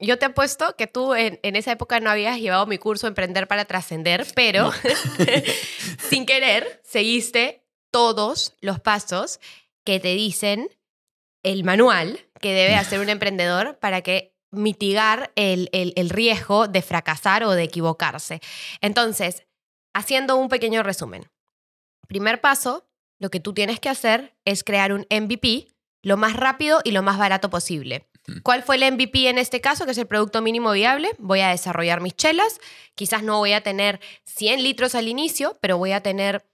yo 0.00 0.18
te 0.18 0.26
apuesto 0.26 0.74
que 0.76 0.86
tú 0.86 1.14
en, 1.14 1.38
en, 1.42 1.56
esa 1.56 1.72
época 1.72 2.00
no 2.00 2.10
habías 2.10 2.38
llevado 2.38 2.66
mi 2.66 2.78
curso 2.78 3.06
Emprender 3.06 3.46
para 3.46 3.66
Trascender, 3.66 4.26
pero 4.34 4.64
no. 4.64 4.72
sin 6.08 6.26
querer 6.26 6.80
seguiste 6.84 7.62
todos 7.90 8.54
los 8.60 8.80
pasos 8.80 9.40
que 9.84 10.00
te 10.00 10.14
dicen 10.14 10.68
el 11.42 11.64
manual 11.64 12.20
que 12.40 12.52
debe 12.52 12.76
hacer 12.76 13.00
un 13.00 13.08
emprendedor 13.08 13.78
para 13.78 14.02
que 14.02 14.34
mitigar 14.50 15.32
el, 15.36 15.68
el, 15.72 15.92
el 15.96 16.10
riesgo 16.10 16.66
de 16.66 16.82
fracasar 16.82 17.44
o 17.44 17.52
de 17.52 17.64
equivocarse. 17.64 18.40
Entonces, 18.80 19.46
haciendo 19.94 20.36
un 20.36 20.48
pequeño 20.48 20.82
resumen. 20.82 21.30
Primer 22.08 22.40
paso, 22.40 22.88
lo 23.18 23.30
que 23.30 23.40
tú 23.40 23.52
tienes 23.54 23.78
que 23.80 23.88
hacer 23.88 24.34
es 24.44 24.64
crear 24.64 24.92
un 24.92 25.06
MVP 25.10 25.68
lo 26.02 26.16
más 26.16 26.34
rápido 26.34 26.80
y 26.84 26.92
lo 26.92 27.02
más 27.02 27.18
barato 27.18 27.50
posible. 27.50 28.06
¿Cuál 28.42 28.62
fue 28.62 28.76
el 28.76 28.92
MVP 28.92 29.28
en 29.28 29.38
este 29.38 29.60
caso, 29.60 29.84
que 29.84 29.92
es 29.92 29.98
el 29.98 30.06
producto 30.06 30.42
mínimo 30.42 30.72
viable? 30.72 31.10
Voy 31.18 31.40
a 31.40 31.48
desarrollar 31.48 32.00
mis 32.00 32.14
chelas. 32.14 32.60
Quizás 32.94 33.22
no 33.22 33.38
voy 33.38 33.52
a 33.52 33.62
tener 33.62 34.00
100 34.24 34.62
litros 34.62 34.94
al 34.94 35.08
inicio, 35.08 35.58
pero 35.60 35.78
voy 35.78 35.92
a 35.92 36.02
tener 36.02 36.46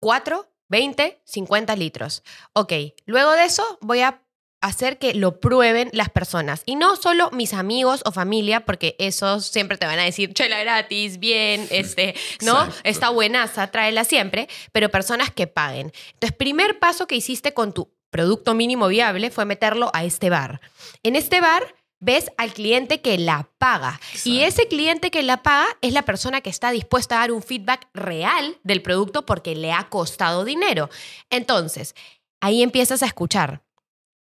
4, 0.00 0.50
20, 0.68 1.22
50 1.24 1.76
litros. 1.76 2.22
Ok, 2.52 2.72
luego 3.06 3.32
de 3.32 3.44
eso 3.44 3.78
voy 3.80 4.00
a 4.00 4.22
hacer 4.60 4.98
que 4.98 5.14
lo 5.14 5.40
prueben 5.40 5.90
las 5.92 6.10
personas. 6.10 6.62
Y 6.66 6.76
no 6.76 6.96
solo 6.96 7.30
mis 7.30 7.54
amigos 7.54 8.02
o 8.04 8.12
familia, 8.12 8.64
porque 8.66 8.96
esos 8.98 9.46
siempre 9.46 9.78
te 9.78 9.86
van 9.86 9.98
a 9.98 10.04
decir, 10.04 10.34
chela 10.34 10.58
gratis, 10.60 11.18
bien, 11.18 11.66
este, 11.70 12.14
¿no? 12.42 12.60
Exacto. 12.60 12.80
Está 12.84 13.10
buenaza, 13.10 13.70
tráela 13.70 14.04
siempre, 14.04 14.48
pero 14.72 14.90
personas 14.90 15.30
que 15.30 15.46
paguen. 15.46 15.92
Entonces, 16.14 16.36
primer 16.36 16.78
paso 16.78 17.06
que 17.06 17.16
hiciste 17.16 17.54
con 17.54 17.72
tu 17.72 17.92
producto 18.10 18.54
mínimo 18.54 18.88
viable 18.88 19.30
fue 19.30 19.44
meterlo 19.44 19.90
a 19.94 20.04
este 20.04 20.30
bar. 20.30 20.60
En 21.02 21.16
este 21.16 21.40
bar 21.40 21.74
ves 22.00 22.30
al 22.38 22.52
cliente 22.52 23.00
que 23.00 23.18
la 23.18 23.48
paga. 23.58 24.00
Exacto. 24.12 24.28
Y 24.28 24.42
ese 24.42 24.68
cliente 24.68 25.10
que 25.10 25.22
la 25.22 25.42
paga 25.42 25.66
es 25.80 25.92
la 25.92 26.02
persona 26.02 26.40
que 26.40 26.50
está 26.50 26.70
dispuesta 26.70 27.16
a 27.16 27.20
dar 27.20 27.32
un 27.32 27.42
feedback 27.42 27.88
real 27.94 28.58
del 28.64 28.82
producto 28.82 29.24
porque 29.26 29.54
le 29.54 29.72
ha 29.72 29.88
costado 29.88 30.44
dinero. 30.44 30.90
Entonces, 31.28 31.94
ahí 32.40 32.62
empiezas 32.62 33.02
a 33.02 33.06
escuchar. 33.06 33.62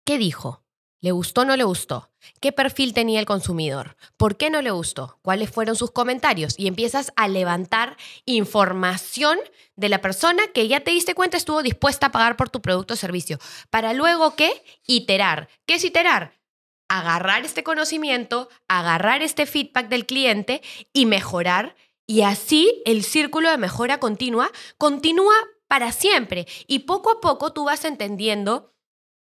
¿Qué 0.05 0.17
dijo? 0.17 0.62
¿Le 1.03 1.11
gustó 1.11 1.41
o 1.41 1.45
no 1.45 1.57
le 1.57 1.65
gustó? 1.65 2.09
¿Qué 2.39 2.53
perfil 2.53 2.93
tenía 2.93 3.19
el 3.19 3.25
consumidor? 3.25 3.97
¿Por 4.15 4.37
qué 4.37 4.49
no 4.49 4.61
le 4.61 4.71
gustó? 4.71 5.19
¿Cuáles 5.21 5.49
fueron 5.49 5.75
sus 5.75 5.91
comentarios? 5.91 6.55
Y 6.57 6.67
empiezas 6.67 7.11
a 7.17 7.27
levantar 7.27 7.97
información 8.23 9.37
de 9.75 9.89
la 9.89 9.99
persona 9.99 10.47
que 10.53 10.69
ya 10.69 10.79
te 10.79 10.91
diste 10.91 11.13
cuenta 11.13 11.35
estuvo 11.35 11.61
dispuesta 11.61 12.05
a 12.05 12.11
pagar 12.13 12.37
por 12.37 12.49
tu 12.49 12.61
producto 12.61 12.93
o 12.93 12.97
servicio. 12.97 13.37
Para 13.69 13.91
luego, 13.91 14.37
¿qué? 14.37 14.63
Iterar. 14.87 15.49
¿Qué 15.65 15.73
es 15.73 15.83
iterar? 15.83 16.39
Agarrar 16.87 17.43
este 17.43 17.63
conocimiento, 17.63 18.47
agarrar 18.69 19.21
este 19.23 19.45
feedback 19.45 19.89
del 19.89 20.05
cliente 20.05 20.61
y 20.93 21.05
mejorar. 21.05 21.75
Y 22.07 22.21
así 22.21 22.81
el 22.85 23.03
círculo 23.03 23.49
de 23.49 23.57
mejora 23.57 23.99
continua 23.99 24.49
continúa 24.77 25.35
para 25.67 25.91
siempre. 25.91 26.47
Y 26.65 26.79
poco 26.79 27.11
a 27.11 27.19
poco 27.19 27.51
tú 27.51 27.65
vas 27.65 27.83
entendiendo 27.83 28.72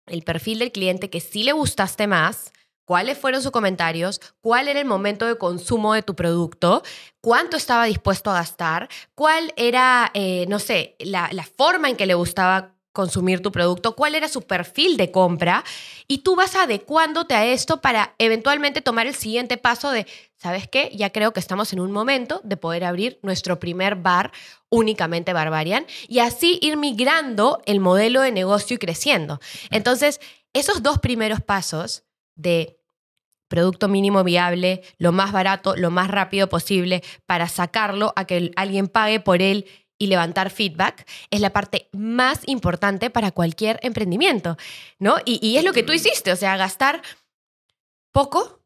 el 0.07 0.23
perfil 0.23 0.59
del 0.61 0.73
cliente 0.73 1.11
que 1.11 1.21
sí 1.21 1.43
le 1.43 1.53
gustaste 1.53 2.07
más, 2.07 2.53
cuáles 2.85 3.19
fueron 3.19 3.43
sus 3.43 3.51
comentarios, 3.51 4.21
cuál 4.41 4.69
era 4.69 4.81
el 4.81 4.87
momento 4.87 5.27
de 5.27 5.37
consumo 5.37 5.93
de 5.93 6.03
tu 6.03 6.15
producto, 6.15 6.83
cuánto 7.21 7.57
estaba 7.57 7.85
dispuesto 7.85 8.31
a 8.31 8.35
gastar, 8.35 8.89
cuál 9.15 9.53
era, 9.57 10.11
eh, 10.15 10.47
no 10.49 10.59
sé, 10.59 10.97
la, 11.01 11.29
la, 11.33 11.43
forma 11.43 11.91
en 11.91 11.97
que 11.97 12.07
le 12.07 12.15
gustaba 12.15 12.76
consumir 12.97 13.43
tu 13.43 13.53
producto, 13.53 13.95
cuál 13.95 14.15
era 14.15 14.27
su 14.27 14.41
perfil 14.41 14.97
de 14.97 15.11
compra 15.11 15.63
y 16.09 16.19
tú 16.19 16.35
vas 16.35 16.57
adecuándote 16.57 17.35
a 17.35 17.45
esto 17.45 17.83
para 17.83 18.15
eventualmente 18.17 18.81
tomar 18.81 19.07
el 19.07 19.15
siguiente 19.15 19.59
paso 19.59 19.91
de, 19.91 20.07
¿sabes 20.39 20.67
qué? 20.67 20.91
Ya 20.95 21.11
creo 21.11 21.35
que 21.35 21.41
estamos 21.41 21.75
en 21.75 21.81
un 21.81 21.93
momento 21.93 22.41
de 22.43 22.57
poder 22.57 22.85
abrir 22.85 23.19
nuestro 23.21 23.61
primer 23.61 23.97
bar 23.97 24.33
únicamente 24.71 25.35
Barbarian 25.35 25.85
y 26.09 26.21
así 26.21 26.59
ir 26.63 26.79
migrando 26.79 27.61
el 27.67 27.81
modelo 27.81 28.23
de 28.23 28.33
negocio 28.33 28.77
y 28.77 28.79
creciendo. 28.79 29.41
Entonces, 29.71 30.19
esos 30.55 30.83
dos 30.83 30.99
primeros 30.99 31.43
pasos 31.43 32.05
de 32.35 32.81
producto 33.49 33.89
mínimo 33.89 34.25
viable, 34.25 34.83
lo 34.97 35.13
más 35.13 35.33
barato, 35.33 35.77
lo 35.77 35.91
más 35.91 36.09
rápido 36.09 36.49
posible 36.49 37.03
para 37.27 37.47
sacarlo 37.47 38.15
a 38.17 38.25
que 38.25 38.53
alguien 38.57 38.89
pague 38.89 39.21
por 39.21 39.43
él 39.43 39.67
y 39.99 40.07
levantar 40.07 40.51
feedback 40.51 41.07
es 41.31 41.41
la 41.41 41.51
parte 41.51 41.89
más 41.93 42.41
importante 42.47 43.11
para 43.11 43.31
cualquier 43.31 43.79
emprendimiento, 43.83 44.57
¿no? 44.99 45.17
Y, 45.25 45.39
y, 45.47 45.57
es 45.57 45.65
lo 45.65 45.73
que 45.73 45.83
tú 45.83 45.93
hiciste, 45.93 46.33
o 46.33 46.37
sea, 46.37 46.57
gastar 46.57 47.03
poco, 48.13 48.63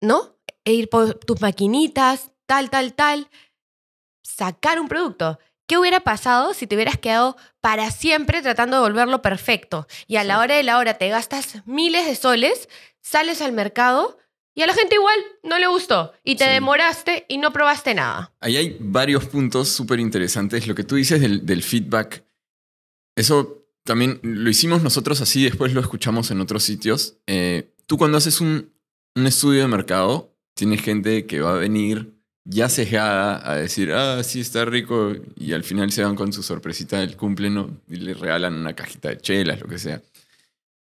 ¿no? 0.00 0.36
E 0.64 0.72
ir 0.72 0.88
por 0.88 1.14
tus 1.14 1.40
maquinitas, 1.40 2.30
tal, 2.46 2.70
tal, 2.70 2.94
tal, 2.94 3.28
sacar 4.22 4.80
un 4.80 4.88
producto. 4.88 5.38
¿Qué 5.66 5.78
hubiera 5.78 6.00
pasado 6.00 6.52
si 6.52 6.66
te 6.66 6.74
hubieras 6.74 6.98
quedado 6.98 7.36
para 7.60 7.92
siempre 7.92 8.42
tratando 8.42 8.76
de 8.76 8.82
volverlo 8.82 9.22
perfecto? 9.22 9.86
Y 10.08 10.16
a 10.16 10.24
la 10.24 10.40
hora 10.40 10.56
de 10.56 10.64
la 10.64 10.78
hora 10.78 10.94
te 10.94 11.08
gastas 11.08 11.64
miles 11.64 12.06
de 12.06 12.16
soles, 12.16 12.68
sales 13.00 13.40
al 13.40 13.52
mercado 13.52 14.18
y 14.54 14.62
a 14.62 14.66
la 14.66 14.74
gente 14.74 14.96
igual 14.96 15.16
no 15.42 15.58
le 15.58 15.66
gustó 15.66 16.12
y 16.24 16.36
te 16.36 16.44
sí. 16.44 16.50
demoraste 16.50 17.24
y 17.28 17.38
no 17.38 17.52
probaste 17.52 17.94
nada. 17.94 18.32
Ahí 18.40 18.56
hay 18.56 18.76
varios 18.80 19.26
puntos 19.26 19.68
súper 19.68 20.00
interesantes. 20.00 20.66
Lo 20.66 20.74
que 20.74 20.84
tú 20.84 20.96
dices 20.96 21.20
del, 21.20 21.46
del, 21.46 21.62
feedback, 21.62 22.24
eso 23.16 23.64
también 23.84 24.20
lo 24.22 24.50
hicimos 24.50 24.82
nosotros 24.82 25.20
así, 25.20 25.44
después 25.44 25.72
lo 25.72 25.80
escuchamos 25.80 26.30
en 26.30 26.40
otros 26.40 26.62
sitios. 26.62 27.16
Eh, 27.26 27.72
tú 27.86 27.96
cuando 27.98 28.18
haces 28.18 28.40
un, 28.40 28.72
un, 29.14 29.26
estudio 29.26 29.62
de 29.62 29.68
mercado, 29.68 30.34
tienes 30.54 30.82
gente 30.82 31.26
que 31.26 31.40
va 31.40 31.54
a 31.54 31.58
venir 31.58 32.12
ya 32.44 32.68
sesgada 32.68 33.48
a 33.48 33.56
decir, 33.56 33.92
ah, 33.92 34.22
sí, 34.24 34.40
está 34.40 34.64
rico, 34.64 35.14
y 35.36 35.52
al 35.52 35.62
final 35.62 35.92
se 35.92 36.02
van 36.02 36.16
con 36.16 36.32
su 36.32 36.42
sorpresita 36.42 36.98
del 36.98 37.16
cumple 37.16 37.50
¿no? 37.50 37.80
y 37.88 37.96
le 37.96 38.14
regalan 38.14 38.54
una 38.54 38.74
cajita 38.74 39.10
de 39.10 39.18
chelas, 39.18 39.60
lo 39.60 39.68
que 39.68 39.78
sea. 39.78 40.02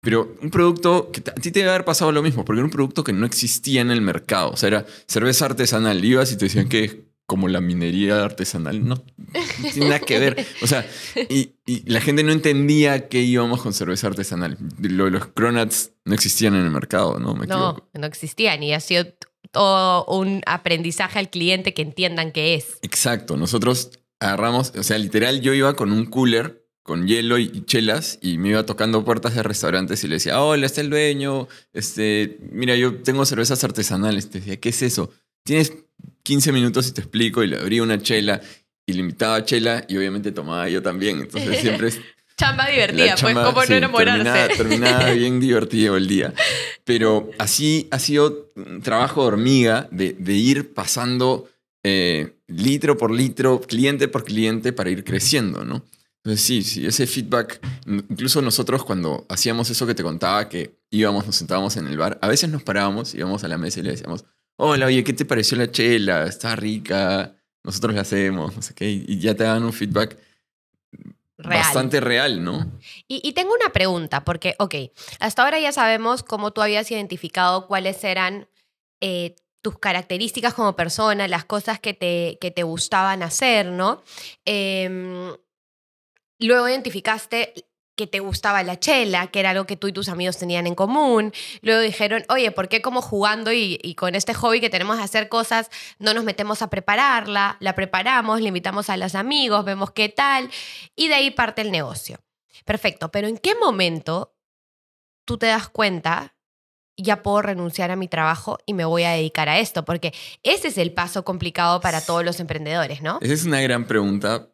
Pero 0.03 0.35
un 0.43 0.51
producto 0.51 1.13
que 1.13 1.21
a 1.31 1.35
ti 1.35 1.53
te 1.53 1.61
debe 1.61 1.71
haber 1.71 1.85
pasado 1.85 2.11
lo 2.11 2.23
mismo, 2.23 2.45
porque 2.45 2.59
era 2.59 2.65
un 2.65 2.73
producto 2.73 3.05
que 3.05 3.13
no 3.13 3.25
existía 3.25 3.81
en 3.81 3.93
el 3.93 4.01
mercado. 4.01 4.51
O 4.51 4.57
sea, 4.57 4.67
era 4.67 4.87
cerveza 5.07 5.45
artesanal. 5.47 6.05
Ibas 6.05 6.33
y 6.33 6.37
te 6.37 6.47
decían 6.47 6.69
que 6.69 6.85
es 6.85 6.97
como 7.27 7.47
la 7.47 7.61
minería 7.61 8.25
artesanal. 8.25 8.85
No, 8.85 8.97
no 8.97 9.71
tiene 9.73 9.87
nada 9.87 10.01
que 10.01 10.19
ver. 10.19 10.45
O 10.61 10.67
sea, 10.67 10.85
y, 11.31 11.53
y, 11.65 11.89
la 11.89 12.01
gente 12.01 12.25
no 12.25 12.33
entendía 12.33 13.09
que 13.09 13.21
íbamos 13.21 13.63
con 13.63 13.73
cerveza 13.73 14.09
artesanal. 14.09 14.59
Lo, 14.81 15.09
los 15.09 15.27
cronats 15.27 15.93
no 16.05 16.15
existían 16.15 16.57
en 16.57 16.65
el 16.65 16.71
mercado, 16.73 17.21
¿no? 17.21 17.35
Me 17.35 17.47
no, 17.47 17.71
equivoco. 17.71 17.89
no 17.95 18.07
existían. 18.07 18.61
Y 18.65 18.75
ha 18.75 18.81
sido 18.81 19.07
todo 19.53 20.05
un 20.07 20.43
aprendizaje 20.47 21.21
al 21.21 21.31
cliente 21.31 21.75
que 21.75 21.83
entiendan 21.83 22.33
qué 22.33 22.55
es. 22.55 22.79
Exacto. 22.83 23.37
Nosotros 23.37 23.93
agarramos, 24.19 24.73
o 24.77 24.83
sea, 24.83 24.99
literal, 24.99 25.41
yo 25.41 25.55
iba 25.55 25.75
con 25.75 25.93
un 25.93 26.07
cooler 26.07 26.62
con 26.83 27.07
hielo 27.07 27.39
y 27.39 27.65
chelas 27.65 28.19
y 28.21 28.39
me 28.39 28.51
iba 28.51 28.67
tocando 28.67 29.05
puertas 29.05 29.35
de 29.35 29.43
restaurantes 29.43 30.03
y 30.03 30.09
le 30.09 30.15
decía, 30.15 30.41
hola, 30.41 30.67
está 30.67 30.81
el 30.81 30.91
dueño, 30.91 31.49
este, 31.73 32.39
mira, 32.51 32.75
yo 32.77 33.03
tengo 33.03 33.25
cervezas 33.25 33.63
artesanales. 33.63 34.31
Te 34.31 34.41
decía, 34.41 34.59
¿qué 34.59 34.71
es 34.71 34.83
eso? 34.83 35.11
Tienes 35.45 35.73
15 36.25 36.53
minutos 36.53 36.89
y 36.89 36.93
te 36.93 37.01
explico 37.01 37.43
y 37.43 37.49
le 37.49 37.57
abría 37.57 37.83
una 37.83 38.01
chela 38.03 38.41
y 38.87 38.95
le 38.95 39.01
invitaba 39.01 39.37
a 39.37 39.45
chela 39.45 39.85
y 39.89 39.97
obviamente 39.97 40.33
tomaba 40.33 40.69
yo 40.69 40.83
también. 40.83 41.21
Entonces 41.21 41.61
siempre 41.61 41.89
es... 41.89 42.01
chamba 42.37 42.69
divertida, 42.69 43.15
chamba, 43.15 43.43
pues, 43.43 43.55
¿cómo 43.55 43.63
sí, 43.63 43.71
no 43.73 43.77
enamorarse? 43.77 44.25
Terminaba, 44.25 44.49
terminaba 44.57 45.11
bien 45.13 45.39
divertido 45.39 45.97
el 45.97 46.09
día. 46.09 46.35
Pero 46.85 47.31
así 47.39 47.87
ha 47.93 48.01
sido 48.01 48.53
un 48.57 48.83
trabajo 48.83 49.23
de 49.23 49.29
hormiga 49.29 49.89
de, 49.93 50.15
de 50.15 50.33
ir 50.33 50.75
pasando 50.75 51.49
eh, 51.85 52.35
litro 52.47 52.97
por 52.97 53.11
litro, 53.11 53.61
cliente 53.61 54.09
por 54.09 54.25
cliente 54.25 54.73
para 54.73 54.91
ir 54.91 55.05
creciendo, 55.05 55.65
¿no? 55.65 55.85
Entonces 56.25 56.47
sí, 56.47 56.63
sí, 56.63 56.87
ese 56.87 57.07
feedback, 57.07 57.61
incluso 57.87 58.41
nosotros 58.43 58.85
cuando 58.85 59.27
hacíamos 59.29 59.69
eso 59.71 59.87
que 59.87 59.95
te 59.95 60.05
contaba, 60.05 60.49
que 60.49 60.79
íbamos, 60.91 61.27
nos 61.27 61.35
sentábamos 61.35 61.77
en 61.77 61.89
el 61.89 61.99
bar, 61.99 62.19
a 62.23 62.29
veces 62.29 62.49
nos 62.49 62.63
parábamos, 62.63 63.15
íbamos 63.15 63.43
a 63.43 63.49
la 63.49 63.59
mesa 63.59 63.81
y 63.81 63.83
le 63.83 63.91
decíamos, 63.91 64.25
hola, 64.57 64.87
oye, 64.87 65.03
¿qué 65.03 65.13
te 65.13 65.25
pareció 65.25 65.57
la 65.59 65.71
chela? 65.71 66.25
Está 66.27 66.55
rica, 66.55 67.35
nosotros 67.65 67.95
la 67.95 68.03
hacemos, 68.03 68.55
no 68.55 68.63
sé 68.63 68.73
qué, 68.75 68.89
y 68.89 69.19
ya 69.19 69.35
te 69.35 69.43
dan 69.43 69.65
un 69.65 69.73
feedback 69.73 70.17
bastante 71.49 72.01
real, 72.01 72.43
¿no? 72.43 72.71
Y, 73.09 73.33
tengo 73.33 73.55
una 73.55 73.73
pregunta, 73.73 74.25
porque, 74.25 74.55
ok, 74.59 74.75
hasta 75.21 75.43
ahora 75.43 75.59
ya 75.59 75.73
sabemos 75.73 76.23
cómo 76.23 76.53
tú 76.53 76.63
habías 76.63 76.91
identificado 76.91 77.67
cuáles 77.67 78.03
eran 78.05 78.49
eh, 79.01 79.35
tus 79.61 79.79
características 79.79 80.55
como 80.55 80.77
persona, 80.77 81.29
las 81.29 81.45
cosas 81.45 81.81
que 81.81 81.95
te, 81.95 82.39
que 82.41 82.51
te 82.51 82.63
gustaban 82.63 83.23
hacer, 83.23 83.67
¿no? 83.67 84.03
Em, 84.45 85.35
luego 86.43 86.69
identificaste 86.69 87.55
que 87.97 88.07
te 88.07 88.21
gustaba 88.21 88.63
la 88.63 88.79
chela, 88.79 89.27
que 89.29 89.41
era 89.41 89.51
algo 89.51 89.67
que 89.67 89.77
tú 89.77 89.89
y 89.89 89.93
tus 89.93 90.09
amigos 90.09 90.39
tenían 90.39 90.67
en 90.67 90.75
común. 90.75 91.33
Luego 91.61 91.81
dijeron, 91.81 92.25
oye, 92.29 92.51
¿por 92.51 92.69
qué 92.69 92.81
como 92.81 93.03
jugando 93.03 93.53
y, 93.53 93.95
con 93.97 94.15
este 94.15 94.35
hobby 94.35 94.61
que 94.61 94.71
tenemos 94.71 94.97
de 94.97 95.03
hacer 95.03 95.29
cosas, 95.29 95.71
no 95.99 96.15
nos 96.15 96.25
metemos 96.25 96.63
a 96.63 96.71
prepararla? 96.71 97.57
La 97.61 97.75
preparamos, 97.75 98.41
le 98.41 98.49
invitamos 98.49 98.89
a 98.89 98.97
los 98.97 99.15
amigos, 99.15 99.65
vemos 99.65 99.91
qué 99.91 100.09
tal, 100.09 100.51
y 100.97 101.09
de 101.09 101.15
ahí 101.15 101.31
parte 101.31 101.63
el 101.63 101.71
negocio. 101.71 102.19
Perfecto, 102.65 103.11
pero 103.11 103.29
¿en 103.29 103.39
qué 103.39 103.55
momento 103.55 104.35
tú 105.27 105.37
te 105.37 105.47
das 105.47 105.69
cuenta, 105.69 106.35
ya 106.97 107.23
puedo 107.23 107.43
renunciar 107.43 107.91
a 107.91 107.97
mi 107.97 108.09
trabajo 108.09 108.59
y 108.67 108.75
me 108.75 108.85
voy 108.85 109.03
a 109.03 109.11
dedicar 109.11 109.49
a 109.49 109.59
esto? 109.59 109.85
Porque 109.85 110.15
ese 110.43 110.69
es 110.69 110.79
el 110.79 110.95
paso 110.95 111.25
complicado 111.25 111.81
para 111.81 112.01
todos 112.01 112.25
los 112.25 112.41
emprendedores, 112.41 113.03
¿no? 113.03 113.19
Esa 113.21 113.35
es 113.35 113.45
una 113.45 113.61
gran 113.61 113.87
pregunta 113.87 114.52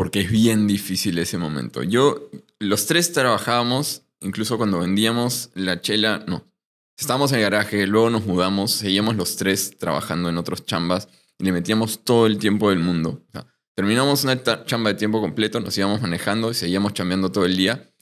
porque 0.00 0.20
es 0.20 0.30
bien 0.30 0.66
difícil 0.66 1.18
ese 1.18 1.36
momento. 1.36 1.82
Yo, 1.82 2.30
los 2.58 2.86
tres 2.86 3.12
trabajábamos, 3.12 4.00
incluso 4.20 4.56
cuando 4.56 4.78
vendíamos 4.78 5.50
la 5.52 5.82
chela, 5.82 6.24
no. 6.26 6.50
Estábamos 6.98 7.32
en 7.32 7.40
el 7.40 7.42
garaje, 7.42 7.86
luego 7.86 8.08
nos 8.08 8.24
mudamos, 8.24 8.70
seguíamos 8.70 9.16
los 9.16 9.36
tres 9.36 9.76
trabajando 9.76 10.30
en 10.30 10.38
otros 10.38 10.64
chambas 10.64 11.06
y 11.38 11.44
le 11.44 11.52
metíamos 11.52 12.02
todo 12.02 12.26
el 12.26 12.38
tiempo 12.38 12.70
del 12.70 12.78
mundo. 12.78 13.26
terminamos 13.76 14.24
una 14.24 14.42
chamba 14.64 14.88
de 14.88 14.98
tiempo 14.98 15.20
completo, 15.20 15.60
nos 15.60 15.76
íbamos 15.76 16.00
manejando 16.00 16.50
y 16.50 16.54
seguíamos 16.54 16.94
chambeando 16.94 17.30
todo 17.30 17.44
el 17.44 17.58
día. 17.58 17.92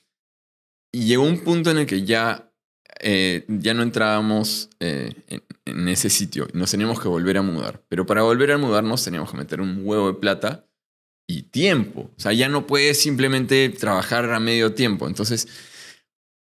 Y 0.93 1.07
llegó 1.07 1.25
un 1.25 1.41
punto 1.41 1.73
en 1.73 1.79
el 1.79 1.87
que 1.87 2.05
ya, 2.05 2.53
eh, 3.01 3.45
ya 3.49 3.75
no 3.75 3.83
entrábamos 3.83 4.71
eh, 4.79 5.15
en, 5.27 5.43
en 5.65 5.89
ese 5.89 6.11
sitio 6.11 6.47
y 6.55 6.59
nos 6.59 6.71
teníamos 6.71 7.01
que 7.01 7.09
volver 7.09 7.39
a 7.39 7.43
mudar. 7.43 7.83
Pero 7.89 8.07
para 8.07 8.23
volver 8.23 8.53
a 8.53 8.59
mudarnos 8.59 9.03
teníamos 9.03 9.33
que 9.33 9.37
meter 9.37 9.61
un 9.61 9.81
huevo 9.83 10.13
de 10.13 10.21
plata 10.21 10.68
y 11.29 11.43
tiempo. 11.43 12.11
O 12.17 12.21
sea, 12.21 12.33
ya 12.33 12.49
no 12.49 12.67
puedes 12.67 13.01
simplemente 13.01 13.69
trabajar 13.69 14.33
a 14.33 14.41
medio 14.41 14.73
tiempo. 14.73 15.07
Entonces, 15.07 15.47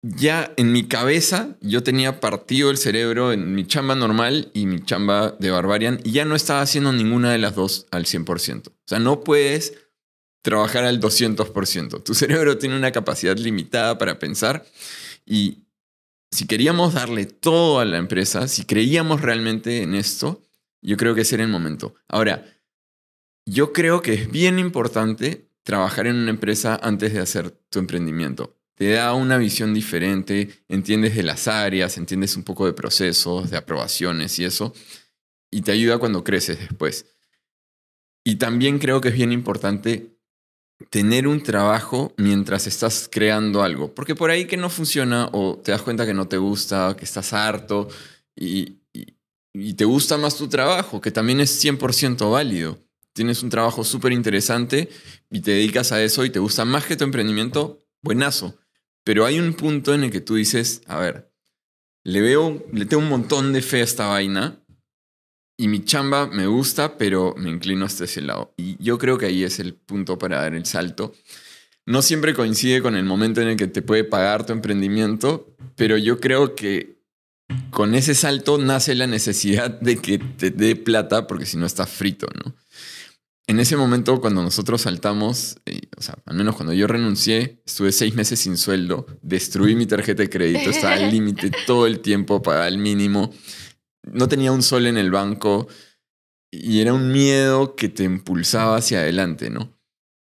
ya 0.03 0.53
en 0.57 0.73
mi 0.73 0.89
cabeza 0.89 1.57
yo 1.61 1.85
tenía 1.85 2.19
partido 2.19 2.71
el 2.71 2.79
cerebro 2.79 3.33
en 3.33 3.55
mi 3.55 3.65
chamba 3.65 3.95
normal 3.95 4.51
y 4.53 4.67
mi 4.67 4.83
chamba 4.83 5.37
de 5.39 5.51
Barbarian 5.51 6.01
y 6.03 6.11
ya 6.11 6.25
no 6.25 6.35
estaba 6.35 6.63
haciendo 6.63 6.93
ninguna 6.93 7.31
de 7.31 7.39
las 7.39 7.55
dos 7.55 7.87
al 7.93 8.07
100%. 8.07 8.69
O 8.69 8.73
sea, 8.85 8.99
no 8.99 9.21
puedes 9.21 9.75
trabajar 10.43 10.85
al 10.85 11.01
200%. 11.01 12.03
Tu 12.03 12.15
cerebro 12.15 12.59
tiene 12.59 12.77
una 12.77 12.91
capacidad 12.91 13.37
limitada 13.37 13.99
para 13.99 14.19
pensar 14.19 14.65
y 15.25 15.59
si 16.33 16.47
queríamos 16.47 16.95
darle 16.95 17.27
todo 17.27 17.79
a 17.79 17.85
la 17.85 17.99
empresa, 17.99 18.49
si 18.49 18.65
creíamos 18.65 19.21
realmente 19.21 19.83
en 19.83 19.95
esto, 19.95 20.43
yo 20.81 20.97
creo 20.97 21.15
que 21.15 21.21
ese 21.21 21.37
era 21.37 21.45
el 21.45 21.51
momento. 21.51 21.95
Ahora, 22.09 22.45
yo 23.47 23.73
creo 23.73 24.03
que 24.03 24.15
es 24.15 24.31
bien 24.31 24.59
importante 24.59 25.49
trabajar 25.63 26.07
en 26.07 26.17
una 26.17 26.31
empresa 26.31 26.79
antes 26.83 27.13
de 27.13 27.21
hacer 27.21 27.51
tu 27.51 27.79
emprendimiento. 27.79 28.57
Te 28.75 28.91
da 28.93 29.15
una 29.15 29.37
visión 29.37 29.75
diferente, 29.75 30.65
entiendes 30.69 31.15
de 31.15 31.23
las 31.23 31.47
áreas, 31.47 31.99
entiendes 31.99 32.37
un 32.37 32.43
poco 32.43 32.67
de 32.67 32.73
procesos, 32.73 33.51
de 33.51 33.57
aprobaciones 33.57 34.39
y 34.39 34.45
eso, 34.45 34.75
y 35.51 35.63
te 35.63 35.73
ayuda 35.73 35.99
cuando 35.99 36.25
creces 36.25 36.59
después. 36.59 37.07
Y 38.25 38.37
también 38.37 38.79
creo 38.79 39.01
que 39.01 39.09
es 39.09 39.15
bien 39.15 39.33
importante 39.33 40.17
tener 40.91 41.29
un 41.29 41.43
trabajo 41.43 42.13
mientras 42.17 42.67
estás 42.67 43.09
creando 43.11 43.63
algo, 43.63 43.95
porque 43.95 44.17
por 44.17 44.31
ahí 44.31 44.47
que 44.47 44.57
no 44.57 44.71
funciona 44.71 45.29
o 45.33 45.59
te 45.59 45.71
das 45.71 45.83
cuenta 45.83 46.07
que 46.07 46.15
no 46.15 46.27
te 46.27 46.39
gusta, 46.39 46.97
que 46.97 47.05
estás 47.05 47.33
harto 47.33 47.89
y, 48.35 48.81
y 49.53 49.75
te 49.75 49.85
gusta 49.85 50.17
más 50.17 50.37
tu 50.37 50.49
trabajo, 50.49 51.01
que 51.01 51.13
también 51.13 51.41
es 51.41 51.63
100% 51.63 52.33
válido 52.33 52.79
tienes 53.13 53.43
un 53.43 53.51
trabajo 53.51 53.85
súper 53.85 54.13
interesante 54.13 54.89
y 55.31 55.41
te 55.41 55.53
dedicas 55.53 55.93
a 55.93 56.03
eso 56.03 56.25
y 56.25 56.31
te 56.31 56.39
gusta 56.39 56.65
más 56.65 56.87
que 56.87 56.97
tu 56.97 57.05
emprendimiento, 57.05 57.79
buenazo. 58.03 58.59
Pero 59.05 59.27
hay 59.27 59.39
un 59.39 59.55
punto 59.55 59.95
en 59.95 60.05
el 60.05 60.11
que 60.11 60.21
tú 60.21 60.37
dices, 60.37 60.83
a 60.87 60.99
ver, 60.99 61.33
le 62.05 62.21
veo, 62.21 62.65
le 62.73 62.87
tengo 62.87 63.03
un 63.03 63.09
montón 63.09 63.53
de 63.53 63.63
fe 63.63 63.81
a 63.81 63.85
esta 63.85 64.07
vaina 64.07 64.63
y 65.57 65.69
mi 65.69 65.85
chamba 65.85 66.27
me 66.27 66.47
gusta, 66.47 66.97
pero 66.99 67.35
me 67.37 67.51
inclino 67.51 67.85
hasta 67.85 68.05
ese 68.05 68.23
lado. 68.23 68.55
Y 68.57 68.83
yo 68.83 68.99
creo 68.99 69.19
que 69.19 69.27
ahí 69.27 69.45
es 69.45 69.59
el 69.61 69.75
punto 69.75 70.19
para 70.19 70.41
dar 70.41 70.55
el 70.55 70.67
salto. 70.67 71.15
No 71.85 72.03
siempre 72.03 72.35
coincide 72.35 72.81
con 72.81 72.97
el 72.97 73.05
momento 73.05 73.41
en 73.41 73.49
el 73.49 73.57
que 73.57 73.67
te 73.67 73.83
puede 73.83 74.05
pagar 74.05 74.47
tu 74.47 74.53
emprendimiento, 74.53 75.55
pero 75.77 75.97
yo 75.97 76.21
creo 76.21 76.55
que 76.55 77.03
con 77.71 77.95
ese 77.95 78.15
salto 78.15 78.59
nace 78.59 78.95
la 78.95 79.07
necesidad 79.07 79.71
de 79.71 79.99
que 79.99 80.19
te 80.19 80.51
dé 80.51 80.77
plata, 80.77 81.27
porque 81.27 81.47
si 81.47 81.57
no 81.57 81.67
está 81.67 81.87
frito, 81.87 82.29
¿no? 82.45 82.55
En 83.47 83.59
ese 83.59 83.77
momento, 83.77 84.21
cuando 84.21 84.43
nosotros 84.43 84.83
saltamos, 84.83 85.57
eh, 85.67 85.81
o 85.97 86.03
sea, 86.03 86.17
al 86.27 86.37
menos 86.37 86.55
cuando 86.55 86.73
yo 86.73 86.87
renuncié, 86.87 87.61
estuve 87.67 87.91
seis 87.91 88.15
meses 88.15 88.39
sin 88.39 88.57
sueldo, 88.57 89.07
destruí 89.21 89.75
mi 89.75 89.87
tarjeta 89.87 90.23
de 90.23 90.31
crédito, 90.31 90.71
estaba 90.71 90.95
al 90.95 91.11
límite 91.11 91.51
todo 91.67 91.87
el 91.87 92.01
tiempo, 92.01 92.41
pagaba 92.41 92.69
el 92.69 92.79
mínimo, 92.79 93.33
no 94.05 94.29
tenía 94.29 94.53
un 94.53 94.63
sol 94.63 94.87
en 94.87 94.97
el 94.97 95.11
banco 95.11 95.67
y 96.51 96.81
era 96.81 96.93
un 96.93 97.11
miedo 97.11 97.75
que 97.75 97.89
te 97.89 98.05
impulsaba 98.05 98.77
hacia 98.77 99.01
adelante, 99.01 99.51
¿no? 99.51 99.77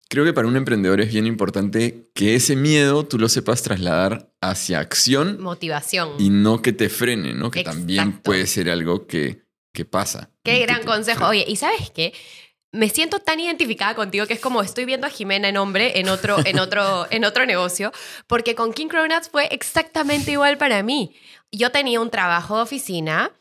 Creo 0.08 0.24
que 0.24 0.32
para 0.32 0.46
un 0.46 0.56
emprendedor 0.56 1.00
es 1.00 1.10
bien 1.10 1.26
importante 1.26 2.10
que 2.14 2.36
ese 2.36 2.54
miedo 2.54 3.06
tú 3.06 3.18
lo 3.18 3.28
sepas 3.28 3.62
trasladar 3.62 4.32
hacia 4.40 4.78
acción. 4.78 5.40
Motivación. 5.40 6.10
Y 6.18 6.30
no 6.30 6.62
que 6.62 6.72
te 6.72 6.88
frene, 6.88 7.34
¿no? 7.34 7.50
Que 7.50 7.64
también 7.64 8.20
puede 8.20 8.46
ser 8.46 8.70
algo 8.70 9.08
que, 9.08 9.42
que 9.72 9.84
pasa. 9.84 10.30
Qué 10.44 10.60
gran 10.60 10.84
consejo. 10.84 11.26
Oye, 11.26 11.44
¿y 11.48 11.56
sabes 11.56 11.90
qué? 11.90 12.12
Me 12.76 12.88
siento 12.90 13.18
tan 13.18 13.40
identificada 13.40 13.94
contigo 13.94 14.26
que 14.26 14.34
es 14.34 14.40
como 14.40 14.62
estoy 14.62 14.84
viendo 14.84 15.06
a 15.06 15.10
Jimena 15.10 15.48
en 15.48 15.56
hombre 15.56 15.98
en 15.98 16.08
otro, 16.08 16.36
en 16.44 16.58
otro, 16.58 17.06
en 17.10 17.24
otro 17.24 17.46
negocio, 17.46 17.92
porque 18.26 18.54
con 18.54 18.72
King 18.72 18.88
Cronuts 18.88 19.30
fue 19.30 19.46
exactamente 19.50 20.30
igual 20.30 20.58
para 20.58 20.82
mí. 20.82 21.16
Yo 21.50 21.70
tenía 21.72 22.00
un 22.00 22.10
trabajo 22.10 22.56
de 22.56 22.62
oficina 22.62 23.32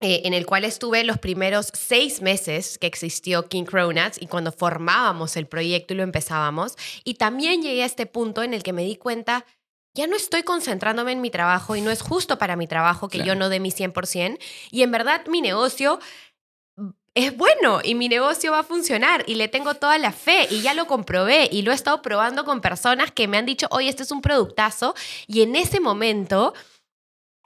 eh, 0.00 0.22
en 0.24 0.34
el 0.34 0.46
cual 0.46 0.64
estuve 0.64 1.02
los 1.02 1.18
primeros 1.18 1.70
seis 1.72 2.22
meses 2.22 2.78
que 2.78 2.86
existió 2.86 3.48
King 3.48 3.64
Cronuts 3.64 4.20
y 4.20 4.26
cuando 4.26 4.52
formábamos 4.52 5.36
el 5.36 5.46
proyecto 5.46 5.94
y 5.94 5.96
lo 5.96 6.02
empezábamos. 6.02 6.76
Y 7.04 7.14
también 7.14 7.62
llegué 7.62 7.82
a 7.82 7.86
este 7.86 8.06
punto 8.06 8.42
en 8.42 8.54
el 8.54 8.62
que 8.62 8.72
me 8.72 8.84
di 8.84 8.96
cuenta, 8.96 9.44
ya 9.94 10.06
no 10.06 10.14
estoy 10.14 10.44
concentrándome 10.44 11.10
en 11.10 11.20
mi 11.20 11.30
trabajo 11.30 11.74
y 11.74 11.80
no 11.80 11.90
es 11.90 12.02
justo 12.02 12.38
para 12.38 12.54
mi 12.54 12.68
trabajo 12.68 13.08
que 13.08 13.24
yo 13.24 13.34
no 13.34 13.48
dé 13.48 13.58
mi 13.58 13.72
100%. 13.72 14.38
Y 14.70 14.82
en 14.82 14.92
verdad 14.92 15.26
mi 15.26 15.40
negocio 15.40 15.98
es 17.14 17.36
bueno 17.36 17.80
y 17.82 17.94
mi 17.94 18.08
negocio 18.08 18.52
va 18.52 18.60
a 18.60 18.64
funcionar 18.64 19.24
y 19.26 19.34
le 19.34 19.48
tengo 19.48 19.74
toda 19.74 19.98
la 19.98 20.12
fe 20.12 20.46
y 20.50 20.60
ya 20.60 20.74
lo 20.74 20.86
comprobé 20.86 21.48
y 21.50 21.62
lo 21.62 21.72
he 21.72 21.74
estado 21.74 22.02
probando 22.02 22.44
con 22.44 22.60
personas 22.60 23.10
que 23.10 23.28
me 23.28 23.38
han 23.38 23.46
dicho, 23.46 23.66
oye, 23.70 23.88
este 23.88 24.04
es 24.04 24.12
un 24.12 24.22
productazo 24.22 24.94
y 25.26 25.42
en 25.42 25.56
ese 25.56 25.80
momento 25.80 26.54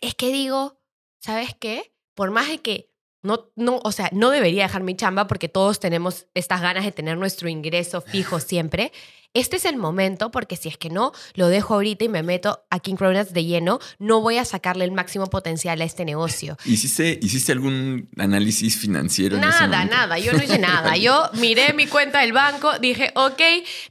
es 0.01 0.14
que 0.14 0.33
digo, 0.33 0.79
¿sabes 1.20 1.55
qué? 1.59 1.94
Por 2.14 2.31
más 2.31 2.48
de 2.48 2.59
que 2.59 2.90
no, 3.22 3.51
no, 3.55 3.81
o 3.85 3.92
sea, 3.92 4.11
no 4.12 4.31
debería 4.31 4.64
dejar 4.64 4.83
mi 4.83 4.96
chamba 4.96 5.29
porque 5.29 5.48
todos 5.48 5.79
tenemos 5.79 6.27
estas 6.35 6.61
ganas 6.61 6.85
de 6.85 6.92
tener 6.92 7.16
nuestro 7.16 7.48
ingreso 7.48 8.01
fijo 8.01 8.40
siempre 8.40 8.92
este 9.35 9.57
es 9.57 9.64
el 9.64 9.77
momento 9.77 10.31
porque 10.31 10.57
si 10.57 10.68
es 10.68 10.77
que 10.77 10.90
no, 10.90 11.12
lo 11.35 11.49
dejo 11.49 11.75
ahorita 11.75 12.05
y 12.05 12.09
me 12.09 12.23
meto 12.23 12.64
a 12.71 12.81
King 12.81 12.97
Cronuts 12.97 13.33
de 13.33 13.45
lleno, 13.45 13.79
no 13.99 14.21
voy 14.21 14.38
a 14.38 14.45
sacarle 14.45 14.85
el 14.85 14.92
máximo 14.92 15.27
potencial 15.29 15.81
a 15.81 15.85
este 15.85 16.05
negocio. 16.05 16.57
¿Hiciste, 16.64 17.18
¿hiciste 17.23 17.53
algún 17.53 18.09
análisis 18.18 18.77
financiero? 18.77 19.38
Nada, 19.38 19.85
nada, 19.85 20.18
yo 20.18 20.33
no 20.33 20.42
hice 20.42 20.59
nada. 20.59 20.97
Yo 20.97 21.31
miré 21.35 21.73
mi 21.73 21.87
cuenta 21.87 22.21
del 22.21 22.33
banco, 22.33 22.79
dije, 22.79 23.11
ok, 23.14 23.40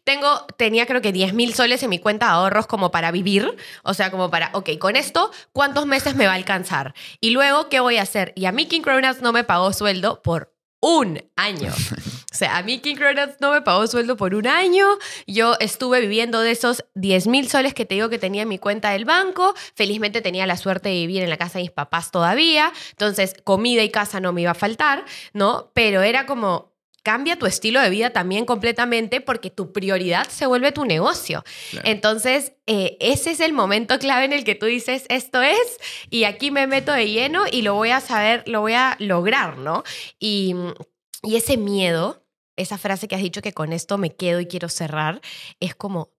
tengo, 0.04 0.46
tenía 0.58 0.86
creo 0.86 1.02
que 1.02 1.12
10 1.12 1.34
mil 1.34 1.54
soles 1.54 1.82
en 1.84 1.90
mi 1.90 2.00
cuenta 2.00 2.28
de 2.28 2.32
ahorros 2.34 2.68
como 2.68 2.92
para 2.92 3.12
vivir, 3.12 3.56
o 3.84 3.94
sea, 3.94 4.12
como 4.12 4.30
para, 4.30 4.52
ok, 4.54 4.78
con 4.78 4.96
esto, 4.96 5.32
¿cuántos 5.54 5.86
meses 5.86 6.16
me 6.16 6.28
va 6.28 6.34
a 6.34 6.36
alcanzar? 6.36 6.94
Y 7.20 7.32
luego, 7.32 7.70
¿qué 7.70 7.80
voy 7.80 7.98
a 7.98 8.04
hacer? 8.04 8.34
Y 8.36 8.46
a 8.46 8.52
mí 8.52 8.68
King 8.68 8.82
Cronuts 8.82 9.22
no 9.22 9.32
me 9.32 9.44
pagó 9.44 9.74
sueldo 9.74 10.22
por 10.22 10.54
un 10.82 11.24
año. 11.36 11.72
O 12.32 12.36
sea, 12.36 12.58
a 12.58 12.64
mí 12.64 12.80
King 12.80 12.96
Cronuts 12.96 13.42
no 13.42 13.52
me 13.52 13.62
pagó 13.62 13.86
sueldo 13.88 14.16
por 14.16 14.36
un 14.36 14.48
año. 14.48 14.86
Yo 15.28 15.56
estuve 15.60 16.00
viviendo 16.00 16.40
de 16.40 16.52
esos 16.52 16.86
10 16.96 17.28
mil 17.28 17.50
soles 17.50 17.74
que 17.74 17.86
te 17.86 17.96
digo 17.96 18.10
que 18.10 18.20
tenía 18.20 18.44
en 18.44 18.48
mi 18.48 18.58
cuenta 18.58 18.92
del 18.92 19.04
banco. 19.04 19.54
Felizmente 19.76 20.22
tenía 20.22 20.48
la 20.48 20.56
suerte 20.56 20.90
de 20.90 20.96
vivir 20.96 21.24
en 21.24 21.30
la 21.30 21.38
casa 21.38 21.60
de 21.60 21.64
mis 21.64 21.72
papás 21.72 22.10
todavía. 22.10 22.72
Entonces, 22.92 23.36
comida 23.44 23.84
y 23.84 23.90
casa 23.90 24.22
no 24.22 24.32
me 24.32 24.44
iba 24.44 24.52
a 24.52 24.56
faltar, 24.56 25.04
¿no? 25.34 25.72
Pero 25.74 26.04
era 26.04 26.26
como, 26.26 26.72
cambia 27.04 27.38
tu 27.38 27.48
estilo 27.48 27.82
de 27.82 27.90
vida 27.90 28.12
también 28.12 28.46
completamente 28.46 29.22
porque 29.22 29.50
tu 29.50 29.74
prioridad 29.74 30.28
se 30.30 30.46
vuelve 30.46 30.72
tu 30.72 30.86
negocio. 30.86 31.44
Claro. 31.72 31.88
Entonces, 31.90 32.54
eh, 32.68 32.98
ese 33.00 33.32
es 33.32 33.40
el 33.40 33.54
momento 33.54 33.98
clave 34.00 34.26
en 34.26 34.34
el 34.34 34.44
que 34.44 34.56
tú 34.56 34.68
dices, 34.68 35.06
esto 35.10 35.42
es, 35.42 35.80
y 36.10 36.26
aquí 36.26 36.52
me 36.52 36.68
meto 36.68 36.92
de 36.92 37.10
lleno 37.10 37.44
y 37.52 37.64
lo 37.64 37.74
voy 37.74 37.90
a 37.90 38.00
saber, 38.00 38.44
lo 38.48 38.62
voy 38.62 38.74
a 38.74 38.96
lograr, 39.00 39.58
¿no? 39.58 39.84
Y, 40.20 40.56
y 41.22 41.36
ese 41.36 41.58
miedo, 41.58 42.26
esa 42.56 42.78
frase 42.78 43.08
que 43.08 43.16
has 43.16 43.22
dicho 43.22 43.42
que 43.42 43.54
con 43.54 43.74
esto 43.74 43.98
me 43.98 44.16
quedo 44.16 44.40
y 44.40 44.48
quiero 44.48 44.70
cerrar, 44.70 45.22
es 45.60 45.76
como... 45.76 46.12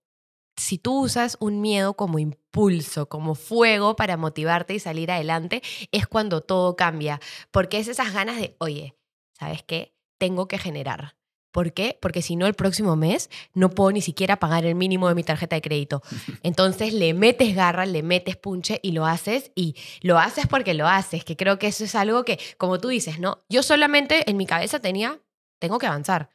Si 0.55 0.77
tú 0.77 1.01
usas 1.01 1.35
un 1.39 1.61
miedo 1.61 1.95
como 1.95 2.19
impulso, 2.19 3.09
como 3.09 3.33
fuego 3.33 3.95
para 3.95 4.17
motivarte 4.17 4.75
y 4.75 4.79
salir 4.79 5.09
adelante, 5.09 5.63
es 5.91 6.05
cuando 6.05 6.41
todo 6.41 6.75
cambia. 6.75 7.19
Porque 7.49 7.79
es 7.79 7.87
esas 7.87 8.13
ganas 8.13 8.37
de, 8.37 8.55
oye, 8.59 8.95
¿sabes 9.31 9.63
qué? 9.63 9.95
Tengo 10.19 10.47
que 10.47 10.59
generar. 10.59 11.15
¿Por 11.53 11.71
qué? 11.71 11.99
Porque 12.01 12.23
si 12.23 12.35
no, 12.35 12.47
el 12.47 12.55
próximo 12.55 12.95
mes 12.95 13.29
no 13.53 13.69
puedo 13.69 13.91
ni 13.91 14.01
siquiera 14.01 14.37
pagar 14.37 14.65
el 14.65 14.73
mínimo 14.73 15.07
de 15.07 15.13
mi 15.13 15.23
tarjeta 15.23 15.55
de 15.55 15.61
crédito. 15.61 16.01
Entonces 16.41 16.93
le 16.93 17.13
metes 17.13 17.55
garra, 17.55 17.85
le 17.85 18.01
metes 18.01 18.35
punche 18.35 18.79
y 18.81 18.91
lo 18.91 19.05
haces 19.05 19.51
y 19.53 19.75
lo 20.01 20.17
haces 20.17 20.47
porque 20.47 20.73
lo 20.73 20.87
haces, 20.87 21.23
que 21.23 21.37
creo 21.37 21.59
que 21.59 21.67
eso 21.67 21.83
es 21.83 21.93
algo 21.93 22.25
que, 22.25 22.39
como 22.57 22.79
tú 22.79 22.87
dices, 22.87 23.19
¿no? 23.19 23.43
Yo 23.49 23.61
solamente 23.61 24.27
en 24.29 24.35
mi 24.35 24.47
cabeza 24.47 24.79
tenía, 24.79 25.19
tengo 25.59 25.77
que 25.77 25.85
avanzar. 25.85 26.31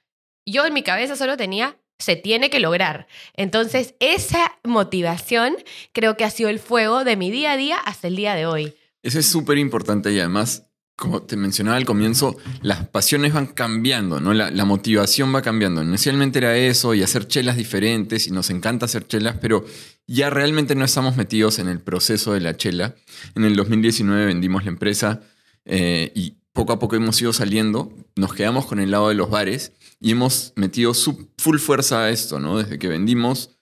Yo 0.47 0.65
en 0.65 0.73
mi 0.73 0.85
cabeza 0.85 1.17
solo 1.17 1.37
tenía, 1.37 1.77
se 1.99 2.15
tiene 2.15 2.49
que 2.49 2.61
lograr. 2.61 3.09
Entonces 3.35 3.97
esa 3.99 4.57
motivación 4.63 5.57
creo 5.93 6.17
que 6.17 6.25
ha 6.25 6.31
sido 6.31 6.49
el 6.49 6.61
fuego 6.61 7.03
de 7.03 7.17
mi 7.17 7.33
día 7.33 7.53
a 7.53 7.57
día 7.57 7.77
hasta 7.79 8.07
el 8.07 8.15
día 8.15 8.37
de 8.37 8.47
hoy. 8.47 8.77
Eso 9.03 9.19
es 9.19 9.27
súper 9.27 9.59
importante 9.59 10.13
y 10.13 10.21
además, 10.21 10.68
como 10.99 11.23
te 11.23 11.37
mencionaba 11.37 11.77
al 11.77 11.85
comienzo, 11.85 12.37
las 12.61 12.89
pasiones 12.89 13.33
van 13.33 13.47
cambiando, 13.47 14.19
¿no? 14.21 14.35
La, 14.35 14.65
motivación 14.65 15.33
va 15.33 15.43
cambiando. 15.43 15.81
Inicialmente 15.81 16.41
era 16.41 16.57
eso 16.57 16.93
y 16.93 17.05
hacer 17.05 17.29
chelas 17.29 17.57
diferentes 17.57 18.27
y 18.27 18.33
nos 18.33 18.51
encanta 18.51 18.87
hacer 18.87 19.07
chelas, 19.07 19.37
pero 19.41 19.65
ya 20.09 20.29
realmente 20.29 20.75
no 20.75 20.85
estamos 20.85 21.17
metidos 21.17 21.61
en 21.61 21.69
el 21.69 21.79
proceso 21.79 22.33
de 22.33 22.41
la 22.41 22.57
chela. 22.57 22.97
En 23.37 23.45
el 23.45 23.55
2019 23.55 24.27
vendimos 24.27 24.65
la 24.65 24.71
empresa 24.71 25.23
eh, 25.67 26.11
y 26.17 26.35
poco 26.53 26.73
a 26.73 26.81
poco 26.81 26.97
hemos 26.97 27.23
ido 27.23 27.33
saliendo, 27.33 27.93
nos 28.17 28.35
quedamos 28.35 28.67
con 28.67 28.81
el 28.81 28.91
lado 28.91 29.09
de 29.09 29.15
los 29.15 29.31
bares 29.31 29.75
y 30.01 30.11
hemos 30.11 30.53
metido 30.57 30.95
su 30.95 31.29
full 31.39 31.59
fuerza 31.59 32.03
a 32.03 32.11
esto, 32.11 32.41
¿no? 32.41 32.59
Desde 32.59 32.77
que 32.77 32.89
vendimos, 32.89 33.57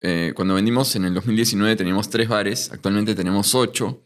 eh, 0.00 0.32
cuando 0.36 0.54
vendimos 0.54 0.94
en 0.94 1.06
el 1.06 1.14
2019 1.14 1.74
teníamos 1.74 2.08
tres 2.08 2.28
bares, 2.28 2.70
actualmente 2.70 3.16
tenemos 3.16 3.56
ocho. 3.56 4.04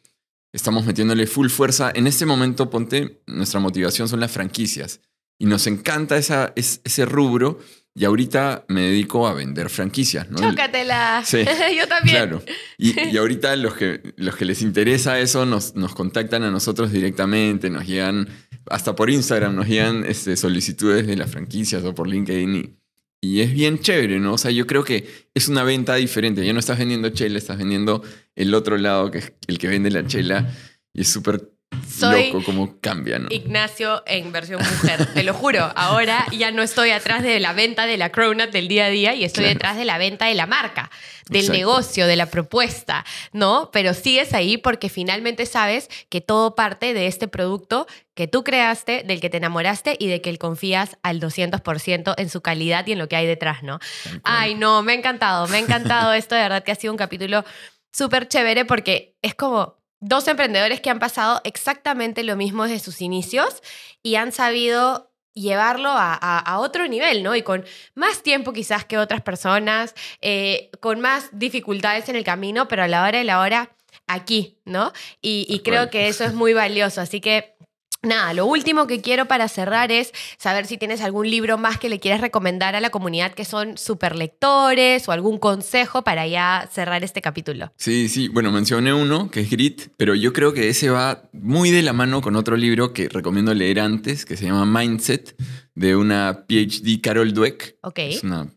Estamos 0.53 0.85
metiéndole 0.85 1.27
full 1.27 1.49
fuerza. 1.49 1.91
En 1.95 2.07
este 2.07 2.27
momento, 2.27 2.69
ponte, 2.71 3.23
nuestra 3.27 3.59
motivación 3.61 4.09
son 4.09 4.21
las 4.21 4.31
franquicias. 4.33 5.01
Y 5.39 5.47
nos 5.47 5.67
encanta 5.67 6.17
esa, 6.19 6.53
es- 6.57 6.81
ese 6.85 7.05
rubro. 7.07 7.59
Y 7.95 8.05
ahorita 8.07 8.65
me 8.69 8.83
dedico 8.83 9.27
a 9.29 9.35
vender 9.35 9.69
franquicias, 9.69 10.31
¿no? 10.31 10.39
Chócatela. 10.39 11.23
Sí, 11.27 11.39
Yo 11.79 11.87
también. 11.89 12.17
Claro. 12.17 12.43
Y, 12.79 12.99
y 12.99 13.17
ahorita 13.17 13.55
los 13.57 13.75
que, 13.75 14.15
los 14.17 14.37
que 14.37 14.45
les 14.47 14.63
interesa 14.63 15.19
eso 15.21 15.45
nos, 15.47 15.75
nos 15.75 15.95
contactan 15.95 16.43
a 16.43 16.51
nosotros 16.51 16.91
directamente, 16.93 17.69
nos 17.69 17.87
llegan, 17.87 18.29
hasta 18.71 18.95
por 18.97 19.11
Instagram, 19.11 19.55
nos 19.57 19.67
llegan 19.69 20.05
este, 20.07 20.37
solicitudes 20.37 21.07
de 21.07 21.17
las 21.17 21.31
franquicias 21.31 21.83
o 21.85 21.95
por 21.95 22.09
LinkedIn. 22.09 22.55
Y, 22.57 22.79
y 23.25 23.41
es 23.41 23.53
bien 23.53 23.79
chévere, 23.79 24.18
¿no? 24.18 24.35
O 24.35 24.39
sea, 24.39 24.51
yo 24.51 24.66
creo 24.66 24.83
que 24.83 25.07
es 25.33 25.49
una 25.49 25.62
venta 25.62 25.95
diferente. 25.95 26.45
Ya 26.45 26.53
no 26.53 26.59
estás 26.59 26.79
vendiendo 26.79 27.09
chela, 27.11 27.39
estás 27.39 27.57
vendiendo 27.57 28.03
el 28.35 28.53
otro 28.53 28.77
lado, 28.77 29.12
que 29.12 29.18
es 29.18 29.33
el 29.47 29.59
que 29.59 29.68
vende 29.68 29.93
la 29.93 30.05
chela. 30.05 30.53
Y 30.93 31.03
es 31.03 31.09
súper 31.09 31.52
Soy 31.89 32.27
loco 32.33 32.45
cómo 32.45 32.77
cambia, 32.81 33.18
¿no? 33.18 33.29
Ignacio 33.31 34.03
en 34.07 34.33
versión 34.33 34.61
mujer, 34.61 35.12
te 35.14 35.23
lo 35.23 35.35
juro. 35.35 35.70
Ahora 35.77 36.27
ya 36.33 36.51
no 36.51 36.62
estoy 36.62 36.91
atrás 36.91 37.23
de 37.23 37.39
la 37.41 37.53
venta 37.53 37.87
de 37.87 37.97
la 37.97 38.11
cronut 38.11 38.51
del 38.51 38.68
día 38.68 38.87
a 38.87 38.89
día 38.89 39.14
y 39.14 39.25
estoy 39.25 39.45
Claro. 39.45 39.55
detrás 39.55 39.77
de 39.77 39.85
la 39.85 39.99
venta 39.99 40.27
de 40.27 40.35
la 40.35 40.47
marca, 40.47 40.91
del 41.29 41.43
Exacto. 41.43 41.59
negocio, 41.59 42.07
de 42.07 42.16
la 42.16 42.27
propuesta, 42.27 43.05
¿no? 43.33 43.70
Pero 43.73 43.95
sigues 43.95 44.35
ahí 44.35 44.57
porque 44.57 44.89
finalmente 44.89 45.47
sabes 45.47 45.89
que 46.09 46.20
todo 46.20 46.55
parte 46.55 46.95
de 46.95 47.07
este 47.07 47.29
producto 47.29 47.87
que 48.14 48.27
tú 48.29 48.45
creaste, 48.45 49.03
del 49.05 49.20
que 49.20 49.31
te 49.31 49.39
enamoraste 49.39 49.97
y 49.99 50.09
de 50.09 50.20
que 50.20 50.37
confías 50.39 50.99
al 51.03 51.20
200% 51.20 52.14
en 52.18 52.29
su 52.31 52.41
calidad 52.43 52.87
y 52.87 52.93
en 52.93 52.99
lo 52.99 53.09
que 53.09 53.16
hay 53.16 53.27
detrás, 53.27 53.62
¿no? 53.62 53.79
Ay, 54.25 54.55
no, 54.55 54.83
me 54.83 54.93
ha 54.93 54.95
encantado, 54.97 55.47
me 55.49 55.57
ha 55.57 55.61
encantado 55.61 56.12
esto, 56.14 56.35
de 56.35 56.43
verdad 56.43 56.62
que 56.64 56.73
ha 56.73 56.77
sido 56.77 56.93
un 56.93 56.99
capítulo 56.99 57.45
súper 57.93 58.29
chévere 58.29 58.64
porque 58.64 59.16
es 59.23 59.35
como 59.35 59.82
dos 60.03 60.29
emprendedores 60.29 60.81
que 60.81 60.91
han 60.91 60.99
pasado 60.99 61.41
exactamente 61.45 62.23
lo 62.25 62.37
mismo 62.37 62.65
desde 62.65 62.81
sus 62.81 63.01
inicios 63.01 63.63
y 64.03 64.17
han 64.17 64.33
sabido 64.33 65.11
llevarlo 65.33 65.89
a, 65.91 66.13
a- 66.13 66.39
a 66.41 66.59
otro 66.59 66.87
nivel, 66.89 67.23
¿no? 67.23 67.35
Y 67.35 67.43
con 67.43 67.65
más 67.95 68.23
tiempo 68.23 68.53
quizás 68.53 68.85
que 68.85 68.99
otras 68.99 69.23
personas, 69.23 69.95
eh, 70.21 70.71
con 70.81 71.01
más 71.01 71.31
dificultades 71.33 72.09
en 72.11 72.17
el 72.17 72.25
camino, 72.25 72.69
pero 72.69 72.83
a 72.83 72.89
la 72.89 73.03
hora 73.05 73.17
de 73.19 73.25
la 73.25 73.41
hora, 73.41 73.71
aquí, 74.07 74.59
¿no? 74.67 74.93
Y, 75.23 75.61
creo 75.65 75.89
que 75.89 76.09
eso 76.09 76.25
es 76.25 76.35
muy 76.43 76.53
valioso. 76.53 77.01
Así 77.01 77.21
que 77.21 77.55
Nada, 78.03 78.35
lo 78.35 78.47
último 78.47 78.89
que 78.89 79.01
quiero 79.01 79.27
para 79.27 79.47
cerrar 79.47 79.93
es 79.93 80.13
saber 80.37 80.67
si 80.67 80.77
tienes 80.77 81.03
algún 81.03 81.31
libro 81.31 81.57
más 81.57 81.79
que 81.79 81.89
le 81.89 82.01
quieras 82.01 82.21
recomendar 82.21 82.75
a 82.75 82.81
la 82.81 82.91
comunidad 82.91 83.33
que 83.33 83.45
son 83.45 83.79
super 83.79 84.17
lectores 84.17 85.09
o 85.09 85.13
algún 85.13 85.39
consejo 85.39 86.03
para 86.03 86.27
ya 86.27 86.69
cerrar 86.73 87.05
este 87.05 87.23
capítulo. 87.23 87.73
Sí, 87.77 88.09
sí. 88.09 88.27
Bueno, 88.27 88.51
mencioné 88.51 88.93
uno 88.93 89.31
que 89.31 89.41
es 89.41 89.51
Grit, 89.51 89.93
pero 89.97 90.17
yo 90.17 90.33
creo 90.33 90.53
que 90.53 90.69
ese 90.69 90.91
va 90.91 91.23
muy 91.33 91.71
de 91.71 91.83
la 91.83 91.93
mano 91.93 92.23
con 92.23 92.35
otro 92.35 92.57
libro 92.57 92.93
que 92.93 93.09
recomiendo 93.09 93.55
leer 93.55 93.79
antes, 93.79 94.25
que 94.25 94.37
se 94.37 94.47
llama 94.47 94.67
Mindset, 94.67 95.37
de 95.77 95.95
una 95.95 96.45
PhD 96.49 97.01
Carol 97.01 97.33
Dweck. 97.33 97.77
Ok. 97.83 97.99
Es 98.01 98.25
una, 98.25 98.49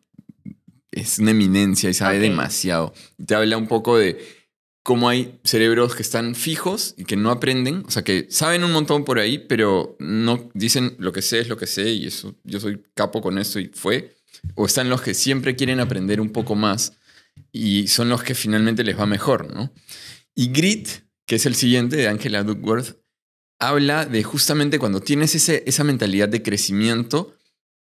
es 0.91 1.19
una 1.19 1.31
eminencia 1.31 1.89
y 1.89 1.93
sabe 1.93 2.17
demasiado. 2.17 2.93
Te 3.23 3.35
habla 3.35 3.57
un 3.57 3.67
poco 3.67 3.97
de 3.97 4.34
cómo 4.85 5.09
hay 5.09 5.39
cerebros 5.43 5.95
que 5.95 6.03
están 6.03 6.35
fijos 6.35 6.93
y 6.95 7.05
que 7.05 7.15
no 7.17 7.31
aprenden, 7.31 7.83
o 7.87 7.89
sea, 7.89 8.03
que 8.03 8.27
saben 8.29 8.63
un 8.63 8.71
montón 8.71 9.03
por 9.03 9.17
ahí, 9.17 9.39
pero 9.39 9.95
no 9.97 10.51
dicen 10.53 10.95
lo 10.99 11.11
que 11.11 11.23
sé 11.23 11.39
es 11.39 11.49
lo 11.49 11.57
que 11.57 11.65
sé 11.65 11.89
y 11.89 12.05
eso, 12.05 12.35
yo 12.43 12.59
soy 12.59 12.83
capo 12.93 13.19
con 13.19 13.39
eso 13.39 13.59
y 13.59 13.71
fue. 13.73 14.15
O 14.53 14.67
están 14.67 14.87
los 14.89 15.01
que 15.01 15.15
siempre 15.15 15.55
quieren 15.55 15.79
aprender 15.79 16.21
un 16.21 16.29
poco 16.29 16.53
más 16.53 16.93
y 17.51 17.87
son 17.87 18.09
los 18.09 18.21
que 18.21 18.35
finalmente 18.35 18.83
les 18.83 18.95
va 18.95 19.07
mejor, 19.07 19.51
¿no? 19.51 19.73
Y 20.35 20.51
Grit, 20.51 20.87
que 21.25 21.37
es 21.37 21.47
el 21.47 21.55
siguiente 21.55 21.95
de 21.95 22.07
Angela 22.07 22.43
Duckworth, 22.43 22.95
habla 23.59 24.05
de 24.05 24.21
justamente 24.21 24.77
cuando 24.77 25.01
tienes 25.01 25.33
ese, 25.33 25.63
esa 25.65 25.83
mentalidad 25.83 26.29
de 26.29 26.43
crecimiento, 26.43 27.35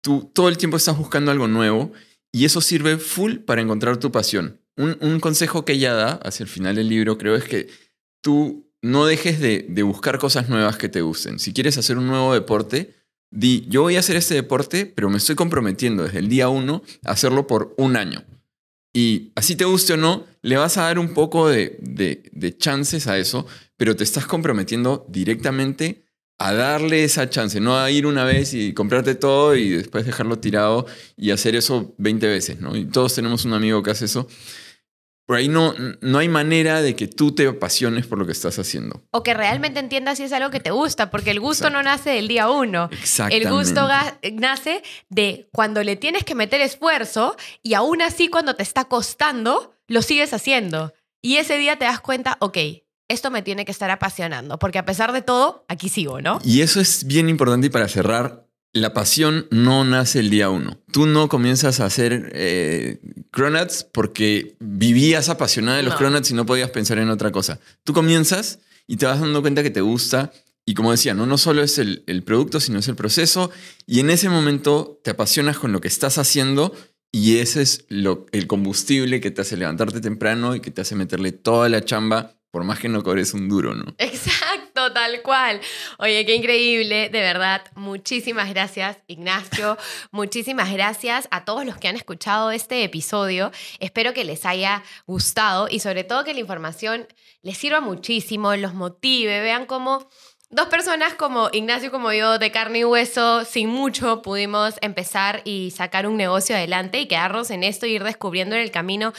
tú 0.01 0.31
todo 0.33 0.49
el 0.49 0.57
tiempo 0.57 0.77
estás 0.77 0.97
buscando 0.97 1.29
algo 1.29 1.47
nuevo 1.47 1.93
y 2.31 2.45
eso 2.45 2.59
sirve 2.59 2.97
full 2.97 3.35
para 3.35 3.61
encontrar 3.61 3.97
tu 3.97 4.11
pasión. 4.11 4.59
Un, 4.77 4.97
un 5.01 5.19
consejo 5.19 5.65
que 5.65 5.73
ella 5.73 5.93
da 5.93 6.11
hacia 6.23 6.43
el 6.43 6.49
final 6.49 6.75
del 6.75 6.87
libro, 6.89 7.17
creo, 7.17 7.35
es 7.35 7.43
que 7.45 7.67
tú 8.21 8.71
no 8.81 9.05
dejes 9.05 9.39
de, 9.39 9.65
de 9.67 9.83
buscar 9.83 10.19
cosas 10.19 10.49
nuevas 10.49 10.77
que 10.77 10.87
te 10.89 11.01
gusten. 11.01 11.39
Si 11.39 11.51
quieres 11.53 11.77
hacer 11.77 11.97
un 11.97 12.07
nuevo 12.07 12.33
deporte, 12.33 12.93
di, 13.31 13.65
yo 13.69 13.81
voy 13.81 13.95
a 13.95 13.99
hacer 13.99 14.15
este 14.15 14.35
deporte, 14.35 14.85
pero 14.85 15.09
me 15.09 15.17
estoy 15.17 15.35
comprometiendo 15.35 16.03
desde 16.03 16.19
el 16.19 16.29
día 16.29 16.49
uno 16.49 16.83
a 17.03 17.11
hacerlo 17.11 17.47
por 17.47 17.73
un 17.77 17.95
año. 17.97 18.23
Y 18.93 19.31
así 19.35 19.55
te 19.55 19.65
guste 19.65 19.93
o 19.93 19.97
no, 19.97 20.25
le 20.41 20.57
vas 20.57 20.77
a 20.77 20.83
dar 20.83 20.99
un 20.99 21.13
poco 21.13 21.49
de, 21.49 21.77
de- 21.81 22.23
de 22.31 22.57
chances 22.57 23.07
a 23.07 23.17
eso, 23.17 23.45
pero 23.77 23.95
te 23.95 24.03
estás 24.03 24.25
comprometiendo 24.25 25.05
directamente 25.09 26.03
a 26.39 26.53
darle 26.53 27.03
esa 27.03 27.29
chance, 27.29 27.59
no 27.59 27.77
a 27.77 27.89
ir 27.89 28.05
una 28.05 28.23
vez 28.23 28.53
y 28.53 28.73
comprarte 28.73 29.15
todo 29.15 29.55
y 29.55 29.69
después 29.69 30.05
dejarlo 30.05 30.37
tirado 30.39 30.85
y 31.15 31.31
hacer 31.31 31.55
eso 31.55 31.95
20 31.97 32.27
veces, 32.27 32.59
¿no? 32.59 32.75
Y 32.75 32.85
todos 32.85 33.15
tenemos 33.15 33.43
un 33.45 33.53
amigo 33.53 33.81
que 33.81 33.89
hace 33.91 34.05
eso. 34.05 34.27
Por 35.27 35.35
ahí 35.35 35.49
no, 35.49 35.73
no 35.99 36.19
hay 36.19 36.29
manera 36.29 36.81
de 36.81 36.95
que 36.95 37.05
tú 37.07 37.35
te 37.35 37.45
apasiones 37.45 38.07
por 38.07 38.17
lo 38.17 38.25
que 38.25 38.31
estás 38.31 38.57
haciendo. 38.59 39.03
O 39.11 39.23
que 39.23 39.33
realmente 39.33 39.81
entiendas 39.81 40.19
si 40.19 40.23
es 40.23 40.31
algo 40.31 40.49
que 40.51 40.61
te 40.61 40.71
gusta, 40.71 41.09
porque 41.11 41.31
el 41.31 41.41
gusto 41.41 41.67
Exacto. 41.67 41.77
no 41.77 41.83
nace 41.83 42.11
del 42.11 42.29
día 42.29 42.49
uno. 42.49 42.89
El 43.29 43.49
gusto 43.49 43.89
nace 44.35 44.83
de 45.09 45.49
cuando 45.51 45.83
le 45.83 45.97
tienes 45.97 46.23
que 46.23 46.33
meter 46.33 46.61
esfuerzo 46.61 47.35
y 47.61 47.73
aún 47.73 48.01
así 48.01 48.29
cuando 48.29 48.55
te 48.55 48.63
está 48.63 48.85
costando, 48.85 49.73
lo 49.87 50.01
sigues 50.01 50.33
haciendo. 50.33 50.93
Y 51.21 51.35
ese 51.35 51.57
día 51.57 51.77
te 51.77 51.83
das 51.83 51.99
cuenta, 51.99 52.37
ok, 52.39 52.57
esto 53.09 53.29
me 53.29 53.41
tiene 53.41 53.65
que 53.65 53.71
estar 53.71 53.89
apasionando, 53.89 54.57
porque 54.59 54.79
a 54.79 54.85
pesar 54.85 55.11
de 55.11 55.21
todo, 55.21 55.65
aquí 55.67 55.89
sigo, 55.89 56.21
¿no? 56.21 56.39
Y 56.45 56.61
eso 56.61 56.79
es 56.79 57.05
bien 57.05 57.27
importante 57.27 57.67
y 57.67 57.69
para 57.69 57.89
cerrar, 57.89 58.46
la 58.77 58.93
pasión 58.93 59.47
no 59.51 59.83
nace 59.83 60.19
el 60.19 60.29
día 60.29 60.49
uno. 60.49 60.79
Tú 60.91 61.05
no 61.05 61.27
comienzas 61.29 61.79
a 61.79 61.85
hacer 61.85 62.31
eh, 62.33 62.99
cronuts 63.31 63.83
porque 63.91 64.55
vivías 64.59 65.29
apasionada 65.29 65.77
de 65.77 65.83
los 65.83 65.93
No. 65.93 65.97
cronuts 65.99 66.31
y 66.31 66.33
no 66.33 66.45
podías 66.45 66.69
pensar 66.71 66.97
en 66.99 67.09
otra 67.09 67.31
cosa. 67.31 67.59
Tú 67.83 67.93
comienzas 67.93 68.59
y 68.87 68.97
te 68.97 69.05
vas 69.05 69.19
dando 69.19 69.41
cuenta 69.41 69.63
que 69.63 69.69
te 69.69 69.81
gusta 69.81 70.31
Y 70.69 70.73
como 70.73 70.91
decía, 70.91 71.13
no, 71.13 71.25
no 71.25 71.37
solo 71.37 71.63
es 71.63 71.77
el, 71.77 72.03
el 72.07 72.23
producto, 72.23 72.59
sino 72.59 72.79
es 72.79 72.89
el 72.89 72.95
proceso. 72.95 73.51
Y 73.85 74.01
en 74.01 74.09
ese 74.09 74.27
momento 74.27 74.99
te 75.01 75.11
apasionas 75.11 75.57
con 75.57 75.71
lo 75.71 75.79
que 75.79 75.87
estás 75.87 76.17
haciendo 76.17 76.75
y 77.09 77.37
ese 77.37 77.61
es 77.61 77.85
lo, 77.87 78.25
el 78.33 78.47
combustible 78.47 79.21
que 79.21 79.31
te 79.31 79.41
hace 79.41 79.55
levantarte 79.55 80.01
temprano 80.01 80.55
y 80.55 80.59
que 80.59 80.71
te 80.71 80.81
hace 80.81 80.93
meterle 80.95 81.31
toda 81.31 81.69
la 81.69 81.85
chamba, 81.85 82.33
por 82.51 82.65
más 82.65 82.79
que 82.79 82.89
no 82.89 83.01
cobres 83.01 83.33
un 83.33 83.47
duro, 83.47 83.75
¿no? 83.75 83.95
Exacto, 83.97 84.56
tal 84.91 85.21
cual. 85.21 85.61
Oye, 85.99 86.25
qué 86.25 86.35
increíble, 86.35 87.09
de 87.09 87.19
verdad. 87.19 87.63
Muchísimas 87.75 88.49
gracias, 88.49 88.97
Ignacio. 89.07 89.77
Muchísimas 90.11 90.71
gracias 90.71 91.27
a 91.31 91.45
todos 91.45 91.65
los 91.65 91.77
que 91.77 91.87
han 91.87 91.95
escuchado 91.95 92.51
este 92.51 92.83
episodio. 92.83 93.51
Espero 93.79 94.13
que 94.13 94.23
les 94.23 94.45
haya 94.45 94.83
gustado 95.05 95.67
y 95.69 95.79
sobre 95.79 96.03
todo 96.03 96.23
que 96.23 96.33
la 96.33 96.39
información 96.39 97.07
les 97.41 97.57
sirva 97.57 97.81
muchísimo, 97.81 98.55
los 98.55 98.73
motive, 98.73 99.41
vean 99.41 99.65
cómo 99.65 100.07
Dos 100.49 100.67
personas 100.69 101.13
como 101.13 101.49
Ignacio, 101.51 101.91
como 101.91 102.13
yo, 102.13 102.39
de 102.39 102.51
carne 102.51 102.79
y 102.79 102.85
hueso, 102.85 103.43
sin 103.43 103.67
mucho, 103.67 104.21
pudimos 104.21 104.75
empezar 104.81 105.41
y 105.43 105.71
sacar 105.71 106.07
un 106.07 106.15
negocio 106.15 106.55
adelante 106.55 107.01
y 107.01 107.07
quedarnos 107.09 107.51
en 107.51 107.63
esto 107.63 107.85
ir 107.85 108.01
descubriendo 108.05 108.55
en 108.55 108.61
el 108.61 108.71
camino 108.71 109.11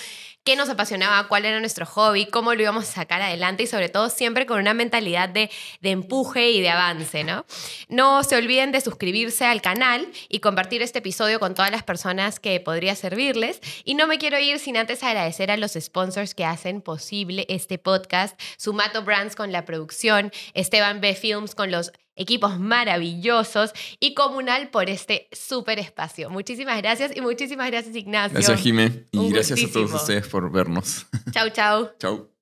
qué 0.48 0.56
nos 0.56 0.70
apasionaba, 0.70 1.28
cuál 1.28 1.44
era 1.44 1.60
nuestro 1.60 1.84
hobby, 1.84 2.24
cómo 2.24 2.54
lo 2.54 2.62
íbamos 2.62 2.84
a 2.84 2.92
sacar 2.92 3.20
adelante 3.20 3.64
y 3.64 3.66
sobre 3.66 3.90
todo 3.90 4.08
siempre 4.08 4.46
con 4.46 4.58
una 4.58 4.72
mentalidad 4.72 5.28
de, 5.28 5.50
de 5.82 5.90
empuje 5.90 6.52
y 6.52 6.62
de 6.62 6.70
avance, 6.70 7.22
¿no? 7.22 7.44
No 7.90 8.24
se 8.24 8.34
olviden 8.34 8.72
de 8.72 8.80
suscribirse 8.80 9.44
al 9.44 9.60
canal 9.60 10.08
y 10.30 10.40
compartir 10.40 10.80
este 10.80 11.00
episodio 11.00 11.38
con 11.38 11.52
todas 11.52 11.70
las 11.70 11.82
personas 11.82 12.40
que 12.40 12.58
podría 12.60 12.94
servirles. 12.94 13.60
Y 13.84 13.92
no 13.92 14.06
me 14.06 14.16
quiero 14.16 14.38
ir 14.38 14.58
sin 14.58 14.78
antes 14.78 15.02
agradecer 15.02 15.50
a 15.50 15.58
los 15.58 15.72
sponsors 15.78 16.34
que 16.34 16.46
hacen 16.46 16.80
posible 16.80 17.44
este 17.50 17.76
podcast, 17.76 18.40
Sumato 18.56 19.02
Brands 19.02 19.36
con 19.36 19.52
la 19.52 19.66
producción, 19.66 20.32
Esteban 20.54 21.02
B. 21.02 21.14
Films 21.14 21.54
con 21.54 21.70
los 21.70 21.92
equipos 22.18 22.58
maravillosos 22.58 23.72
y 24.00 24.14
Comunal 24.14 24.70
por 24.70 24.90
este 24.90 25.28
súper 25.32 25.78
espacio. 25.78 26.28
Muchísimas 26.28 26.76
gracias 26.78 27.16
y 27.16 27.20
muchísimas 27.20 27.70
gracias 27.70 27.96
Ignacio. 27.96 28.34
Gracias 28.34 28.60
Jime 28.60 29.06
y 29.12 29.30
gracias 29.30 29.64
a 29.64 29.72
todos 29.72 29.94
ustedes 29.94 30.28
por 30.28 30.50
vernos. 30.50 31.06
Chau, 31.32 31.48
chau. 31.50 31.90
chau. 31.98 32.37